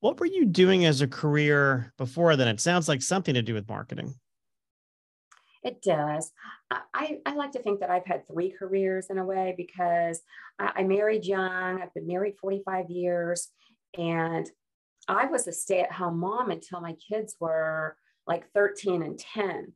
what 0.00 0.20
were 0.20 0.26
you 0.26 0.44
doing 0.44 0.84
as 0.84 1.00
a 1.00 1.08
career 1.08 1.92
before 1.98 2.36
then 2.36 2.48
it 2.48 2.60
sounds 2.60 2.88
like 2.88 3.02
something 3.02 3.34
to 3.34 3.42
do 3.42 3.54
with 3.54 3.68
marketing 3.68 4.14
It 5.66 5.82
does. 5.82 6.30
I, 6.70 7.18
I 7.26 7.34
like 7.34 7.50
to 7.52 7.58
think 7.58 7.80
that 7.80 7.90
I've 7.90 8.06
had 8.06 8.24
three 8.28 8.50
careers 8.50 9.06
in 9.10 9.18
a 9.18 9.24
way 9.24 9.52
because 9.56 10.20
I, 10.60 10.72
I 10.76 10.82
married 10.84 11.24
young. 11.24 11.82
I've 11.82 11.92
been 11.92 12.06
married 12.06 12.34
45 12.40 12.88
years 12.88 13.48
and 13.98 14.48
I 15.08 15.26
was 15.26 15.48
a 15.48 15.52
stay 15.52 15.80
at 15.80 15.90
home 15.90 16.20
mom 16.20 16.52
until 16.52 16.80
my 16.80 16.94
kids 17.08 17.34
were 17.40 17.96
like 18.26 18.50
13 18.52 19.02
and 19.02 19.18
10. 19.18 19.72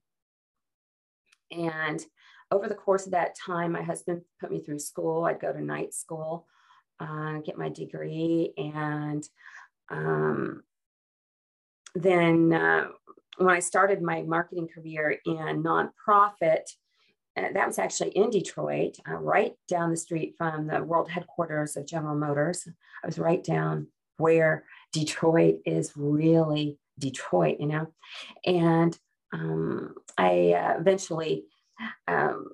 And 1.52 2.04
over 2.50 2.68
the 2.68 2.74
course 2.74 3.06
of 3.06 3.12
that 3.12 3.36
time, 3.36 3.72
my 3.72 3.82
husband 3.82 4.22
put 4.40 4.50
me 4.50 4.60
through 4.60 4.78
school. 4.80 5.24
I'd 5.24 5.40
go 5.40 5.52
to 5.52 5.60
night 5.60 5.94
school, 5.94 6.46
uh, 6.98 7.38
get 7.38 7.58
my 7.58 7.68
degree, 7.68 8.52
and 8.56 9.24
um, 9.88 10.62
then 11.94 12.52
uh, 12.52 12.88
when 13.38 13.54
I 13.54 13.60
started 13.60 14.02
my 14.02 14.22
marketing 14.22 14.68
career 14.68 15.18
in 15.24 15.62
nonprofit, 15.62 16.62
uh, 17.36 17.52
that 17.54 17.66
was 17.66 17.78
actually 17.78 18.10
in 18.10 18.30
Detroit, 18.30 18.96
uh, 19.08 19.14
right 19.14 19.54
down 19.68 19.90
the 19.90 19.96
street 19.96 20.34
from 20.36 20.66
the 20.66 20.82
world 20.82 21.08
headquarters 21.08 21.76
of 21.76 21.86
General 21.86 22.16
Motors. 22.16 22.68
I 23.02 23.06
was 23.06 23.18
right 23.18 23.42
down 23.42 23.88
where 24.18 24.64
Detroit 24.92 25.56
is 25.64 25.92
really 25.96 26.78
Detroit, 27.00 27.56
you 27.58 27.66
know. 27.66 27.92
And 28.44 28.96
um, 29.32 29.94
I 30.16 30.52
uh, 30.52 30.80
eventually 30.80 31.44
um, 32.06 32.48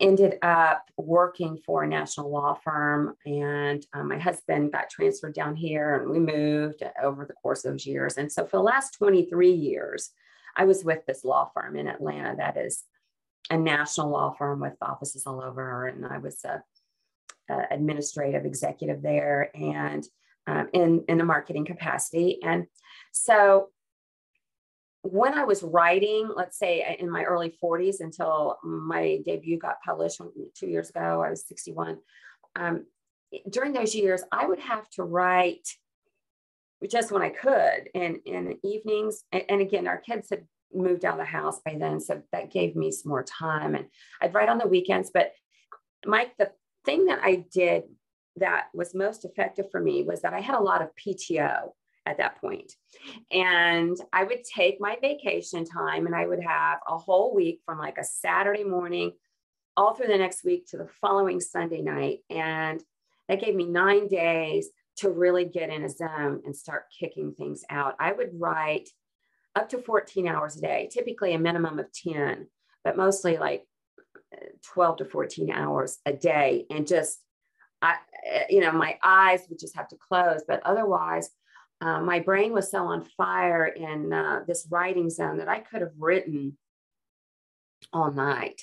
ended 0.00 0.38
up 0.42 0.84
working 0.96 1.58
for 1.64 1.82
a 1.82 1.88
national 1.88 2.30
law 2.30 2.54
firm, 2.54 3.16
and 3.24 3.84
uh, 3.92 4.04
my 4.04 4.18
husband 4.18 4.72
got 4.72 4.90
transferred 4.90 5.34
down 5.34 5.56
here, 5.56 5.96
and 5.96 6.10
we 6.10 6.18
moved 6.18 6.82
over 7.02 7.24
the 7.24 7.34
course 7.34 7.64
of 7.64 7.72
those 7.72 7.86
years. 7.86 8.16
And 8.16 8.30
so, 8.30 8.44
for 8.44 8.58
the 8.58 8.62
last 8.62 8.94
23 8.94 9.50
years, 9.50 10.10
I 10.56 10.64
was 10.64 10.84
with 10.84 11.04
this 11.06 11.24
law 11.24 11.50
firm 11.54 11.76
in 11.76 11.86
Atlanta 11.86 12.34
that 12.36 12.56
is 12.56 12.84
a 13.50 13.56
national 13.56 14.10
law 14.10 14.34
firm 14.36 14.60
with 14.60 14.74
offices 14.82 15.26
all 15.26 15.42
over, 15.42 15.86
and 15.86 16.04
I 16.04 16.18
was 16.18 16.44
a, 16.44 16.62
a 17.50 17.66
administrative 17.70 18.44
executive 18.44 19.02
there, 19.02 19.50
and 19.54 20.04
um, 20.46 20.68
in 20.72 21.04
in 21.08 21.20
a 21.20 21.24
marketing 21.24 21.64
capacity. 21.64 22.38
And 22.42 22.66
so, 23.12 23.70
when 25.12 25.34
I 25.34 25.44
was 25.44 25.62
writing, 25.62 26.30
let's 26.34 26.58
say 26.58 26.96
in 26.98 27.10
my 27.10 27.24
early 27.24 27.54
40s 27.62 28.00
until 28.00 28.58
my 28.62 29.20
debut 29.24 29.58
got 29.58 29.82
published 29.84 30.20
two 30.54 30.66
years 30.66 30.90
ago, 30.90 31.22
I 31.22 31.30
was 31.30 31.46
61. 31.46 31.98
Um, 32.56 32.86
during 33.50 33.72
those 33.72 33.94
years, 33.94 34.22
I 34.32 34.46
would 34.46 34.60
have 34.60 34.88
to 34.90 35.02
write 35.02 35.68
just 36.88 37.10
when 37.10 37.22
I 37.22 37.30
could 37.30 37.88
in, 37.94 38.20
in 38.26 38.58
evenings. 38.62 39.24
And, 39.32 39.44
and 39.48 39.60
again, 39.60 39.86
our 39.86 39.98
kids 39.98 40.28
had 40.30 40.46
moved 40.72 41.04
out 41.04 41.14
of 41.14 41.18
the 41.18 41.24
house 41.24 41.60
by 41.64 41.76
then, 41.78 42.00
so 42.00 42.22
that 42.32 42.50
gave 42.50 42.76
me 42.76 42.90
some 42.90 43.10
more 43.10 43.24
time. 43.24 43.74
And 43.74 43.86
I'd 44.20 44.34
write 44.34 44.48
on 44.48 44.58
the 44.58 44.68
weekends. 44.68 45.10
But 45.12 45.32
Mike, 46.04 46.32
the 46.38 46.50
thing 46.84 47.06
that 47.06 47.20
I 47.22 47.44
did 47.52 47.84
that 48.36 48.66
was 48.74 48.94
most 48.94 49.24
effective 49.24 49.70
for 49.70 49.80
me 49.80 50.02
was 50.02 50.22
that 50.22 50.34
I 50.34 50.40
had 50.40 50.56
a 50.56 50.62
lot 50.62 50.82
of 50.82 50.90
PTO 50.96 51.70
at 52.06 52.18
that 52.18 52.40
point. 52.40 52.72
And 53.30 53.96
I 54.12 54.24
would 54.24 54.44
take 54.44 54.80
my 54.80 54.96
vacation 55.00 55.64
time 55.64 56.06
and 56.06 56.14
I 56.14 56.26
would 56.26 56.42
have 56.42 56.78
a 56.88 56.96
whole 56.96 57.34
week 57.34 57.60
from 57.66 57.78
like 57.78 57.98
a 57.98 58.04
Saturday 58.04 58.64
morning 58.64 59.12
all 59.76 59.92
through 59.94 60.06
the 60.06 60.16
next 60.16 60.44
week 60.44 60.66
to 60.68 60.78
the 60.78 60.88
following 61.00 61.40
Sunday 61.40 61.82
night. 61.82 62.20
And 62.30 62.82
that 63.28 63.40
gave 63.40 63.54
me 63.54 63.66
nine 63.66 64.08
days 64.08 64.70
to 64.98 65.10
really 65.10 65.44
get 65.44 65.68
in 65.68 65.84
a 65.84 65.90
zone 65.90 66.42
and 66.46 66.56
start 66.56 66.84
kicking 66.98 67.34
things 67.34 67.64
out. 67.68 67.96
I 68.00 68.12
would 68.12 68.30
write 68.32 68.88
up 69.54 69.68
to 69.70 69.78
14 69.78 70.26
hours 70.28 70.56
a 70.56 70.60
day, 70.60 70.88
typically 70.90 71.34
a 71.34 71.38
minimum 71.38 71.78
of 71.78 71.92
10, 71.92 72.46
but 72.84 72.96
mostly 72.96 73.36
like 73.36 73.64
12 74.64 74.98
to 74.98 75.04
14 75.04 75.50
hours 75.50 75.98
a 76.06 76.12
day. 76.12 76.66
And 76.70 76.86
just, 76.86 77.18
I, 77.82 77.96
you 78.48 78.60
know, 78.60 78.72
my 78.72 78.98
eyes 79.02 79.42
would 79.48 79.58
just 79.58 79.76
have 79.76 79.88
to 79.88 79.96
close, 79.96 80.42
but 80.46 80.62
otherwise, 80.64 81.28
uh, 81.80 82.00
my 82.00 82.20
brain 82.20 82.52
was 82.52 82.70
so 82.70 82.84
on 82.86 83.04
fire 83.16 83.66
in 83.66 84.12
uh, 84.12 84.40
this 84.46 84.66
writing 84.70 85.10
zone 85.10 85.38
that 85.38 85.48
I 85.48 85.60
could 85.60 85.82
have 85.82 85.92
written 85.98 86.56
all 87.92 88.10
night. 88.10 88.62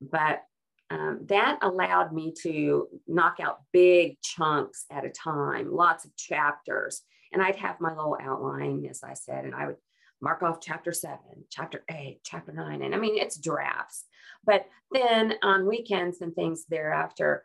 But 0.00 0.42
um, 0.90 1.20
that 1.26 1.58
allowed 1.62 2.12
me 2.12 2.34
to 2.42 2.88
knock 3.06 3.36
out 3.40 3.62
big 3.72 4.20
chunks 4.22 4.84
at 4.90 5.04
a 5.04 5.10
time, 5.10 5.72
lots 5.72 6.04
of 6.04 6.16
chapters. 6.16 7.02
And 7.32 7.40
I'd 7.40 7.56
have 7.56 7.80
my 7.80 7.94
little 7.94 8.18
outline, 8.20 8.84
as 8.90 9.02
I 9.04 9.14
said, 9.14 9.44
and 9.44 9.54
I 9.54 9.68
would 9.68 9.76
mark 10.20 10.42
off 10.42 10.60
chapter 10.60 10.92
seven, 10.92 11.44
chapter 11.48 11.84
eight, 11.90 12.20
chapter 12.24 12.52
nine. 12.52 12.82
And 12.82 12.94
I 12.94 12.98
mean, 12.98 13.16
it's 13.16 13.38
drafts. 13.38 14.04
But 14.44 14.66
then 14.90 15.34
on 15.42 15.66
weekends 15.66 16.20
and 16.20 16.34
things 16.34 16.64
thereafter, 16.68 17.44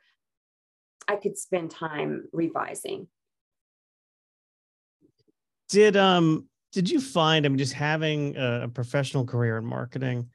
I 1.08 1.18
could 1.18 1.38
spend 1.38 1.72
time 1.72 2.28
revising. 2.34 3.08
Did 5.70 5.98
um 5.98 6.48
did 6.72 6.90
you 6.90 7.00
find 7.00 7.46
I 7.46 7.50
mean 7.50 7.58
just 7.58 7.74
having 7.74 8.36
a, 8.38 8.68
professional 8.68 9.26
career 9.26 9.58
in 9.58 9.66
marketing 9.66 10.30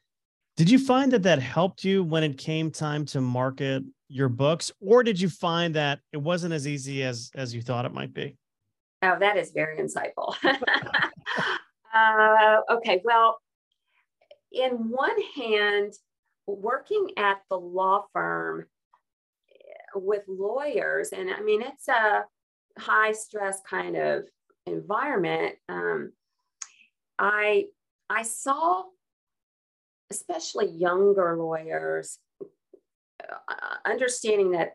did 0.56 0.70
you 0.70 0.78
find 0.78 1.12
that 1.12 1.22
that 1.22 1.40
helped 1.40 1.84
you 1.84 2.02
when 2.02 2.22
it 2.22 2.36
came 2.36 2.70
time 2.70 3.04
to 3.06 3.20
market 3.20 3.82
your 4.08 4.28
books 4.28 4.72
or 4.80 5.02
did 5.02 5.20
you 5.20 5.28
find 5.28 5.74
that 5.74 6.00
it 6.12 6.18
wasn't 6.18 6.52
as 6.52 6.66
easy 6.66 7.02
as 7.02 7.30
as 7.34 7.54
you 7.54 7.62
thought 7.62 7.84
it 7.84 7.92
might 7.92 8.12
be? 8.12 8.36
Oh, 9.02 9.16
that 9.18 9.36
is 9.36 9.52
very 9.52 9.78
insightful. 9.78 10.34
uh, 11.94 12.60
okay, 12.70 13.00
well, 13.04 13.38
in 14.52 14.90
one 14.90 15.16
hand, 15.34 15.94
working 16.46 17.10
at 17.16 17.40
the 17.48 17.58
law 17.58 18.04
firm 18.12 18.66
with 19.94 20.22
lawyers, 20.28 21.10
and 21.10 21.30
I 21.30 21.40
mean, 21.40 21.62
it's 21.62 21.88
a 21.88 22.24
high 22.78 23.12
stress 23.12 23.60
kind 23.68 23.96
of 23.96 24.24
environment. 24.66 25.56
Um, 25.68 26.12
I 27.18 27.66
I 28.08 28.22
saw, 28.22 28.84
especially 30.10 30.68
younger 30.68 31.36
lawyers, 31.36 32.18
uh, 32.40 33.76
understanding 33.84 34.52
that 34.52 34.72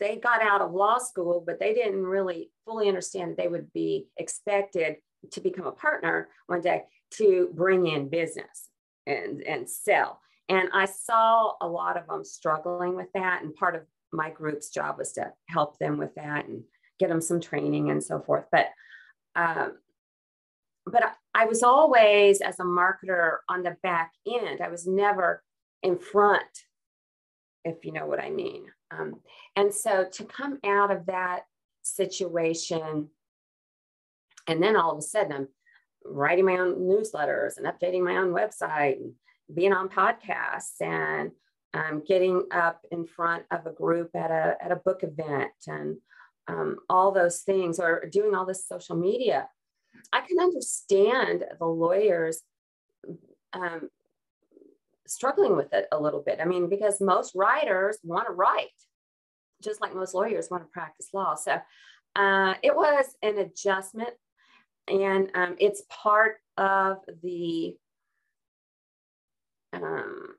they 0.00 0.16
got 0.16 0.42
out 0.42 0.60
of 0.60 0.72
law 0.72 0.98
school, 0.98 1.42
but 1.44 1.58
they 1.58 1.74
didn't 1.74 2.04
really 2.04 2.50
fully 2.64 2.88
understand 2.88 3.32
that 3.32 3.36
they 3.36 3.48
would 3.48 3.72
be 3.72 4.06
expected 4.16 4.96
to 5.32 5.40
become 5.40 5.66
a 5.66 5.72
partner 5.72 6.28
one 6.46 6.60
day 6.60 6.84
to 7.10 7.50
bring 7.54 7.86
in 7.86 8.08
business 8.08 8.68
and, 9.06 9.42
and 9.42 9.68
sell. 9.68 10.20
And 10.48 10.68
I 10.72 10.84
saw 10.84 11.54
a 11.60 11.68
lot 11.68 11.96
of 11.96 12.06
them 12.06 12.24
struggling 12.24 12.94
with 12.94 13.08
that. 13.14 13.42
And 13.42 13.54
part 13.54 13.74
of 13.74 13.82
my 14.12 14.30
group's 14.30 14.70
job 14.70 14.98
was 14.98 15.12
to 15.14 15.32
help 15.48 15.78
them 15.78 15.98
with 15.98 16.14
that 16.14 16.46
and 16.46 16.62
get 16.98 17.08
them 17.08 17.20
some 17.20 17.40
training 17.40 17.90
and 17.90 18.02
so 18.02 18.20
forth. 18.20 18.44
But 18.50 18.66
um, 19.36 19.74
but 20.86 21.02
I 21.34 21.44
was 21.44 21.62
always 21.62 22.40
as 22.40 22.58
a 22.60 22.64
marketer 22.64 23.38
on 23.48 23.62
the 23.62 23.76
back 23.82 24.12
end. 24.26 24.60
I 24.60 24.68
was 24.68 24.86
never 24.86 25.42
in 25.82 25.98
front, 25.98 26.42
if 27.64 27.84
you 27.84 27.92
know 27.92 28.06
what 28.06 28.20
I 28.20 28.30
mean. 28.30 28.66
Um, 28.90 29.20
and 29.54 29.72
so 29.72 30.06
to 30.12 30.24
come 30.24 30.58
out 30.64 30.90
of 30.90 31.06
that 31.06 31.42
situation, 31.82 33.08
and 34.46 34.62
then 34.62 34.76
all 34.76 34.92
of 34.92 34.98
a 34.98 35.02
sudden 35.02 35.32
I'm 35.32 35.48
writing 36.04 36.46
my 36.46 36.56
own 36.56 36.76
newsletters 36.76 37.58
and 37.58 37.66
updating 37.66 38.02
my 38.02 38.16
own 38.16 38.32
website 38.32 38.96
and 38.96 39.12
being 39.54 39.72
on 39.72 39.88
podcasts 39.88 40.80
and 40.80 41.30
um, 41.74 42.02
getting 42.06 42.44
up 42.50 42.84
in 42.90 43.06
front 43.06 43.44
of 43.50 43.66
a 43.66 43.72
group 43.72 44.16
at 44.16 44.30
a, 44.30 44.56
at 44.62 44.72
a 44.72 44.76
book 44.76 45.02
event 45.02 45.52
and 45.66 45.98
um, 46.48 46.78
all 46.88 47.12
those 47.12 47.40
things 47.40 47.78
or 47.78 48.06
doing 48.10 48.34
all 48.34 48.46
this 48.46 48.66
social 48.66 48.96
media. 48.96 49.48
I 50.12 50.22
can 50.22 50.40
understand 50.40 51.44
the 51.58 51.66
lawyers 51.66 52.40
um, 53.52 53.90
struggling 55.06 55.56
with 55.56 55.72
it 55.72 55.86
a 55.92 56.00
little 56.00 56.22
bit. 56.22 56.38
I 56.40 56.44
mean, 56.44 56.68
because 56.68 57.00
most 57.00 57.34
writers 57.34 57.98
want 58.02 58.26
to 58.26 58.32
write, 58.32 58.68
just 59.62 59.80
like 59.80 59.94
most 59.94 60.14
lawyers 60.14 60.48
want 60.50 60.62
to 60.62 60.68
practice 60.68 61.08
law. 61.12 61.34
So 61.34 61.60
uh, 62.16 62.54
it 62.62 62.74
was 62.74 63.06
an 63.22 63.38
adjustment, 63.38 64.14
and 64.86 65.30
um, 65.34 65.56
it's 65.58 65.82
part 65.90 66.36
of 66.56 66.98
the. 67.22 67.76
Um, 69.74 70.34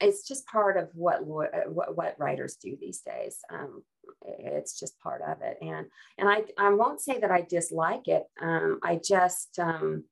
it's 0.00 0.26
just 0.26 0.46
part 0.46 0.78
of 0.78 0.88
what, 0.94 1.26
what 1.26 1.50
what 1.94 2.18
writers 2.18 2.56
do 2.56 2.74
these 2.80 3.00
days. 3.00 3.36
Um, 3.52 3.82
it's 4.22 4.78
just 4.78 5.00
part 5.00 5.22
of 5.22 5.42
it, 5.42 5.58
and 5.60 5.86
and 6.18 6.28
I 6.28 6.44
I 6.58 6.70
won't 6.70 7.00
say 7.00 7.18
that 7.18 7.30
I 7.30 7.42
dislike 7.42 8.08
it. 8.08 8.24
Um, 8.40 8.80
I 8.82 9.00
just 9.02 9.58
um, 9.58 10.04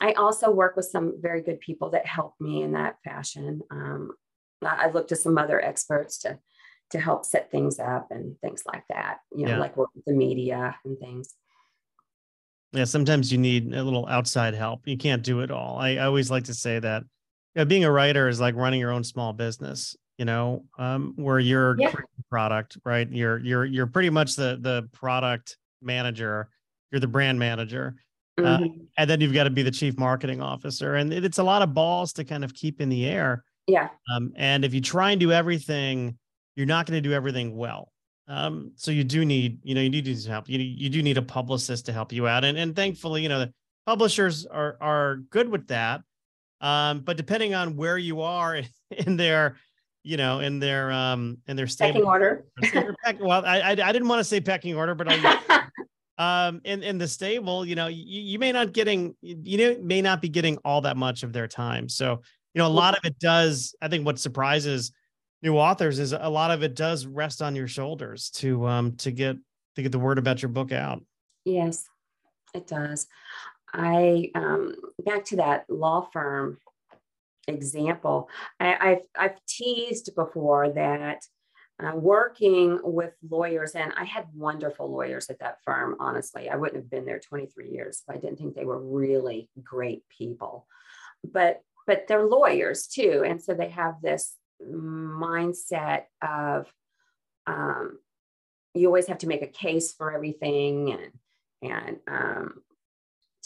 I 0.00 0.12
also 0.12 0.50
work 0.50 0.76
with 0.76 0.86
some 0.86 1.14
very 1.20 1.42
good 1.42 1.60
people 1.60 1.90
that 1.90 2.06
help 2.06 2.34
me 2.40 2.62
in 2.62 2.72
that 2.72 2.96
fashion. 3.04 3.62
Um, 3.70 4.12
I 4.62 4.90
look 4.90 5.08
to 5.08 5.16
some 5.16 5.38
other 5.38 5.60
experts 5.60 6.18
to 6.18 6.38
to 6.90 6.98
help 6.98 7.24
set 7.24 7.50
things 7.50 7.78
up 7.78 8.08
and 8.10 8.38
things 8.40 8.62
like 8.66 8.84
that. 8.88 9.18
You 9.34 9.46
know, 9.46 9.52
yeah. 9.52 9.58
like 9.58 9.76
work 9.76 9.90
with 9.94 10.04
the 10.04 10.14
media 10.14 10.76
and 10.84 10.98
things. 10.98 11.34
Yeah, 12.72 12.84
sometimes 12.84 13.32
you 13.32 13.38
need 13.38 13.72
a 13.72 13.82
little 13.82 14.06
outside 14.06 14.54
help. 14.54 14.86
You 14.86 14.98
can't 14.98 15.22
do 15.22 15.40
it 15.40 15.50
all. 15.50 15.78
I, 15.78 15.92
I 15.92 16.04
always 16.04 16.30
like 16.30 16.44
to 16.44 16.54
say 16.54 16.78
that 16.78 17.02
you 17.54 17.60
know, 17.60 17.64
being 17.64 17.84
a 17.84 17.90
writer 17.90 18.28
is 18.28 18.40
like 18.40 18.54
running 18.56 18.80
your 18.80 18.92
own 18.92 19.04
small 19.04 19.32
business. 19.32 19.96
You 20.18 20.24
know, 20.24 20.64
um, 20.78 21.14
where 21.16 21.38
you're 21.38 21.76
yeah. 21.78 21.92
product, 22.28 22.76
right? 22.84 23.08
You're 23.10 23.38
you're 23.38 23.64
you're 23.64 23.86
pretty 23.86 24.10
much 24.10 24.34
the 24.34 24.58
the 24.60 24.88
product 24.92 25.56
manager. 25.80 26.48
You're 26.90 27.00
the 27.00 27.06
brand 27.06 27.38
manager 27.38 27.96
uh, 28.38 28.58
mm-hmm. 28.58 28.84
and 28.96 29.10
then 29.10 29.20
you've 29.20 29.32
got 29.32 29.44
to 29.44 29.50
be 29.50 29.62
the 29.62 29.70
chief 29.70 29.98
marketing 29.98 30.40
officer. 30.40 30.94
And 30.94 31.12
it's 31.12 31.38
a 31.38 31.42
lot 31.42 31.62
of 31.62 31.74
balls 31.74 32.12
to 32.14 32.24
kind 32.24 32.44
of 32.44 32.54
keep 32.54 32.80
in 32.80 32.88
the 32.88 33.06
air. 33.06 33.44
Yeah. 33.66 33.88
Um, 34.14 34.32
and 34.36 34.64
if 34.64 34.72
you 34.72 34.80
try 34.80 35.10
and 35.10 35.20
do 35.20 35.32
everything, 35.32 36.16
you're 36.56 36.66
not 36.66 36.86
going 36.86 37.02
to 37.02 37.06
do 37.06 37.14
everything 37.14 37.56
well. 37.56 37.92
Um, 38.28 38.72
so 38.76 38.90
you 38.90 39.04
do 39.04 39.24
need, 39.24 39.58
you 39.62 39.74
know, 39.74 39.80
you 39.80 39.90
need 39.90 40.06
some 40.18 40.30
help. 40.30 40.48
You, 40.48 40.58
you 40.58 40.88
do 40.88 41.02
need 41.02 41.18
a 41.18 41.22
publicist 41.22 41.86
to 41.86 41.92
help 41.92 42.12
you 42.12 42.28
out. 42.28 42.44
And, 42.44 42.56
and 42.56 42.76
thankfully, 42.76 43.22
you 43.22 43.28
know, 43.28 43.40
the 43.40 43.52
publishers 43.86 44.46
are, 44.46 44.76
are 44.80 45.16
good 45.30 45.48
with 45.48 45.66
that. 45.68 46.02
Um, 46.60 47.00
but 47.00 47.16
depending 47.16 47.54
on 47.54 47.76
where 47.76 47.98
you 47.98 48.20
are 48.20 48.60
in 48.90 49.16
their, 49.16 49.56
you 50.08 50.16
know, 50.16 50.40
in 50.40 50.58
their, 50.58 50.90
um, 50.90 51.38
in 51.46 51.56
their 51.56 51.66
stable. 51.66 51.92
pecking 51.92 52.08
order. 52.08 52.44
well, 53.20 53.44
I, 53.44 53.60
I, 53.60 53.70
I 53.70 53.92
didn't 53.92 54.08
want 54.08 54.20
to 54.20 54.24
say 54.24 54.40
pecking 54.40 54.74
order, 54.74 54.94
but 54.94 55.06
I, 55.10 55.64
um 56.18 56.60
in 56.64 56.82
in 56.82 56.98
the 56.98 57.06
stable 57.06 57.64
you 57.64 57.76
know 57.76 57.86
you, 57.86 58.02
you 58.04 58.40
may 58.40 58.50
not 58.50 58.72
getting 58.72 59.14
you 59.22 59.56
know 59.56 59.76
may 59.80 60.02
not 60.02 60.20
be 60.20 60.28
getting 60.28 60.56
all 60.64 60.80
that 60.80 60.96
much 60.96 61.22
of 61.22 61.32
their 61.32 61.46
time. 61.46 61.88
So 61.88 62.22
you 62.54 62.58
know 62.58 62.66
a 62.66 62.68
lot 62.68 62.98
of 62.98 63.04
it 63.04 63.16
does 63.20 63.76
i 63.80 63.86
think 63.86 64.04
what 64.04 64.18
surprises 64.18 64.90
new 65.42 65.56
authors 65.56 66.00
is 66.00 66.12
a 66.12 66.28
lot 66.28 66.50
of 66.50 66.64
it 66.64 66.74
does 66.74 67.06
rest 67.06 67.40
on 67.40 67.54
your 67.54 67.68
shoulders 67.68 68.30
to 68.30 68.66
um 68.66 68.96
to 68.96 69.12
get 69.12 69.36
to 69.76 69.82
get 69.82 69.92
the 69.92 69.98
word 69.98 70.18
about 70.18 70.42
your 70.42 70.48
book 70.48 70.72
out. 70.72 71.04
Yes 71.44 71.84
it 72.54 72.66
does. 72.66 73.06
I 73.72 74.30
um 74.34 74.74
back 75.04 75.24
to 75.26 75.36
that 75.36 75.66
law 75.68 76.08
firm 76.12 76.58
example 77.48 78.28
I, 78.60 78.76
i've 78.80 79.02
i've 79.16 79.46
teased 79.46 80.14
before 80.14 80.70
that 80.70 81.22
uh, 81.80 81.94
working 81.94 82.80
with 82.82 83.12
lawyers, 83.28 83.76
and 83.76 83.92
I 83.96 84.04
had 84.04 84.26
wonderful 84.34 84.90
lawyers 84.90 85.30
at 85.30 85.38
that 85.38 85.58
firm, 85.64 85.96
honestly. 86.00 86.50
I 86.50 86.56
wouldn't 86.56 86.82
have 86.82 86.90
been 86.90 87.04
there 87.04 87.20
23 87.20 87.70
years 87.70 88.02
if 88.02 88.14
I 88.14 88.18
didn't 88.18 88.38
think 88.38 88.54
they 88.54 88.64
were 88.64 88.80
really 88.80 89.48
great 89.62 90.02
people. 90.08 90.66
But 91.24 91.62
but 91.86 92.06
they're 92.06 92.26
lawyers 92.26 92.86
too. 92.86 93.22
And 93.24 93.40
so 93.40 93.54
they 93.54 93.70
have 93.70 93.94
this 94.02 94.34
mindset 94.62 96.02
of 96.20 96.66
um, 97.46 97.98
you 98.74 98.88
always 98.88 99.06
have 99.06 99.18
to 99.18 99.28
make 99.28 99.42
a 99.42 99.46
case 99.46 99.92
for 99.92 100.12
everything 100.12 100.92
and 100.92 101.72
and 101.72 101.96
um, 102.08 102.62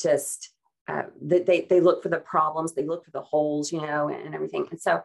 just 0.01 0.52
uh, 0.89 1.03
they, 1.21 1.67
they 1.69 1.81
look 1.81 2.03
for 2.03 2.09
the 2.09 2.19
problems, 2.19 2.75
they 2.75 2.85
look 2.85 3.05
for 3.05 3.13
the 3.13 3.23
holes, 3.23 3.73
you 3.73 3.81
know, 3.81 4.09
and, 4.09 4.27
and 4.27 4.35
everything. 4.35 4.67
And 4.71 4.81
so 4.81 5.03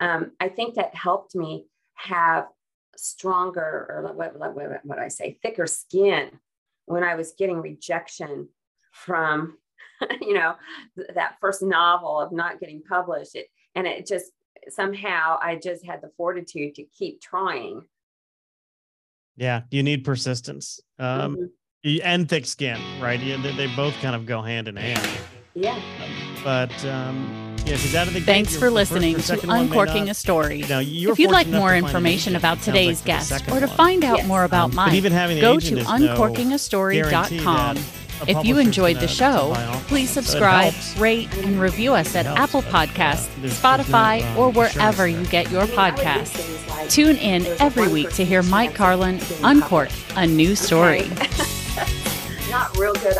um, 0.00 0.32
I 0.40 0.48
think 0.48 0.74
that 0.74 0.94
helped 0.94 1.34
me 1.34 1.66
have 1.94 2.46
stronger 2.96 3.86
or 3.88 4.12
what, 4.14 4.38
what, 4.38 4.54
what, 4.54 4.84
what 4.84 4.98
I 4.98 5.08
say, 5.08 5.38
thicker 5.42 5.66
skin 5.66 6.30
when 6.86 7.02
I 7.02 7.16
was 7.16 7.34
getting 7.38 7.60
rejection 7.60 8.48
from, 8.92 9.58
you 10.20 10.34
know, 10.34 10.54
th- 10.96 11.10
that 11.14 11.36
first 11.40 11.62
novel 11.62 12.20
of 12.20 12.32
not 12.32 12.60
getting 12.60 12.82
published. 12.82 13.34
It, 13.34 13.46
and 13.74 13.86
it 13.86 14.06
just 14.06 14.26
somehow 14.68 15.38
I 15.40 15.56
just 15.56 15.84
had 15.84 16.02
the 16.02 16.10
fortitude 16.16 16.74
to 16.76 16.84
keep 16.84 17.20
trying. 17.20 17.82
Yeah, 19.36 19.62
you 19.70 19.82
need 19.82 20.04
persistence 20.04 20.80
um, 20.98 21.34
mm-hmm. 21.34 21.44
And 22.02 22.28
thick 22.28 22.46
skin, 22.46 22.80
right? 23.00 23.20
Yeah, 23.20 23.40
they, 23.40 23.54
they, 23.56 23.68
both 23.74 23.94
kind 24.00 24.16
of 24.16 24.26
go 24.26 24.42
hand 24.42 24.68
in 24.68 24.76
hand. 24.76 25.08
Yeah. 25.54 25.80
But 26.44 26.84
um, 26.84 27.56
yeah, 27.66 27.76
because 27.76 27.94
out 27.94 28.08
of 28.08 28.14
the 28.14 28.20
game. 28.20 28.26
Thanks 28.26 28.56
for 28.56 28.70
listening 28.70 29.16
to 29.16 29.50
Uncorking 29.50 30.08
a 30.10 30.14
Story. 30.14 30.64
Now, 30.68 30.80
if 30.80 31.18
you'd 31.18 31.30
like 31.30 31.48
more 31.48 31.74
information 31.74 32.36
about 32.36 32.60
today's 32.60 33.00
like 33.00 33.06
guest 33.06 33.48
or 33.50 33.60
to 33.60 33.68
find 33.68 34.04
out 34.04 34.18
yes. 34.18 34.26
more 34.26 34.44
about 34.44 34.70
um, 34.70 34.76
mine, 34.76 35.02
go 35.02 35.58
to 35.58 35.76
uncorkingastory.com. 35.76 37.78
If 38.26 38.46
you 38.46 38.58
enjoyed 38.58 38.96
the 38.96 39.08
show, 39.08 39.52
please 39.88 40.10
subscribe, 40.10 40.74
rate, 40.98 41.34
and 41.38 41.58
review 41.60 41.94
us 41.94 42.14
at 42.14 42.26
Apple 42.26 42.62
Podcasts, 42.62 43.28
Spotify, 43.48 44.22
uh, 44.34 44.38
or 44.38 44.50
wherever 44.50 45.06
you 45.06 45.24
get 45.26 45.50
your 45.50 45.66
podcasts. 45.66 46.90
Tune 46.90 47.16
in 47.16 47.46
every 47.60 47.88
week 47.88 48.10
to 48.14 48.24
hear 48.24 48.42
Mike 48.42 48.74
Carlin 48.74 49.20
uncork 49.42 49.90
a 50.16 50.26
new 50.26 50.54
story. 50.54 51.10
Not 52.50 52.76
real 52.78 52.94
good, 52.94 53.16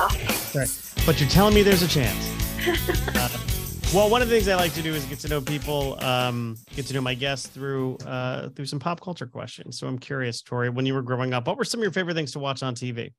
right. 0.54 0.92
But 1.04 1.20
you're 1.20 1.28
telling 1.28 1.54
me 1.54 1.62
there's 1.62 1.82
a 1.82 1.88
chance. 1.88 2.32
Uh, 3.14 3.28
well, 3.94 4.10
one 4.10 4.20
of 4.20 4.28
the 4.28 4.34
things 4.34 4.48
I 4.48 4.56
like 4.56 4.74
to 4.74 4.82
do 4.82 4.92
is 4.92 5.04
get 5.04 5.20
to 5.20 5.28
know 5.28 5.40
people, 5.40 6.02
um, 6.04 6.56
get 6.74 6.86
to 6.86 6.94
know 6.94 7.00
my 7.00 7.14
guests 7.14 7.46
through 7.46 7.96
uh, 7.98 8.48
through 8.48 8.66
some 8.66 8.80
pop 8.80 9.00
culture 9.00 9.26
questions. 9.26 9.78
So 9.78 9.86
I'm 9.86 9.98
curious, 9.98 10.42
Tori, 10.42 10.68
when 10.70 10.84
you 10.84 10.94
were 10.94 11.02
growing 11.02 11.32
up, 11.32 11.46
what 11.46 11.56
were 11.56 11.64
some 11.64 11.78
of 11.78 11.82
your 11.82 11.92
favorite 11.92 12.14
things 12.14 12.32
to 12.32 12.40
watch 12.40 12.64
on 12.64 12.74
TV? 12.74 13.12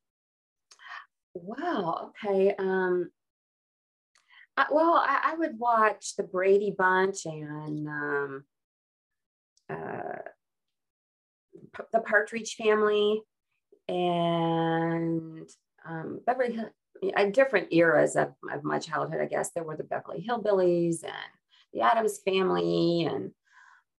Wow. 1.34 2.12
Okay. 2.26 2.54
Um, 2.60 3.10
I, 4.58 4.66
well, 4.72 4.96
I, 4.96 5.32
I, 5.32 5.36
would 5.36 5.58
watch 5.58 6.16
the 6.18 6.24
Brady 6.24 6.76
Bunch 6.78 7.26
and 7.26 7.88
um, 7.88 8.44
uh, 9.70 10.18
the 11.94 12.00
Partridge 12.02 12.56
Family 12.56 13.22
and 13.88 15.50
um, 15.88 16.20
Beverly 16.26 16.60
at 17.16 17.34
different 17.34 17.72
eras 17.72 18.16
of, 18.16 18.34
of 18.52 18.64
my 18.64 18.80
childhood, 18.80 19.22
I 19.22 19.26
guess 19.26 19.52
there 19.52 19.64
were 19.64 19.78
the 19.78 19.84
Beverly 19.84 20.26
Hillbillies 20.28 21.04
and 21.04 21.14
the 21.74 21.82
Addams 21.82 22.20
Family, 22.20 23.04
and 23.04 23.32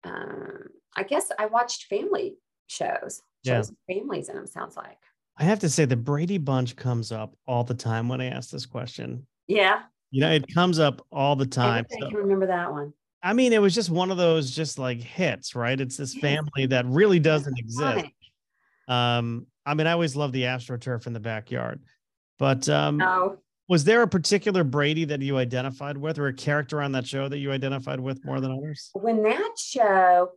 um, 0.05 0.65
I 0.97 1.03
guess 1.03 1.31
I 1.39 1.47
watched 1.47 1.85
family 1.85 2.37
shows, 2.67 3.23
shows 3.47 3.73
yeah. 3.89 3.95
families 3.95 4.29
in 4.29 4.37
them. 4.37 4.47
Sounds 4.47 4.77
like. 4.77 4.99
I 5.37 5.45
have 5.45 5.61
to 5.61 5.69
say, 5.69 5.85
the 5.85 5.97
Brady 5.97 6.39
Bunch 6.39 6.75
comes 6.75 7.13
up 7.13 7.37
all 7.47 7.63
the 7.63 7.75
time 7.75 8.09
when 8.09 8.21
I 8.21 8.27
ask 8.27 8.51
this 8.51 8.67
question. 8.67 9.27
Yeah. 9.47 9.83
You 10.11 10.23
know, 10.23 10.33
it 10.33 10.45
comes 10.53 10.81
up 10.81 11.07
all 11.13 11.37
the 11.37 11.47
time. 11.47 11.87
I, 11.93 12.01
so, 12.01 12.09
can 12.09 12.17
remember 12.17 12.47
that 12.47 12.73
one. 12.73 12.93
I 13.23 13.33
mean, 13.33 13.53
it 13.53 13.63
was 13.63 13.75
just 13.75 13.91
one 13.91 14.11
of 14.11 14.17
those 14.17 14.51
just 14.51 14.79
like 14.79 15.01
hits, 15.01 15.55
right? 15.55 15.81
It's 15.81 15.97
this 15.97 16.15
family 16.15 16.67
that 16.67 16.87
really 16.87 17.21
doesn't 17.21 17.59
exist. 17.59 18.07
Um, 18.89 19.47
I 19.69 19.75
mean, 19.75 19.87
I 19.87 19.93
always 19.93 20.17
love 20.17 20.33
the 20.33 20.45
AstroTurf 20.45 21.07
in 21.07 21.13
the 21.13 21.21
backyard. 21.21 21.83
But 22.39 22.69
um, 22.69 22.97
no. 22.97 23.39
was 23.69 23.85
there 23.85 24.03
a 24.03 24.09
particular 24.09 24.65
Brady 24.65 25.05
that 25.05 25.21
you 25.21 25.37
identified 25.37 25.99
with, 25.99 26.19
or 26.19 26.29
a 26.29 26.33
character 26.33 26.81
on 26.81 26.93
that 26.93 27.07
show 27.07 27.29
that 27.29 27.39
you 27.39 27.53
identified 27.53 28.01
with 28.01 28.25
more 28.25 28.41
than 28.41 28.51
others? 28.51 28.91
When 28.95 29.23
that 29.25 29.57
show 29.59 30.31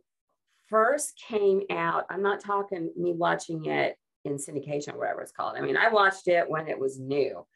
first 0.68 1.20
came 1.28 1.62
out, 1.70 2.04
I'm 2.10 2.22
not 2.22 2.40
talking 2.40 2.90
me 2.96 3.12
watching 3.12 3.64
it 3.66 3.96
in 4.24 4.34
syndication 4.34 4.94
or 4.94 4.98
whatever 4.98 5.22
it's 5.22 5.32
called. 5.32 5.56
I 5.56 5.62
mean, 5.62 5.76
I 5.76 5.88
watched 5.88 6.28
it 6.28 6.48
when 6.48 6.68
it 6.68 6.78
was 6.78 7.00
new. 7.00 7.46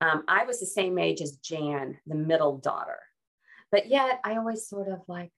Um, 0.00 0.24
I 0.28 0.44
was 0.44 0.58
the 0.58 0.66
same 0.66 0.98
age 0.98 1.20
as 1.20 1.36
Jan, 1.36 1.98
the 2.06 2.14
middle 2.14 2.58
daughter, 2.58 2.98
but 3.70 3.88
yet 3.88 4.20
I 4.24 4.36
always 4.36 4.66
sort 4.66 4.88
of 4.88 5.00
like 5.06 5.32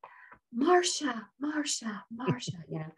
Marcia, 0.52 1.26
Marcia, 1.40 2.04
Marcia, 2.10 2.64
you 2.70 2.78
know. 2.78 2.92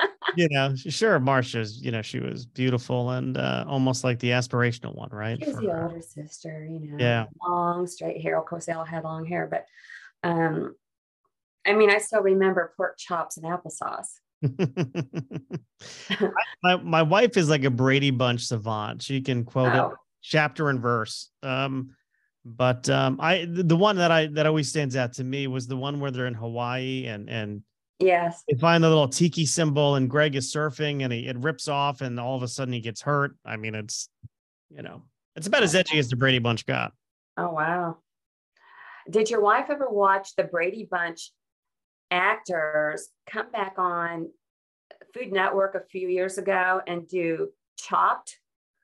you 0.36 0.48
know, 0.50 0.74
sure, 0.74 1.18
Marcia's, 1.18 1.82
you 1.82 1.90
know, 1.90 2.02
she 2.02 2.20
was 2.20 2.46
beautiful 2.46 3.10
and 3.10 3.36
uh, 3.36 3.64
almost 3.66 4.04
like 4.04 4.18
the 4.18 4.30
aspirational 4.30 4.94
one, 4.94 5.10
right? 5.10 5.38
She 5.38 5.46
was 5.46 5.56
For 5.56 5.62
the 5.62 5.82
older 5.82 6.00
sister, 6.00 6.64
you 6.64 6.80
know. 6.80 6.96
Yeah. 6.98 7.26
Long 7.46 7.86
straight 7.86 8.22
hair. 8.22 8.38
Of 8.38 8.46
course, 8.46 8.66
they 8.66 8.72
all 8.72 8.84
had 8.84 9.04
long 9.04 9.26
hair, 9.26 9.48
but 9.50 9.66
um, 10.28 10.74
I 11.66 11.74
mean, 11.74 11.90
I 11.90 11.98
still 11.98 12.22
remember 12.22 12.72
pork 12.76 12.98
chops 12.98 13.36
and 13.36 13.46
applesauce. 13.46 14.18
my 16.62 16.76
my 16.76 17.02
wife 17.02 17.36
is 17.36 17.48
like 17.48 17.64
a 17.64 17.70
Brady 17.70 18.10
Bunch 18.10 18.44
savant. 18.44 19.02
She 19.02 19.20
can 19.20 19.44
quote 19.44 19.74
it 19.74 19.78
Oh, 19.78 19.94
chapter 20.20 20.68
and 20.68 20.80
verse. 20.80 21.30
Um, 21.42 21.94
but 22.44 22.88
um, 22.88 23.18
I 23.20 23.46
the 23.48 23.76
one 23.76 23.96
that 23.96 24.10
I 24.10 24.26
that 24.28 24.46
always 24.46 24.68
stands 24.68 24.96
out 24.96 25.14
to 25.14 25.24
me 25.24 25.46
was 25.46 25.68
the 25.68 25.76
one 25.76 26.00
where 26.00 26.10
they're 26.10 26.26
in 26.26 26.34
Hawaii 26.34 27.06
and 27.06 27.30
and 27.30 27.62
yes. 28.02 28.42
they 28.48 28.58
find 28.58 28.82
the 28.82 28.88
little 28.88 29.08
tiki 29.08 29.46
symbol 29.46 29.94
and 29.94 30.10
Greg 30.10 30.34
is 30.34 30.52
surfing 30.52 31.02
and 31.02 31.12
he 31.12 31.26
it 31.26 31.36
rips 31.38 31.68
off 31.68 32.00
and 32.00 32.18
all 32.18 32.36
of 32.36 32.42
a 32.42 32.48
sudden 32.48 32.74
he 32.74 32.80
gets 32.80 33.00
hurt. 33.00 33.36
I 33.44 33.56
mean, 33.56 33.74
it's 33.74 34.08
you 34.70 34.82
know, 34.82 35.02
it's 35.36 35.46
about 35.46 35.62
as 35.62 35.74
edgy 35.74 35.98
as 35.98 36.08
the 36.08 36.16
Brady 36.16 36.38
Bunch 36.38 36.66
got. 36.66 36.92
Oh, 37.36 37.50
wow. 37.50 37.98
Did 39.10 39.30
your 39.30 39.40
wife 39.40 39.66
ever 39.68 39.88
watch 39.88 40.34
the 40.36 40.44
Brady 40.44 40.86
Bunch 40.90 41.32
actors 42.10 43.08
come 43.26 43.50
back 43.50 43.74
on 43.78 44.28
Food 45.14 45.32
Network 45.32 45.74
a 45.74 45.80
few 45.90 46.08
years 46.08 46.38
ago 46.38 46.80
and 46.86 47.08
do 47.08 47.48
Chopped? 47.76 48.38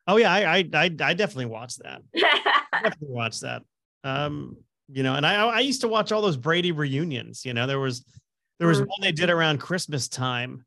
Oh 0.07 0.17
yeah, 0.17 0.33
I 0.33 0.57
I 0.57 0.69
I, 0.75 0.85
I 0.85 1.15
definitely 1.15 1.47
watched 1.47 1.83
that. 1.83 2.03
I 2.17 2.83
definitely 2.83 3.15
watched 3.15 3.43
that. 3.43 3.63
Um, 4.03 4.57
you 4.89 5.03
know, 5.03 5.15
and 5.15 5.27
I 5.27 5.47
I 5.47 5.61
used 5.61 5.83
to 5.83 5.89
watch 5.89 6.11
all 6.11 6.23
those 6.23 6.37
Brady 6.37 6.73
reunions. 6.73 7.45
You 7.45 7.55
know, 7.55 7.67
there 7.67 7.79
was 7.79 8.05
there 8.59 8.69
was 8.69 8.81
Mhm. 8.81 8.87
one 8.87 8.99
they 9.03 9.13
did 9.13 9.31
around 9.31 9.59
Christmas 9.59 10.09
time, 10.09 10.65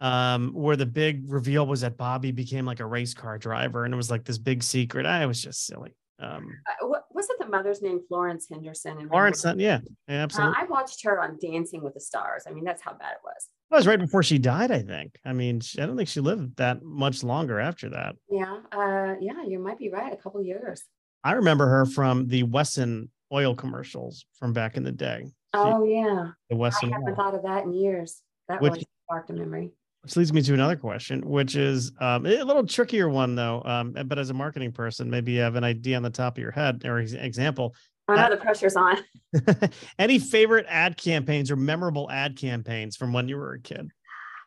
um, 0.00 0.52
where 0.54 0.76
the 0.76 0.86
big 0.86 1.30
reveal 1.30 1.66
was 1.66 1.82
that 1.82 1.96
Bobby 1.96 2.32
became 2.32 2.64
like 2.64 2.80
a 2.80 2.86
race 2.86 3.14
car 3.14 3.38
driver, 3.38 3.84
and 3.84 3.92
it 3.92 3.96
was 3.96 4.10
like 4.10 4.24
this 4.24 4.38
big 4.38 4.62
secret. 4.62 5.06
I 5.06 5.26
was 5.26 5.40
just 5.42 5.66
silly. 5.66 5.94
Um, 6.18 6.50
Uh, 6.82 6.86
what, 6.86 7.04
wasn't 7.12 7.38
the 7.38 7.46
mother's 7.46 7.80
name 7.80 8.00
Florence 8.06 8.46
Henderson? 8.48 8.98
And 8.98 9.10
Lawrence, 9.10 9.42
yeah, 9.44 9.54
yeah, 9.56 9.80
Uh, 10.08 10.12
absolutely. 10.12 10.56
I 10.58 10.64
watched 10.64 11.02
her 11.04 11.20
on 11.20 11.38
Dancing 11.40 11.82
with 11.82 11.94
the 11.94 12.00
Stars. 12.00 12.44
I 12.46 12.52
mean, 12.52 12.64
that's 12.64 12.82
how 12.82 12.92
bad 12.92 13.12
it 13.12 13.20
was. 13.24 13.48
That 13.70 13.76
was 13.76 13.86
right 13.86 13.98
before 13.98 14.22
she 14.22 14.38
died. 14.38 14.70
I 14.70 14.82
think. 14.82 15.18
I 15.24 15.32
mean, 15.32 15.60
she, 15.60 15.80
I 15.80 15.86
don't 15.86 15.96
think 15.96 16.08
she 16.08 16.20
lived 16.20 16.56
that 16.56 16.82
much 16.82 17.22
longer 17.24 17.58
after 17.58 17.88
that. 17.90 18.16
Yeah, 18.28 18.60
uh, 18.72 19.14
yeah, 19.20 19.44
you 19.44 19.58
might 19.58 19.78
be 19.78 19.88
right. 19.90 20.12
A 20.12 20.16
couple 20.16 20.42
years. 20.42 20.82
I 21.24 21.32
remember 21.32 21.66
her 21.68 21.86
from 21.86 22.26
the 22.28 22.42
Wesson 22.42 23.10
oil 23.32 23.54
commercials 23.54 24.26
from 24.38 24.52
back 24.52 24.76
in 24.76 24.82
the 24.82 24.92
day. 24.92 25.26
Oh 25.52 25.84
yeah, 25.84 26.28
the 26.48 26.56
I 26.56 26.70
haven't 26.86 27.08
oil. 27.08 27.14
thought 27.16 27.34
of 27.34 27.42
that 27.42 27.64
in 27.64 27.72
years. 27.72 28.22
That 28.48 28.60
Which- 28.60 28.72
really 28.72 28.86
sparked 29.06 29.30
a 29.30 29.32
memory. 29.32 29.72
Which 30.02 30.16
leads 30.16 30.32
me 30.32 30.40
to 30.40 30.54
another 30.54 30.76
question, 30.76 31.20
which 31.28 31.56
is 31.56 31.92
um, 32.00 32.24
a 32.24 32.42
little 32.42 32.66
trickier 32.66 33.10
one 33.10 33.34
though. 33.34 33.60
Um, 33.66 33.94
but 34.06 34.18
as 34.18 34.30
a 34.30 34.34
marketing 34.34 34.72
person, 34.72 35.10
maybe 35.10 35.32
you 35.32 35.40
have 35.40 35.56
an 35.56 35.64
idea 35.64 35.96
on 35.98 36.02
the 36.02 36.08
top 36.08 36.38
of 36.38 36.42
your 36.42 36.52
head 36.52 36.82
or 36.86 37.00
ex- 37.00 37.12
example. 37.12 37.74
I 38.08 38.16
know 38.16 38.22
Uh, 38.22 38.28
the 38.30 38.36
pressure's 38.38 38.76
on. 38.76 38.96
Any 39.98 40.18
favorite 40.18 40.64
ad 40.70 40.96
campaigns 40.96 41.50
or 41.50 41.56
memorable 41.56 42.10
ad 42.10 42.38
campaigns 42.38 42.96
from 42.96 43.12
when 43.12 43.28
you 43.28 43.36
were 43.36 43.52
a 43.52 43.60
kid? 43.60 43.90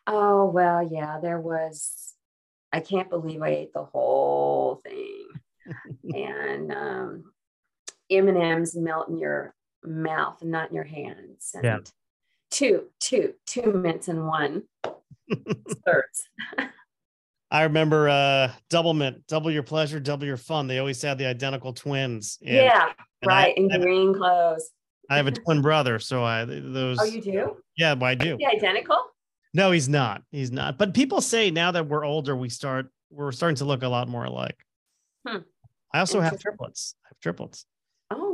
Oh 0.08 0.46
well, 0.46 0.82
yeah, 0.92 1.20
there 1.22 1.40
was. 1.40 2.14
I 2.72 2.80
can't 2.80 3.10
believe 3.12 3.42
I 3.44 3.50
ate 3.50 3.74
the 3.74 3.84
whole 3.86 4.82
thing, 4.84 5.28
and 6.16 6.74
um, 6.74 7.24
M 8.10 8.28
and 8.28 8.38
M's 8.40 8.76
melt 8.76 9.10
in 9.10 9.20
your 9.20 9.54
mouth 9.86 10.42
and 10.42 10.52
not 10.52 10.70
in 10.70 10.76
your 10.76 10.84
hands. 10.84 11.52
And 11.54 11.64
Yeah. 11.64 11.80
two, 12.52 12.86
two, 13.00 13.34
two 13.46 13.72
mints 13.74 14.08
in 14.08 14.26
one. 14.26 14.64
Thirds. 15.86 16.30
I 17.52 17.64
remember 17.64 18.10
uh, 18.10 18.52
Doublemint, 18.72 19.28
double 19.28 19.52
your 19.52 19.64
pleasure, 19.64 20.00
double 20.00 20.26
your 20.26 20.38
fun. 20.38 20.68
They 20.68 20.80
always 20.80 21.02
had 21.02 21.18
the 21.18 21.26
identical 21.28 21.74
twins. 21.74 22.40
and- 22.42 22.50
yeah, 22.56 22.92
and 23.22 23.32
I- 23.32 23.44
right. 23.44 23.58
In 23.58 23.72
I, 23.72 23.78
green 23.78 24.14
clothes. 24.14 24.70
I 25.10 25.18
have 25.18 25.28
a 25.28 25.32
twin 25.32 25.62
brother, 25.62 26.00
so 26.00 26.24
I 26.24 26.46
those. 26.46 26.98
Oh, 27.00 27.04
you 27.04 27.22
do? 27.22 27.58
Yeah, 27.78 27.94
well, 27.94 28.06
I 28.10 28.16
do. 28.16 28.38
Identical. 28.44 28.98
No, 29.54 29.70
he's 29.72 29.88
not. 29.90 30.24
He's 30.32 30.52
not. 30.52 30.78
But 30.80 30.94
people 30.96 31.22
say 31.22 31.52
now 31.52 31.72
that 31.72 31.88
we're 31.88 32.06
older, 32.06 32.36
we 32.36 32.50
start 32.50 32.88
we're 33.12 33.32
starting 33.34 33.58
to 33.58 33.66
look 33.66 33.84
a 33.84 33.88
lot 33.88 34.08
more 34.08 34.24
alike. 34.26 34.58
Hmm. 35.28 35.40
I 35.94 36.00
also 36.00 36.22
have 36.22 36.40
triplets. 36.40 36.96
I 37.06 37.10
have 37.10 37.20
triplets. 37.20 37.66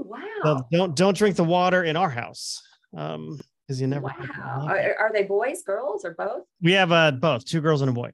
Wow. 0.10 0.20
So 0.44 0.62
don't 0.72 0.96
don't 0.96 1.16
drink 1.16 1.36
the 1.36 1.44
water 1.44 1.84
in 1.84 1.96
our 1.96 2.10
house. 2.10 2.62
Um, 2.96 3.40
because 3.68 3.80
you 3.80 3.86
never 3.86 4.06
wow. 4.06 4.66
Are, 4.68 4.96
are 5.00 5.12
they 5.14 5.24
boys, 5.24 5.62
girls, 5.62 6.04
or 6.04 6.16
both? 6.16 6.46
we 6.60 6.72
have 6.72 6.92
uh 6.92 7.12
both 7.12 7.46
two 7.46 7.62
girls 7.62 7.82
and 7.82 7.90
a 7.90 7.94
boy. 7.94 8.12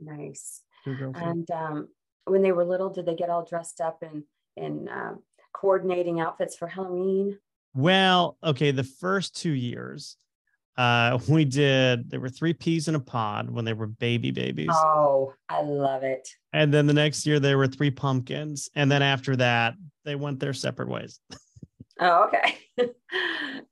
Nice. 0.00 0.62
Two 0.84 0.96
girls. 0.96 1.14
And 1.16 1.48
um, 1.52 1.88
when 2.24 2.42
they 2.42 2.50
were 2.50 2.64
little, 2.64 2.90
did 2.90 3.06
they 3.06 3.14
get 3.14 3.30
all 3.30 3.44
dressed 3.44 3.80
up 3.80 4.02
in 4.02 4.24
in 4.56 4.88
uh, 4.88 5.14
coordinating 5.52 6.18
outfits 6.18 6.56
for 6.56 6.66
Halloween? 6.66 7.38
Well, 7.74 8.36
okay, 8.42 8.72
the 8.72 8.82
first 8.82 9.36
two 9.36 9.52
years, 9.52 10.16
uh, 10.76 11.18
we 11.28 11.44
did 11.44 12.10
there 12.10 12.20
were 12.20 12.28
three 12.28 12.52
peas 12.52 12.88
in 12.88 12.94
a 12.94 13.00
pod 13.00 13.50
when 13.50 13.64
they 13.64 13.72
were 13.72 13.86
baby 13.86 14.30
babies. 14.30 14.70
Oh, 14.72 15.32
I 15.48 15.62
love 15.62 16.02
it. 16.02 16.28
And 16.52 16.72
then 16.72 16.86
the 16.86 16.94
next 16.94 17.26
year 17.26 17.38
there 17.40 17.58
were 17.58 17.66
three 17.68 17.90
pumpkins. 17.90 18.68
And 18.74 18.90
then 18.90 19.02
after 19.02 19.36
that, 19.36 19.74
they 20.04 20.14
went 20.16 20.40
their 20.40 20.52
separate 20.54 20.88
ways. 20.88 21.20
Oh, 22.02 22.28
okay. 22.28 22.56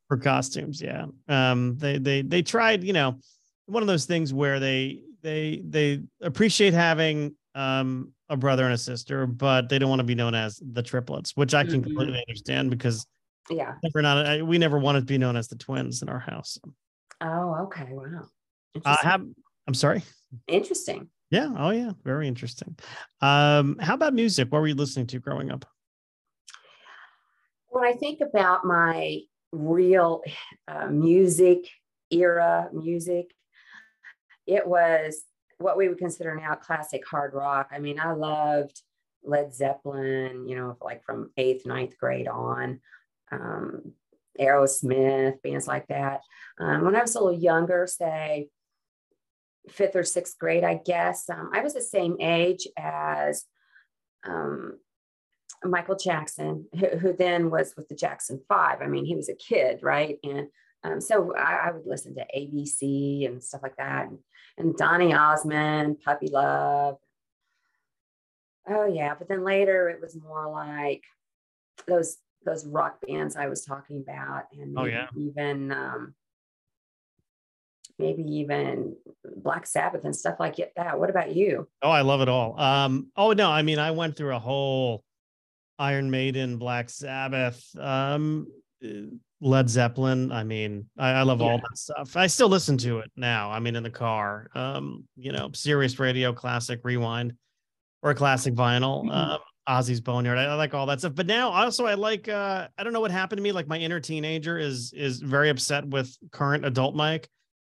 for 0.09 0.19
costumes 0.19 0.83
yeah 0.83 1.07
um 1.29 1.77
they 1.79 1.97
they 1.97 2.21
they 2.21 2.43
tried 2.43 2.85
you 2.85 2.93
know 2.93 3.19
one 3.65 3.83
of 3.83 3.87
those 3.87 4.05
things 4.05 4.35
where 4.35 4.61
they 4.61 5.01
they 5.23 5.63
they 5.67 6.03
appreciate 6.21 6.75
having 6.75 7.35
um 7.55 8.13
a 8.29 8.37
brother 8.37 8.65
and 8.65 8.75
a 8.75 8.79
sister 8.79 9.27
but 9.27 9.71
they 9.71 9.79
don't 9.79 9.89
want 9.89 10.01
to 10.01 10.05
be 10.05 10.15
known 10.15 10.35
as 10.35 10.61
the 10.73 10.83
triplets 10.83 11.37
which 11.37 11.55
i 11.55 11.65
can 11.65 11.81
Mhm. 11.81 11.85
completely 11.85 12.23
understand 12.29 12.69
because 12.71 13.07
yeah. 13.51 13.75
we're 13.95 14.03
not 14.03 14.47
we 14.47 14.59
never 14.59 14.79
wanted 14.79 15.01
to 15.01 15.07
be 15.07 15.17
known 15.17 15.37
as 15.37 15.49
the 15.49 15.57
twins 15.57 16.03
in 16.03 16.11
our 16.11 16.19
house 16.19 16.59
Oh, 17.21 17.65
okay. 17.65 17.87
Wow. 17.91 18.29
uh 18.85 18.97
have 19.03 19.25
i'm 19.67 19.75
sorry 19.75 20.03
Interesting. 20.47 21.09
yeah 21.31 21.51
oh 21.57 21.71
yeah 21.71 21.93
very 22.05 22.29
interesting 22.29 22.77
um 23.21 23.77
how 23.81 23.95
about 23.95 24.15
music 24.15 24.53
what 24.53 24.61
were 24.61 24.69
you 24.69 24.75
listening 24.75 25.07
to 25.09 25.19
growing 25.19 25.51
up 25.51 25.65
When 27.71 27.85
I 27.85 27.93
think 27.93 28.21
about 28.21 28.65
my 28.65 29.21
real 29.53 30.23
uh, 30.67 30.87
music 30.89 31.69
era, 32.11 32.69
music, 32.73 33.27
it 34.47 34.67
was 34.67 35.23
what 35.59 35.77
we 35.77 35.89
would 35.89 35.99
consider 35.99 36.35
now 36.35 36.55
classic 36.55 37.07
hard 37.07 37.35
rock. 37.35 37.69
I 37.71 37.79
mean, 37.79 38.01
I 38.01 38.13
loved 38.13 38.81
Led 39.23 39.55
Zeppelin, 39.55 40.49
you 40.49 40.57
know, 40.57 40.77
like 40.81 41.05
from 41.05 41.31
eighth, 41.37 41.67
ninth 41.67 41.99
grade 41.99 42.29
on, 42.29 42.81
um, 43.31 43.93
Aerosmith, 44.41 45.43
bands 45.43 45.67
like 45.67 45.87
that. 45.89 46.21
Um, 46.61 46.85
when 46.85 46.97
I 46.97 47.01
was 47.01 47.15
a 47.15 47.23
little 47.23 47.39
younger, 47.39 47.87
say 47.87 48.49
fifth 49.69 49.97
or 49.97 50.05
sixth 50.05 50.39
grade, 50.39 50.65
I 50.65 50.81
guess, 50.85 51.29
um, 51.31 51.51
I 51.53 51.61
was 51.61 51.75
the 51.75 51.81
same 51.81 52.17
age 52.21 52.67
as 52.77 53.45
um, 54.27 54.79
Michael 55.65 55.97
Jackson, 55.97 56.67
who, 56.79 56.87
who 56.99 57.13
then 57.13 57.51
was 57.51 57.75
with 57.77 57.89
the 57.89 57.95
Jackson 57.95 58.41
Five. 58.49 58.81
I 58.81 58.87
mean, 58.87 59.05
he 59.05 59.17
was 59.17 59.29
a 59.29 59.35
kid, 59.35 59.81
right? 59.83 60.19
And 60.23 60.49
um, 60.85 61.01
so 61.01 61.35
I, 61.37 61.69
I 61.69 61.71
would 61.73 61.87
listen 61.87 62.15
to 62.15 62.27
ABC 62.37 63.27
and 63.27 63.43
stuff 63.43 63.63
like 63.63 63.77
that, 63.77 64.09
and, 64.09 64.19
and 64.57 64.77
Donny 64.77 65.13
Osmond, 65.13 66.01
Puppy 66.05 66.29
Love. 66.29 66.97
Oh 68.69 68.87
yeah, 68.87 69.15
but 69.19 69.29
then 69.29 69.45
later 69.45 69.89
it 69.89 70.01
was 70.01 70.17
more 70.17 70.51
like 70.51 71.03
those 71.87 72.19
those 72.49 72.67
rock 72.67 72.99
bands 73.07 73.37
I 73.37 73.47
was 73.47 73.65
talking 73.65 73.99
about, 74.07 74.45
and 74.59 74.79
Oh, 74.79 74.85
yeah. 74.85 75.07
even 75.17 75.71
um, 75.73 76.15
maybe 77.99 78.23
even 78.23 78.97
Black 79.37 79.67
Sabbath 79.67 80.05
and 80.05 80.15
stuff 80.15 80.37
like 80.39 80.57
that. 80.77 80.99
What 80.99 81.11
about 81.11 81.35
you? 81.35 81.69
Oh, 81.83 81.91
I 81.91 82.03
love 82.03 82.21
it 82.21 82.29
all. 82.29 82.59
Um, 82.59 83.09
oh 83.17 83.33
no, 83.33 83.51
I 83.51 83.63
mean, 83.63 83.79
I 83.79 83.91
went 83.91 84.17
through 84.17 84.35
a 84.35 84.39
whole 84.39 85.03
Iron 85.79 86.11
Maiden, 86.11 86.57
Black 86.59 86.91
Sabbath, 86.91 87.65
um, 87.79 88.47
uh, 88.85 88.89
Led 89.41 89.69
Zeppelin. 89.71 90.33
I 90.33 90.43
mean, 90.45 90.89
I, 90.99 91.11
I 91.11 91.23
love 91.23 91.41
all 91.43 91.59
that 91.59 91.79
stuff. 91.79 92.17
I 92.17 92.27
still 92.27 92.49
listen 92.49 92.77
to 92.79 92.99
it 93.01 93.11
now. 93.17 93.51
I 93.51 93.61
mean, 93.61 93.77
in 93.77 93.83
the 93.85 93.91
car, 93.91 94.49
um, 94.55 95.05
you 95.17 95.31
know, 95.33 95.51
Sirius 95.55 95.99
Radio, 96.01 96.33
classic 96.33 96.81
rewind, 96.83 97.35
or 98.03 98.15
classic 98.15 98.55
vinyl. 98.55 99.05
Mhm. 99.05 99.15
Um, 99.15 99.39
Ozzy's 99.69 100.01
Boneyard. 100.01 100.39
I, 100.39 100.45
I 100.45 100.55
like 100.55 100.75
all 100.75 100.87
that 100.87 101.01
stuff. 101.01 101.15
But 101.15 101.27
now 101.27 101.51
also 101.51 101.87
I 101.87 101.95
like 101.95 102.29
uh 102.29 102.69
I 102.77 102.85
don't 102.85 102.93
know 102.93 103.01
what 103.01 103.11
happened 103.11 103.39
to 103.39 103.43
me. 103.43 103.53
Like 103.53 103.69
my 103.69 103.79
inner 103.79 104.01
teenager 104.01 104.59
is 104.59 104.93
is 104.95 105.21
very 105.21 105.51
upset 105.51 105.87
with 105.87 106.17
current 106.33 106.65
adult 106.65 106.95
Mike 106.95 107.29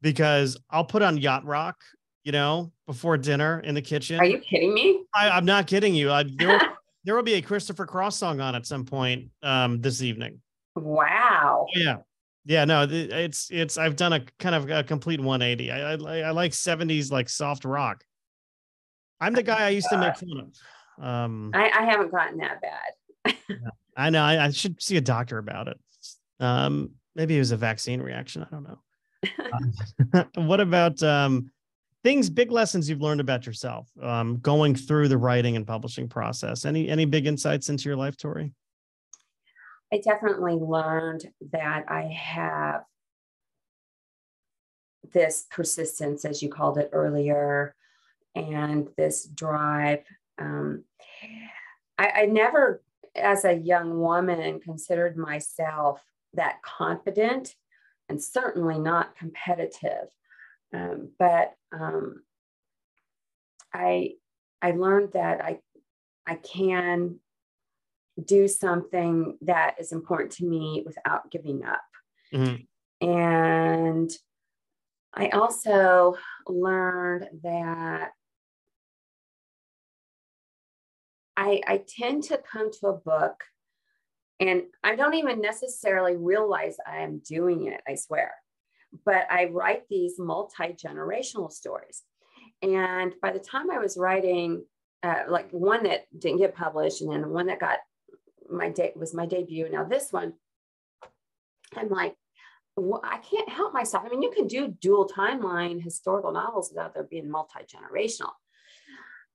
because 0.02 0.56
I'll 0.70 0.84
put 0.84 1.02
on 1.02 1.18
yacht 1.18 1.44
rock, 1.44 1.76
you 2.24 2.32
know, 2.32 2.72
before 2.86 3.16
dinner 3.18 3.60
in 3.60 3.74
the 3.74 3.82
kitchen. 3.82 4.18
Are 4.20 4.24
you 4.24 4.38
kidding 4.38 4.72
me? 4.72 5.04
I, 5.14 5.30
I'm 5.30 5.44
not 5.44 5.66
kidding 5.66 5.94
you. 5.94 6.10
I, 6.10 6.24
there, 6.36 6.48
will, 6.48 6.60
there 7.04 7.14
will 7.14 7.22
be 7.22 7.34
a 7.34 7.42
Christopher 7.42 7.86
Cross 7.86 8.16
song 8.16 8.40
on 8.40 8.54
at 8.54 8.66
some 8.66 8.84
point 8.84 9.30
um, 9.42 9.80
this 9.80 10.02
evening. 10.02 10.40
Wow. 10.76 11.66
Oh, 11.68 11.78
yeah. 11.78 11.98
Yeah, 12.46 12.64
no, 12.64 12.86
it's 12.88 13.50
it's. 13.50 13.76
I've 13.76 13.96
done 13.96 14.14
a 14.14 14.24
kind 14.38 14.54
of 14.54 14.70
a 14.70 14.82
complete 14.82 15.20
180. 15.20 15.70
I 15.70 15.92
I, 15.92 16.18
I 16.20 16.30
like 16.30 16.52
70s 16.52 17.12
like 17.12 17.28
soft 17.28 17.66
rock. 17.66 18.02
I'm 19.20 19.34
the 19.34 19.42
guy 19.42 19.66
I 19.66 19.68
used 19.68 19.88
to 19.90 19.98
make 19.98 20.16
fun 20.16 20.40
of. 20.40 20.56
Um, 21.00 21.50
I, 21.54 21.70
I 21.70 21.84
haven't 21.84 22.12
gotten 22.12 22.38
that 22.38 22.60
bad. 22.60 23.36
I 23.96 24.10
know. 24.10 24.22
I, 24.22 24.46
I, 24.46 24.50
should 24.50 24.80
see 24.82 24.96
a 24.96 25.00
doctor 25.00 25.38
about 25.38 25.68
it. 25.68 25.80
Um, 26.38 26.92
maybe 27.14 27.36
it 27.36 27.38
was 27.38 27.52
a 27.52 27.56
vaccine 27.56 28.00
reaction. 28.00 28.42
I 28.42 28.46
don't 28.50 28.64
know. 28.64 28.78
um, 30.36 30.46
what 30.46 30.60
about 30.60 31.02
um, 31.02 31.50
things, 32.02 32.30
big 32.30 32.50
lessons 32.50 32.88
you've 32.88 33.00
learned 33.00 33.20
about 33.20 33.46
yourself 33.46 33.88
um, 34.02 34.38
going 34.38 34.74
through 34.74 35.08
the 35.08 35.18
writing 35.18 35.56
and 35.56 35.66
publishing 35.66 36.08
process? 36.08 36.64
Any 36.64 36.88
any 36.88 37.04
big 37.04 37.26
insights 37.26 37.68
into 37.68 37.88
your 37.88 37.96
life, 37.96 38.16
Tori? 38.16 38.52
I 39.92 39.98
definitely 39.98 40.54
learned 40.54 41.26
that 41.52 41.84
I 41.88 42.02
have 42.02 42.84
this 45.12 45.46
persistence, 45.50 46.24
as 46.24 46.42
you 46.42 46.48
called 46.48 46.78
it 46.78 46.90
earlier, 46.92 47.74
and 48.34 48.88
this 48.96 49.24
drive. 49.26 50.04
Um, 50.40 50.84
I, 51.98 52.12
I 52.22 52.26
never, 52.26 52.82
as 53.14 53.44
a 53.44 53.54
young 53.54 54.00
woman, 54.00 54.60
considered 54.60 55.16
myself 55.16 56.02
that 56.34 56.62
confident 56.62 57.54
and 58.08 58.22
certainly 58.22 58.78
not 58.78 59.16
competitive. 59.16 60.08
Um, 60.72 61.10
but 61.18 61.54
um, 61.72 62.22
I 63.72 64.12
I 64.62 64.72
learned 64.72 65.12
that 65.12 65.44
I 65.44 65.58
I 66.26 66.36
can 66.36 67.20
do 68.22 68.48
something 68.48 69.38
that 69.42 69.76
is 69.80 69.92
important 69.92 70.32
to 70.32 70.44
me 70.46 70.82
without 70.84 71.30
giving 71.30 71.64
up. 71.64 71.82
Mm-hmm. 72.32 73.08
And 73.08 74.10
I 75.14 75.28
also 75.30 76.16
learned 76.46 77.28
that 77.42 78.10
I, 81.40 81.62
I 81.66 81.82
tend 81.88 82.24
to 82.24 82.38
come 82.52 82.70
to 82.70 82.88
a 82.88 82.92
book 82.92 83.42
and 84.40 84.64
I 84.84 84.94
don't 84.94 85.14
even 85.14 85.40
necessarily 85.40 86.14
realize 86.14 86.76
I 86.86 86.98
am 86.98 87.22
doing 87.26 87.66
it, 87.66 87.80
I 87.88 87.94
swear. 87.94 88.32
But 89.06 89.26
I 89.30 89.46
write 89.46 89.84
these 89.88 90.18
multi 90.18 90.74
generational 90.74 91.50
stories. 91.50 92.02
And 92.60 93.14
by 93.22 93.32
the 93.32 93.38
time 93.38 93.70
I 93.70 93.78
was 93.78 93.96
writing, 93.96 94.64
uh, 95.02 95.22
like 95.28 95.50
one 95.50 95.84
that 95.84 96.02
didn't 96.16 96.38
get 96.38 96.54
published, 96.54 97.00
and 97.00 97.10
then 97.10 97.30
one 97.30 97.46
that 97.46 97.58
got 97.58 97.78
my 98.50 98.68
date 98.68 98.96
was 98.96 99.14
my 99.14 99.24
debut. 99.24 99.70
Now 99.70 99.84
this 99.84 100.12
one, 100.12 100.34
I'm 101.74 101.88
like, 101.88 102.16
well, 102.76 103.00
I 103.02 103.16
can't 103.18 103.48
help 103.48 103.72
myself. 103.72 104.04
I 104.04 104.10
mean, 104.10 104.20
you 104.20 104.30
can 104.30 104.46
do 104.46 104.68
dual 104.68 105.08
timeline 105.08 105.82
historical 105.82 106.32
novels 106.32 106.70
without 106.70 106.92
there 106.92 107.04
being 107.04 107.30
multi 107.30 107.60
generational, 107.64 108.32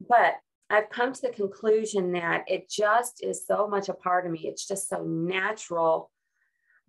but 0.07 0.35
I've 0.69 0.89
come 0.89 1.13
to 1.13 1.21
the 1.21 1.29
conclusion 1.29 2.13
that 2.13 2.45
it 2.47 2.69
just 2.69 3.23
is 3.23 3.45
so 3.45 3.67
much 3.67 3.89
a 3.89 3.93
part 3.93 4.25
of 4.25 4.31
me. 4.31 4.47
It's 4.47 4.67
just 4.67 4.89
so 4.89 5.03
natural 5.03 6.11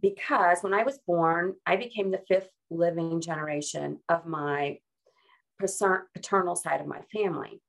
because 0.01 0.63
when 0.63 0.75
I 0.75 0.83
was 0.83 0.99
born, 1.07 1.55
I 1.67 1.77
became 1.77 2.11
the 2.11 2.23
fifth 2.29 2.51
living 2.71 3.21
generation 3.21 3.99
of 4.09 4.27
my 4.27 4.79
paternal 5.59 6.57
side 6.57 6.81
of 6.81 6.87
my 6.87 7.01
family. 7.13 7.61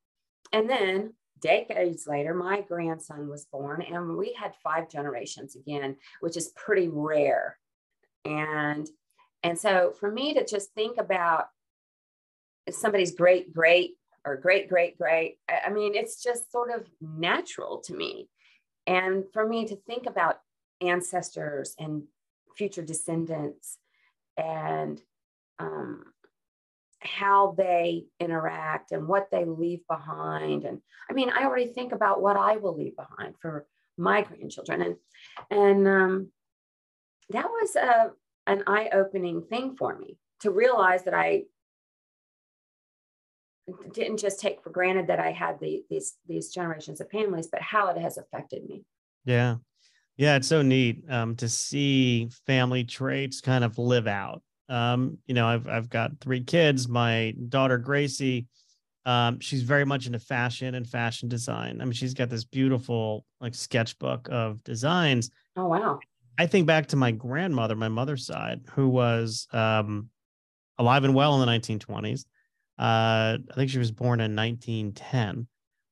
And 0.52 0.68
then 0.68 1.14
decades 1.40 2.06
later, 2.06 2.34
my 2.34 2.62
grandson 2.62 3.28
was 3.28 3.46
born, 3.46 3.82
and 3.82 4.16
we 4.16 4.32
had 4.32 4.52
five 4.62 4.90
generations 4.90 5.56
again, 5.56 5.96
which 6.20 6.36
is 6.36 6.52
pretty 6.56 6.88
rare. 6.88 7.58
And 8.24 8.88
and 9.42 9.58
so 9.58 9.94
for 10.00 10.10
me 10.10 10.34
to 10.34 10.44
just 10.44 10.72
think 10.74 10.98
about 10.98 11.46
somebody's 12.70 13.14
great 13.14 13.54
great 13.54 13.94
or 14.28 14.36
great 14.36 14.68
great 14.68 14.98
great, 14.98 15.38
I 15.48 15.70
mean, 15.70 15.94
it's 15.94 16.22
just 16.22 16.52
sort 16.52 16.70
of 16.70 16.86
natural 17.00 17.78
to 17.82 17.94
me. 17.94 18.28
And 18.86 19.24
for 19.32 19.46
me 19.46 19.66
to 19.66 19.76
think 19.76 20.06
about 20.06 20.40
ancestors 20.80 21.74
and 21.78 22.04
future 22.56 22.82
descendants 22.82 23.78
and 24.36 25.00
um, 25.58 26.04
how 27.00 27.54
they 27.56 28.06
interact 28.18 28.92
and 28.92 29.06
what 29.06 29.30
they 29.30 29.44
leave 29.44 29.86
behind. 29.88 30.64
And 30.64 30.80
i 31.08 31.12
mean 31.12 31.30
i 31.30 31.44
already 31.44 31.66
think 31.66 31.92
about 31.92 32.20
what 32.20 32.36
i 32.36 32.56
will 32.56 32.76
leave 32.76 32.96
behind 32.96 33.34
for 33.40 33.66
my 33.96 34.22
grandchildren. 34.22 34.82
And 34.82 34.96
and 35.50 35.88
um, 35.88 36.28
that 37.30 37.46
was 37.46 37.76
a 37.76 38.10
an 38.46 38.64
eye-opening 38.66 39.42
thing 39.42 39.76
for 39.76 39.96
me 39.96 40.16
to 40.40 40.50
realize 40.50 41.04
that 41.04 41.14
i 41.14 41.42
didn't 43.92 44.18
just 44.18 44.40
take 44.40 44.62
for 44.62 44.70
granted 44.70 45.06
that 45.06 45.20
i 45.20 45.30
had 45.30 45.58
the, 45.60 45.82
these 45.90 46.16
these 46.26 46.52
generations 46.52 47.00
of 47.00 47.10
families 47.10 47.48
but 47.50 47.60
how 47.62 47.88
it 47.88 47.98
has 47.98 48.18
affected 48.18 48.64
me 48.68 48.82
yeah 49.24 49.56
yeah 50.16 50.36
it's 50.36 50.48
so 50.48 50.62
neat 50.62 51.02
um, 51.10 51.36
to 51.36 51.48
see 51.48 52.28
family 52.46 52.84
traits 52.84 53.40
kind 53.40 53.64
of 53.64 53.78
live 53.78 54.06
out 54.06 54.42
um, 54.68 55.18
you 55.26 55.34
know, 55.34 55.46
I've 55.46 55.66
I've 55.66 55.88
got 55.88 56.20
three 56.20 56.42
kids. 56.42 56.88
My 56.88 57.34
daughter 57.48 57.78
Gracie, 57.78 58.46
um, 59.06 59.40
she's 59.40 59.62
very 59.62 59.84
much 59.84 60.06
into 60.06 60.18
fashion 60.18 60.74
and 60.74 60.86
fashion 60.86 61.28
design. 61.28 61.80
I 61.80 61.84
mean, 61.84 61.92
she's 61.92 62.14
got 62.14 62.28
this 62.28 62.44
beautiful 62.44 63.24
like 63.40 63.54
sketchbook 63.54 64.28
of 64.30 64.62
designs. 64.64 65.30
Oh 65.56 65.68
wow! 65.68 66.00
I 66.38 66.46
think 66.46 66.66
back 66.66 66.88
to 66.88 66.96
my 66.96 67.12
grandmother, 67.12 67.76
my 67.76 67.88
mother's 67.88 68.26
side, 68.26 68.60
who 68.72 68.88
was 68.88 69.48
um, 69.52 70.10
alive 70.76 71.04
and 71.04 71.14
well 71.14 71.40
in 71.40 71.46
the 71.46 71.52
1920s. 71.52 72.24
Uh, 72.78 73.38
I 73.50 73.54
think 73.54 73.70
she 73.70 73.78
was 73.78 73.90
born 73.90 74.20
in 74.20 74.36
1910. 74.36 75.46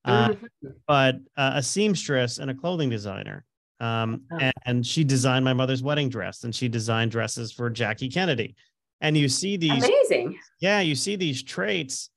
Uh, 0.05 0.29
mm-hmm. 0.29 0.69
But 0.87 1.17
uh, 1.37 1.53
a 1.57 1.63
seamstress 1.63 2.39
and 2.39 2.51
a 2.51 2.55
clothing 2.55 2.91
designer. 2.91 3.45
Um, 3.81 4.23
oh. 4.33 4.39
and, 4.41 4.55
and, 4.65 4.87
she 4.87 5.05
designed 5.05 5.45
my 5.45 5.53
mother's 5.53 5.83
wedding 5.83 6.09
dress 6.09 6.45
and 6.45 6.55
she 6.55 6.67
designed 6.67 7.11
dresses 7.11 7.53
for 7.53 7.69
Jackie 7.69 8.09
Kennedy. 8.09 8.57
And 9.03 9.19
you 9.19 9.29
see 9.29 9.59
these 9.59 9.85
amazing. 9.85 10.39
Yeah, 10.61 10.81
you 10.81 10.95
see 10.95 11.17
these 11.17 11.43
traits. 11.43 12.09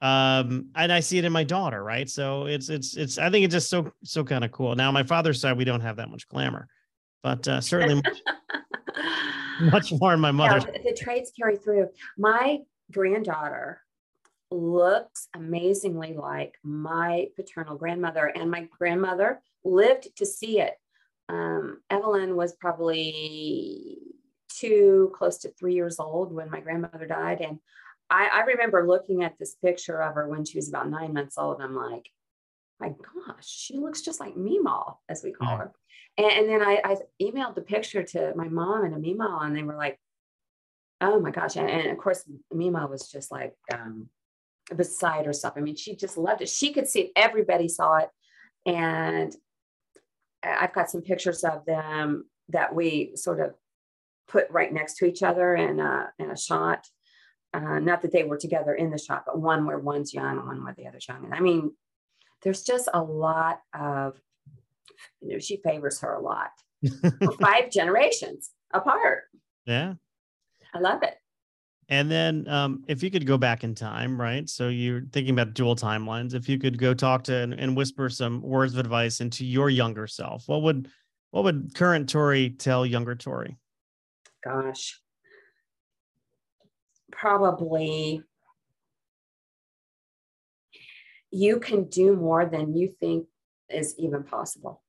Um, 0.00 0.68
and 0.74 0.90
I 0.90 1.00
see 1.00 1.18
it 1.18 1.26
in 1.26 1.32
my 1.32 1.44
daughter, 1.44 1.84
right? 1.84 2.08
So 2.08 2.46
it's 2.46 2.70
it's 2.70 2.96
it's 2.96 3.18
I 3.18 3.28
think 3.28 3.44
it's 3.44 3.52
just 3.52 3.68
so 3.68 3.92
so 4.02 4.24
kind 4.24 4.42
of 4.42 4.50
cool. 4.50 4.74
Now, 4.74 4.90
my 4.90 5.02
father's 5.02 5.38
side, 5.40 5.58
we 5.58 5.64
don't 5.64 5.82
have 5.82 5.96
that 5.96 6.08
much 6.08 6.26
glamour, 6.28 6.66
but 7.22 7.46
uh, 7.46 7.60
certainly 7.60 7.96
much, 7.96 8.22
much 9.60 9.92
more 10.00 10.14
in 10.14 10.20
my 10.20 10.32
mother. 10.32 10.66
Yeah, 10.72 10.80
the 10.82 10.96
traits 10.98 11.32
carry 11.38 11.56
through. 11.56 11.88
My 12.16 12.60
granddaughter 12.90 13.81
looks 14.52 15.28
amazingly 15.34 16.14
like 16.14 16.56
my 16.62 17.28
paternal 17.36 17.76
grandmother, 17.76 18.26
and 18.26 18.50
my 18.50 18.68
grandmother 18.78 19.40
lived 19.64 20.16
to 20.16 20.26
see 20.26 20.60
it 20.60 20.74
um, 21.32 21.80
Evelyn 21.90 22.36
was 22.36 22.52
probably 22.52 23.98
two, 24.48 25.12
close 25.14 25.38
to 25.38 25.50
three 25.50 25.74
years 25.74 25.98
old 25.98 26.32
when 26.32 26.50
my 26.50 26.60
grandmother 26.60 27.06
died. 27.06 27.40
And 27.40 27.58
I, 28.10 28.28
I 28.32 28.40
remember 28.42 28.86
looking 28.86 29.24
at 29.24 29.38
this 29.38 29.54
picture 29.54 30.02
of 30.02 30.14
her 30.14 30.28
when 30.28 30.44
she 30.44 30.58
was 30.58 30.68
about 30.68 30.90
nine 30.90 31.14
months 31.14 31.38
old. 31.38 31.60
And 31.60 31.64
I'm 31.64 31.76
like, 31.76 32.10
my 32.78 32.88
gosh, 32.88 33.46
she 33.46 33.78
looks 33.78 34.02
just 34.02 34.20
like 34.20 34.34
Meemaw, 34.34 34.96
as 35.08 35.22
we 35.22 35.32
call 35.32 35.48
mm-hmm. 35.48 35.60
her. 35.60 35.72
And, 36.18 36.30
and 36.30 36.48
then 36.48 36.62
I, 36.62 36.80
I, 36.84 36.96
emailed 37.22 37.54
the 37.54 37.62
picture 37.62 38.02
to 38.02 38.34
my 38.36 38.48
mom 38.48 38.84
and 38.84 38.94
a 38.94 38.98
Meemaw, 38.98 39.44
and 39.44 39.56
they 39.56 39.62
were 39.62 39.76
like, 39.76 39.98
oh 41.00 41.18
my 41.20 41.30
gosh. 41.30 41.56
And, 41.56 41.70
and 41.70 41.90
of 41.90 41.96
course, 41.96 42.24
Meemaw 42.52 42.90
was 42.90 43.08
just 43.08 43.30
like 43.30 43.54
um, 43.72 44.08
beside 44.76 45.26
herself. 45.26 45.54
I 45.56 45.60
mean, 45.60 45.76
she 45.76 45.96
just 45.96 46.16
loved 46.16 46.42
it. 46.42 46.48
She 46.48 46.72
could 46.72 46.88
see 46.88 47.00
it, 47.02 47.12
everybody 47.16 47.68
saw 47.68 47.98
it. 47.98 48.08
And 48.66 49.34
I've 50.42 50.72
got 50.72 50.90
some 50.90 51.02
pictures 51.02 51.44
of 51.44 51.64
them 51.64 52.26
that 52.48 52.74
we 52.74 53.12
sort 53.14 53.40
of 53.40 53.54
put 54.28 54.50
right 54.50 54.72
next 54.72 54.96
to 54.98 55.04
each 55.04 55.22
other 55.22 55.54
in 55.54 55.80
a, 55.80 56.10
in 56.18 56.30
a 56.30 56.36
shot. 56.36 56.86
Uh, 57.54 57.78
not 57.78 58.02
that 58.02 58.12
they 58.12 58.24
were 58.24 58.38
together 58.38 58.74
in 58.74 58.90
the 58.90 58.98
shot, 58.98 59.24
but 59.26 59.38
one 59.38 59.66
where 59.66 59.78
one's 59.78 60.14
young 60.14 60.38
and 60.38 60.46
one 60.46 60.64
where 60.64 60.74
the 60.76 60.86
other's 60.86 61.06
young. 61.06 61.24
And 61.24 61.34
I 61.34 61.40
mean, 61.40 61.72
there's 62.42 62.62
just 62.62 62.88
a 62.92 63.02
lot 63.02 63.60
of, 63.74 64.18
you 65.20 65.34
know, 65.34 65.38
she 65.38 65.58
favors 65.58 66.00
her 66.00 66.14
a 66.14 66.20
lot. 66.20 66.50
five 67.40 67.70
generations 67.70 68.50
apart. 68.72 69.24
Yeah. 69.66 69.94
I 70.74 70.78
love 70.78 71.02
it. 71.02 71.14
And 71.92 72.10
then, 72.10 72.48
um, 72.48 72.84
if 72.88 73.02
you 73.02 73.10
could 73.10 73.26
go 73.26 73.36
back 73.36 73.64
in 73.64 73.74
time, 73.74 74.18
right? 74.18 74.48
So 74.48 74.68
you're 74.68 75.02
thinking 75.12 75.34
about 75.34 75.52
dual 75.52 75.76
timelines. 75.76 76.32
If 76.32 76.48
you 76.48 76.58
could 76.58 76.78
go 76.78 76.94
talk 76.94 77.22
to 77.24 77.36
and, 77.36 77.52
and, 77.52 77.76
whisper 77.76 78.08
some 78.08 78.40
words 78.40 78.72
of 78.72 78.78
advice 78.78 79.20
into 79.20 79.44
your 79.44 79.68
younger 79.68 80.06
self, 80.06 80.48
what 80.48 80.62
would 80.62 80.88
what 81.32 81.44
would 81.44 81.74
current 81.74 82.08
Tori 82.08 82.48
tell 82.48 82.86
younger 82.86 83.14
Tori? 83.14 83.58
Gosh, 84.42 85.02
probably 87.10 88.22
you 91.30 91.60
can 91.60 91.90
do 91.90 92.16
more 92.16 92.46
than 92.46 92.74
you 92.74 92.88
think 92.88 93.26
is 93.68 93.94
even 93.98 94.22
possible. 94.22 94.81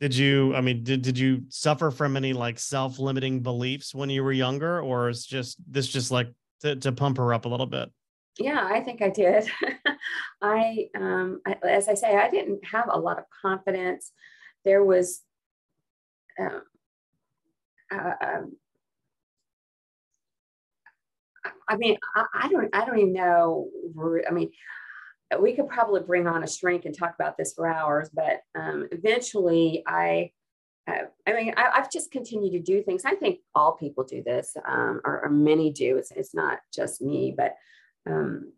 Did 0.00 0.16
you, 0.16 0.54
I 0.54 0.62
mean, 0.62 0.82
did, 0.82 1.02
did 1.02 1.18
you 1.18 1.42
suffer 1.50 1.90
from 1.90 2.16
any 2.16 2.32
like 2.32 2.58
self 2.58 2.98
limiting 2.98 3.40
beliefs 3.40 3.94
when 3.94 4.08
you 4.08 4.24
were 4.24 4.32
younger, 4.32 4.80
or 4.80 5.10
is 5.10 5.26
just 5.26 5.58
this 5.70 5.88
just 5.88 6.10
like 6.10 6.28
to, 6.60 6.76
to 6.76 6.92
pump 6.92 7.18
her 7.18 7.34
up 7.34 7.44
a 7.44 7.48
little 7.48 7.66
bit? 7.66 7.90
Yeah, 8.38 8.66
I 8.70 8.80
think 8.80 9.02
I 9.02 9.10
did. 9.10 9.46
I, 10.42 10.88
um, 10.96 11.42
I, 11.46 11.56
as 11.68 11.88
I 11.88 11.94
say, 11.94 12.16
I 12.16 12.30
didn't 12.30 12.64
have 12.64 12.86
a 12.90 12.98
lot 12.98 13.18
of 13.18 13.24
confidence. 13.42 14.12
There 14.64 14.82
was, 14.82 15.20
um, 16.38 16.62
uh, 17.92 18.12
um, 18.22 18.56
I 21.68 21.76
mean, 21.76 21.98
I, 22.14 22.24
I, 22.34 22.48
don't, 22.48 22.74
I 22.74 22.86
don't 22.86 22.98
even 22.98 23.12
know. 23.12 23.68
I 24.26 24.32
mean, 24.32 24.50
we 25.38 25.54
could 25.54 25.68
probably 25.68 26.00
bring 26.00 26.26
on 26.26 26.42
a 26.42 26.48
shrink 26.48 26.84
and 26.84 26.96
talk 26.96 27.14
about 27.14 27.36
this 27.36 27.52
for 27.54 27.66
hours, 27.66 28.10
but 28.12 28.40
um, 28.58 28.88
eventually 28.90 29.82
I, 29.86 30.32
uh, 30.88 31.04
I 31.26 31.32
mean, 31.32 31.54
I, 31.56 31.70
have 31.74 31.90
just 31.90 32.10
continued 32.10 32.52
to 32.52 32.60
do 32.60 32.82
things. 32.82 33.04
I 33.04 33.14
think 33.14 33.40
all 33.54 33.72
people 33.72 34.02
do 34.02 34.22
this, 34.22 34.56
um, 34.66 35.00
or, 35.04 35.22
or, 35.24 35.30
many 35.30 35.70
do. 35.70 35.98
It's, 35.98 36.10
it's 36.10 36.34
not 36.34 36.58
just 36.74 37.00
me, 37.00 37.32
but 37.36 37.54
um, 38.10 38.52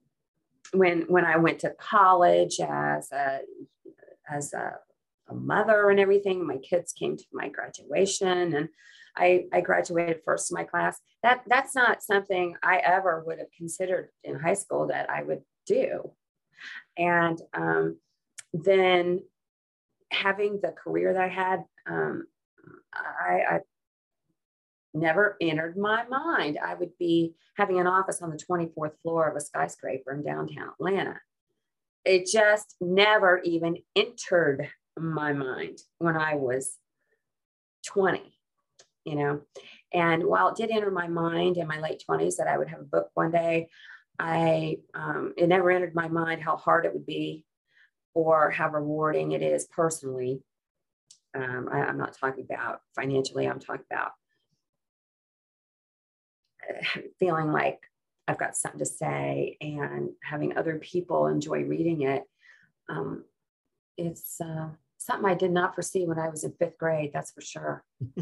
when 0.72 1.02
when 1.02 1.24
I 1.24 1.36
went 1.36 1.58
to 1.60 1.74
college 1.78 2.58
as 2.60 3.10
a 3.12 3.40
as 4.30 4.54
a, 4.54 4.78
a, 5.28 5.34
mother 5.34 5.90
and 5.90 6.00
everything, 6.00 6.46
my 6.46 6.58
kids 6.58 6.92
came 6.92 7.16
to 7.16 7.24
my 7.32 7.48
graduation, 7.48 8.54
and 8.54 8.68
I, 9.16 9.46
I 9.52 9.60
graduated 9.60 10.20
first 10.24 10.50
in 10.50 10.54
my 10.54 10.64
class. 10.64 10.98
That 11.22 11.42
that's 11.46 11.74
not 11.74 12.02
something 12.02 12.54
I 12.62 12.78
ever 12.78 13.22
would 13.26 13.38
have 13.38 13.52
considered 13.56 14.08
in 14.24 14.38
high 14.38 14.54
school 14.54 14.86
that 14.86 15.10
I 15.10 15.22
would 15.22 15.42
do. 15.66 16.12
And 16.96 17.40
um, 17.54 17.98
then 18.52 19.20
having 20.10 20.60
the 20.60 20.72
career 20.72 21.12
that 21.12 21.22
I 21.22 21.28
had, 21.28 21.64
um, 21.86 22.26
I, 22.94 23.42
I 23.48 23.60
never 24.94 25.36
entered 25.40 25.76
my 25.76 26.04
mind. 26.04 26.58
I 26.62 26.74
would 26.74 26.96
be 26.98 27.34
having 27.56 27.80
an 27.80 27.86
office 27.86 28.20
on 28.22 28.30
the 28.30 28.36
24th 28.36 29.00
floor 29.02 29.28
of 29.28 29.36
a 29.36 29.40
skyscraper 29.40 30.12
in 30.12 30.22
downtown 30.22 30.70
Atlanta. 30.78 31.20
It 32.04 32.26
just 32.26 32.76
never 32.80 33.40
even 33.44 33.78
entered 33.96 34.68
my 34.98 35.32
mind 35.32 35.78
when 35.98 36.16
I 36.16 36.34
was 36.34 36.76
20, 37.86 38.20
you 39.04 39.14
know. 39.14 39.40
And 39.92 40.24
while 40.24 40.48
it 40.48 40.56
did 40.56 40.70
enter 40.70 40.90
my 40.90 41.06
mind 41.06 41.56
in 41.56 41.66
my 41.66 41.80
late 41.80 42.02
20s 42.08 42.36
that 42.36 42.48
I 42.48 42.58
would 42.58 42.68
have 42.68 42.80
a 42.80 42.84
book 42.84 43.10
one 43.14 43.30
day, 43.30 43.68
I 44.18 44.76
um, 44.94 45.34
it 45.36 45.48
never 45.48 45.70
entered 45.70 45.94
my 45.94 46.08
mind 46.08 46.42
how 46.42 46.56
hard 46.56 46.84
it 46.84 46.92
would 46.92 47.06
be 47.06 47.44
or 48.14 48.50
how 48.50 48.68
rewarding 48.70 49.32
it 49.32 49.42
is 49.42 49.66
personally. 49.66 50.42
Um, 51.34 51.68
I, 51.72 51.78
I'm 51.78 51.98
not 51.98 52.16
talking 52.18 52.44
about 52.44 52.80
financially, 52.94 53.46
I'm 53.46 53.60
talking 53.60 53.86
about 53.90 54.12
feeling 57.18 57.52
like 57.52 57.80
I've 58.28 58.38
got 58.38 58.56
something 58.56 58.78
to 58.78 58.86
say 58.86 59.56
and 59.60 60.10
having 60.22 60.56
other 60.56 60.78
people 60.78 61.26
enjoy 61.26 61.62
reading 61.62 62.02
it. 62.02 62.22
Um, 62.88 63.24
it's 63.96 64.40
uh, 64.40 64.68
something 64.98 65.28
I 65.28 65.34
did 65.34 65.50
not 65.50 65.74
foresee 65.74 66.06
when 66.06 66.18
I 66.18 66.28
was 66.28 66.44
in 66.44 66.52
fifth 66.52 66.78
grade, 66.78 67.10
that's 67.12 67.32
for 67.32 67.40
sure. 67.40 67.84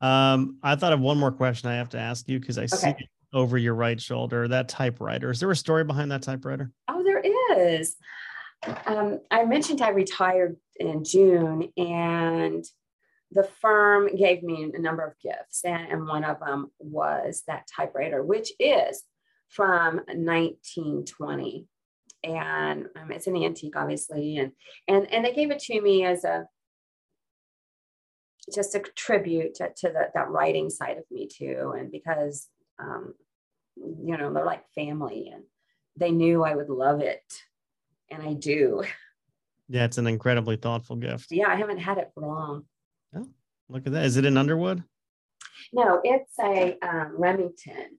um, 0.00 0.58
I 0.62 0.76
thought 0.76 0.92
of 0.92 1.00
one 1.00 1.18
more 1.18 1.32
question 1.32 1.70
I 1.70 1.76
have 1.76 1.90
to 1.90 1.98
ask 1.98 2.28
you 2.28 2.40
because 2.40 2.58
I 2.58 2.62
okay. 2.64 2.96
see 2.98 3.08
over 3.32 3.56
your 3.56 3.74
right 3.74 4.00
shoulder 4.00 4.48
that 4.48 4.68
typewriter. 4.68 5.30
Is 5.30 5.40
there 5.40 5.50
a 5.50 5.56
story 5.56 5.84
behind 5.84 6.10
that 6.10 6.22
typewriter? 6.22 6.70
Oh, 6.88 7.02
there 7.02 7.22
is. 7.56 7.96
Um, 8.86 9.20
I 9.30 9.44
mentioned 9.44 9.80
I 9.80 9.90
retired 9.90 10.56
in 10.76 11.04
June 11.04 11.72
and 11.76 12.64
the 13.32 13.44
firm 13.60 14.14
gave 14.16 14.42
me 14.42 14.70
a 14.74 14.80
number 14.80 15.04
of 15.04 15.14
gifts, 15.22 15.64
and, 15.64 15.90
and 15.90 16.06
one 16.06 16.24
of 16.24 16.40
them 16.40 16.72
was 16.80 17.44
that 17.46 17.68
typewriter, 17.74 18.24
which 18.24 18.52
is 18.58 19.04
from 19.48 19.96
1920 20.08 21.66
and 22.22 22.86
um, 22.96 23.10
it's 23.10 23.26
an 23.26 23.36
antique 23.36 23.76
obviously 23.76 24.36
and 24.36 24.52
and 24.88 25.12
and 25.12 25.24
they 25.24 25.32
gave 25.32 25.50
it 25.50 25.58
to 25.58 25.80
me 25.80 26.04
as 26.04 26.24
a 26.24 26.46
just 28.54 28.74
a 28.74 28.80
tribute 28.96 29.54
to, 29.54 29.68
to 29.76 29.88
the, 29.88 30.08
that 30.14 30.28
writing 30.28 30.70
side 30.70 30.98
of 30.98 31.04
me 31.10 31.28
too 31.28 31.74
and 31.76 31.90
because 31.90 32.48
um, 32.80 33.14
you 33.76 34.16
know 34.16 34.32
they're 34.32 34.44
like 34.44 34.64
family 34.74 35.30
and 35.32 35.44
they 35.96 36.10
knew 36.10 36.44
i 36.44 36.54
would 36.54 36.68
love 36.68 37.00
it 37.00 37.42
and 38.10 38.22
i 38.22 38.32
do 38.34 38.82
yeah 39.68 39.84
it's 39.84 39.98
an 39.98 40.06
incredibly 40.06 40.56
thoughtful 40.56 40.96
gift 40.96 41.26
yeah 41.30 41.48
i 41.48 41.54
haven't 41.54 41.78
had 41.78 41.98
it 41.98 42.10
for 42.14 42.22
long 42.26 42.64
Oh, 43.14 43.28
look 43.68 43.86
at 43.86 43.92
that. 43.92 44.04
Is 44.04 44.16
it 44.16 44.24
an 44.24 44.36
Underwood? 44.36 44.84
No, 45.72 46.00
it's 46.04 46.32
a 46.38 46.76
um, 46.82 47.14
Remington. 47.18 47.98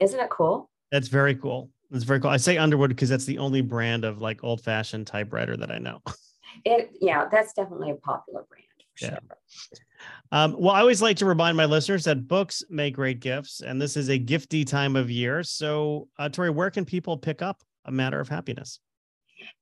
Isn't 0.00 0.20
it 0.20 0.30
cool? 0.30 0.70
That's 0.92 1.08
very 1.08 1.34
cool. 1.34 1.70
It's 1.90 2.04
very 2.04 2.20
cool. 2.20 2.30
I 2.30 2.36
say 2.36 2.56
Underwood 2.56 2.90
because 2.90 3.08
that's 3.08 3.24
the 3.24 3.38
only 3.38 3.62
brand 3.62 4.04
of 4.04 4.20
like 4.20 4.44
old 4.44 4.62
fashioned 4.62 5.06
typewriter 5.06 5.56
that 5.56 5.70
I 5.70 5.78
know. 5.78 6.02
It 6.64 6.96
yeah, 7.00 7.28
that's 7.30 7.52
definitely 7.52 7.90
a 7.90 7.94
popular 7.94 8.44
brand. 8.48 8.64
Yeah. 9.00 9.18
Um, 10.30 10.56
well, 10.58 10.74
I 10.74 10.80
always 10.80 11.00
like 11.00 11.16
to 11.18 11.26
remind 11.26 11.56
my 11.56 11.64
listeners 11.64 12.04
that 12.04 12.28
books 12.28 12.62
make 12.68 12.94
great 12.94 13.20
gifts, 13.20 13.60
and 13.60 13.80
this 13.80 13.96
is 13.96 14.08
a 14.10 14.18
gifty 14.18 14.66
time 14.66 14.94
of 14.94 15.10
year. 15.10 15.42
So, 15.42 16.08
uh, 16.18 16.28
Tori, 16.28 16.50
where 16.50 16.70
can 16.70 16.84
people 16.84 17.16
pick 17.16 17.40
up 17.40 17.62
a 17.86 17.92
matter 17.92 18.20
of 18.20 18.28
happiness? 18.28 18.80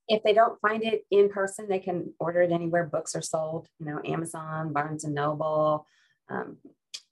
If 0.09 0.23
they 0.23 0.33
don't 0.33 0.61
find 0.61 0.83
it 0.83 1.05
in 1.11 1.29
person, 1.29 1.69
they 1.69 1.79
can 1.79 2.13
order 2.19 2.43
it 2.43 2.51
anywhere 2.51 2.85
books 2.85 3.15
are 3.15 3.23
sold, 3.23 3.69
you 3.79 3.87
know, 3.87 4.01
Amazon, 4.05 4.73
Barnes 4.73 5.05
and 5.05 5.15
Noble, 5.15 5.87
um, 6.29 6.57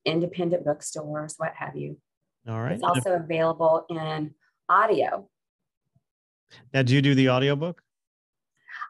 independent 0.05 0.65
bookstores, 0.65 1.35
what 1.37 1.53
have 1.55 1.77
you. 1.77 1.99
All 2.49 2.61
right. 2.61 2.73
It's 2.73 2.83
also 2.83 3.13
available 3.13 3.87
in 3.89 4.35
audio. 4.69 5.29
Now, 6.73 6.83
do 6.83 6.95
you 6.95 7.03
do 7.03 7.15
the 7.15 7.31
audiobook? 7.31 7.83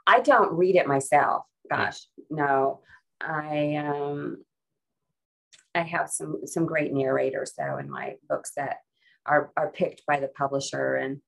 I 0.07 0.21
don't 0.21 0.53
read 0.53 0.77
it 0.77 0.87
myself. 0.87 1.45
Gosh, 1.71 2.07
no. 2.31 2.81
I 3.21 3.77
um 3.77 4.45
I 5.75 5.83
have 5.83 6.09
some 6.09 6.47
some 6.47 6.67
great 6.67 6.93
narrators 6.93 7.53
though 7.59 7.79
in 7.79 7.91
my 7.91 8.15
books 8.29 8.53
that 8.57 8.79
are 9.27 9.53
are 9.57 9.73
picked 9.73 10.07
by 10.07 10.21
the 10.21 10.29
publisher 10.29 10.97
and 10.97 11.21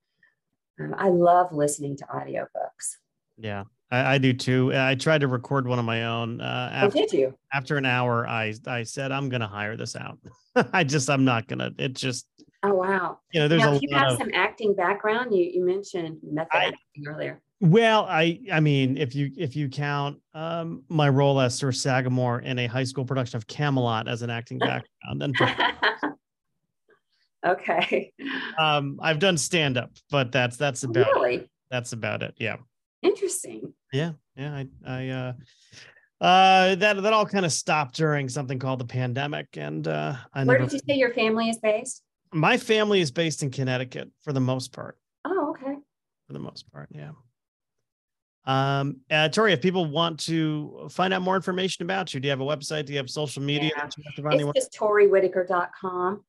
um, 0.79 0.95
I 0.97 1.09
love 1.09 1.51
listening 1.51 1.97
to 1.97 2.05
audiobooks. 2.05 2.97
Yeah, 3.37 3.63
I, 3.91 4.15
I, 4.15 4.17
do 4.17 4.33
too. 4.33 4.71
I 4.73 4.95
tried 4.95 5.21
to 5.21 5.27
record 5.27 5.67
one 5.67 5.79
of 5.79 5.85
my 5.85 6.05
own. 6.05 6.41
Uh, 6.41 6.69
oh, 6.71 6.85
after, 6.85 6.97
oh, 6.97 7.01
did 7.01 7.13
you? 7.13 7.37
After 7.53 7.77
an 7.77 7.85
hour, 7.85 8.27
I 8.27 8.53
I 8.65 8.83
said 8.83 9.11
I'm 9.11 9.29
going 9.29 9.41
to 9.41 9.47
hire 9.47 9.77
this 9.77 9.95
out. 9.95 10.17
I 10.73 10.83
just 10.83 11.09
I'm 11.09 11.25
not 11.25 11.47
gonna. 11.47 11.71
It 11.77 11.93
just. 11.93 12.27
Oh 12.63 12.73
wow! 12.73 13.19
You 13.33 13.41
know, 13.41 13.47
there's 13.47 13.61
now, 13.61 13.73
a. 13.73 13.79
You 13.79 13.95
have 13.95 14.13
of, 14.13 14.17
some 14.17 14.31
acting 14.33 14.75
background. 14.75 15.33
You 15.33 15.49
you 15.53 15.65
mentioned 15.65 16.17
method 16.23 16.49
I, 16.53 16.65
acting 16.65 17.07
earlier. 17.07 17.41
Well, 17.59 18.05
I 18.05 18.39
I 18.51 18.59
mean, 18.59 18.97
if 18.97 19.15
you 19.15 19.31
if 19.35 19.55
you 19.55 19.67
count 19.69 20.19
um, 20.33 20.83
my 20.89 21.09
role 21.09 21.39
as 21.39 21.55
Sir 21.55 21.71
Sagramore 21.71 22.39
in 22.41 22.59
a 22.59 22.67
high 22.67 22.83
school 22.83 23.03
production 23.03 23.37
of 23.37 23.47
Camelot 23.47 24.07
as 24.07 24.21
an 24.21 24.29
acting 24.29 24.59
background, 24.59 25.21
then 25.21 25.33
Okay. 27.45 28.11
Um, 28.59 28.99
I've 29.01 29.19
done 29.19 29.37
stand 29.37 29.77
up, 29.77 29.91
but 30.09 30.31
that's 30.31 30.57
that's 30.57 30.83
about 30.83 31.07
really? 31.15 31.35
it. 31.35 31.49
that's 31.71 31.93
about 31.93 32.23
it. 32.23 32.35
Yeah. 32.37 32.57
Interesting. 33.01 33.73
Yeah, 33.93 34.13
yeah. 34.35 34.53
I 34.55 34.67
I 34.85 35.09
uh 35.09 35.33
uh 36.19 36.75
that 36.75 37.01
that 37.01 37.13
all 37.13 37.25
kind 37.25 37.45
of 37.45 37.51
stopped 37.53 37.95
during 37.95 38.27
something 38.27 38.59
called 38.59 38.79
the 38.79 38.85
pandemic, 38.85 39.47
and 39.55 39.87
uh 39.87 40.15
I 40.33 40.43
where 40.43 40.57
never, 40.57 40.69
did 40.69 40.73
you 40.73 40.79
say 40.87 40.97
your 40.97 41.13
family 41.13 41.49
is 41.49 41.57
based? 41.57 42.03
My 42.33 42.57
family 42.57 42.99
is 42.99 43.11
based 43.11 43.43
in 43.43 43.51
Connecticut 43.51 44.11
for 44.23 44.33
the 44.33 44.41
most 44.41 44.73
part. 44.73 44.97
Oh, 45.23 45.51
okay. 45.51 45.75
For 46.27 46.33
the 46.33 46.39
most 46.39 46.69
part, 46.71 46.89
yeah. 46.91 47.11
Um, 48.47 49.01
uh, 49.11 49.27
Tori, 49.27 49.51
if 49.51 49.61
people 49.61 49.85
want 49.85 50.21
to 50.21 50.87
find 50.89 51.13
out 51.13 51.21
more 51.21 51.35
information 51.35 51.83
about 51.83 52.13
you, 52.13 52.21
do 52.21 52.27
you 52.27 52.29
have 52.29 52.39
a 52.39 52.45
website? 52.45 52.85
Do 52.85 52.93
you 52.93 52.97
have 52.97 53.09
social 53.09 53.43
media? 53.43 53.71
Yeah. 53.75 53.85
It's 53.85 54.53
just 54.55 54.73
toriwhitaker.com. 54.73 56.23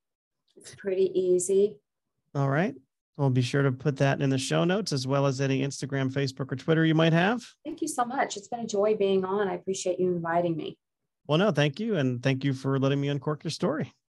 It's 0.56 0.74
pretty 0.74 1.12
easy. 1.18 1.76
All 2.34 2.50
right. 2.50 2.74
We'll 3.16 3.30
be 3.30 3.42
sure 3.42 3.62
to 3.62 3.72
put 3.72 3.96
that 3.98 4.20
in 4.20 4.30
the 4.30 4.38
show 4.38 4.64
notes 4.64 4.92
as 4.92 5.06
well 5.06 5.26
as 5.26 5.40
any 5.40 5.62
Instagram, 5.62 6.12
Facebook, 6.12 6.52
or 6.52 6.56
Twitter 6.56 6.84
you 6.84 6.94
might 6.94 7.12
have. 7.12 7.44
Thank 7.64 7.82
you 7.82 7.88
so 7.88 8.04
much. 8.04 8.36
It's 8.36 8.48
been 8.48 8.60
a 8.60 8.66
joy 8.66 8.96
being 8.96 9.24
on. 9.24 9.48
I 9.48 9.54
appreciate 9.54 10.00
you 10.00 10.08
inviting 10.08 10.56
me. 10.56 10.76
Well, 11.28 11.38
no, 11.38 11.52
thank 11.52 11.78
you. 11.78 11.96
And 11.96 12.22
thank 12.22 12.42
you 12.42 12.52
for 12.52 12.78
letting 12.78 13.00
me 13.00 13.08
uncork 13.08 13.44
your 13.44 13.50
story. 13.52 13.92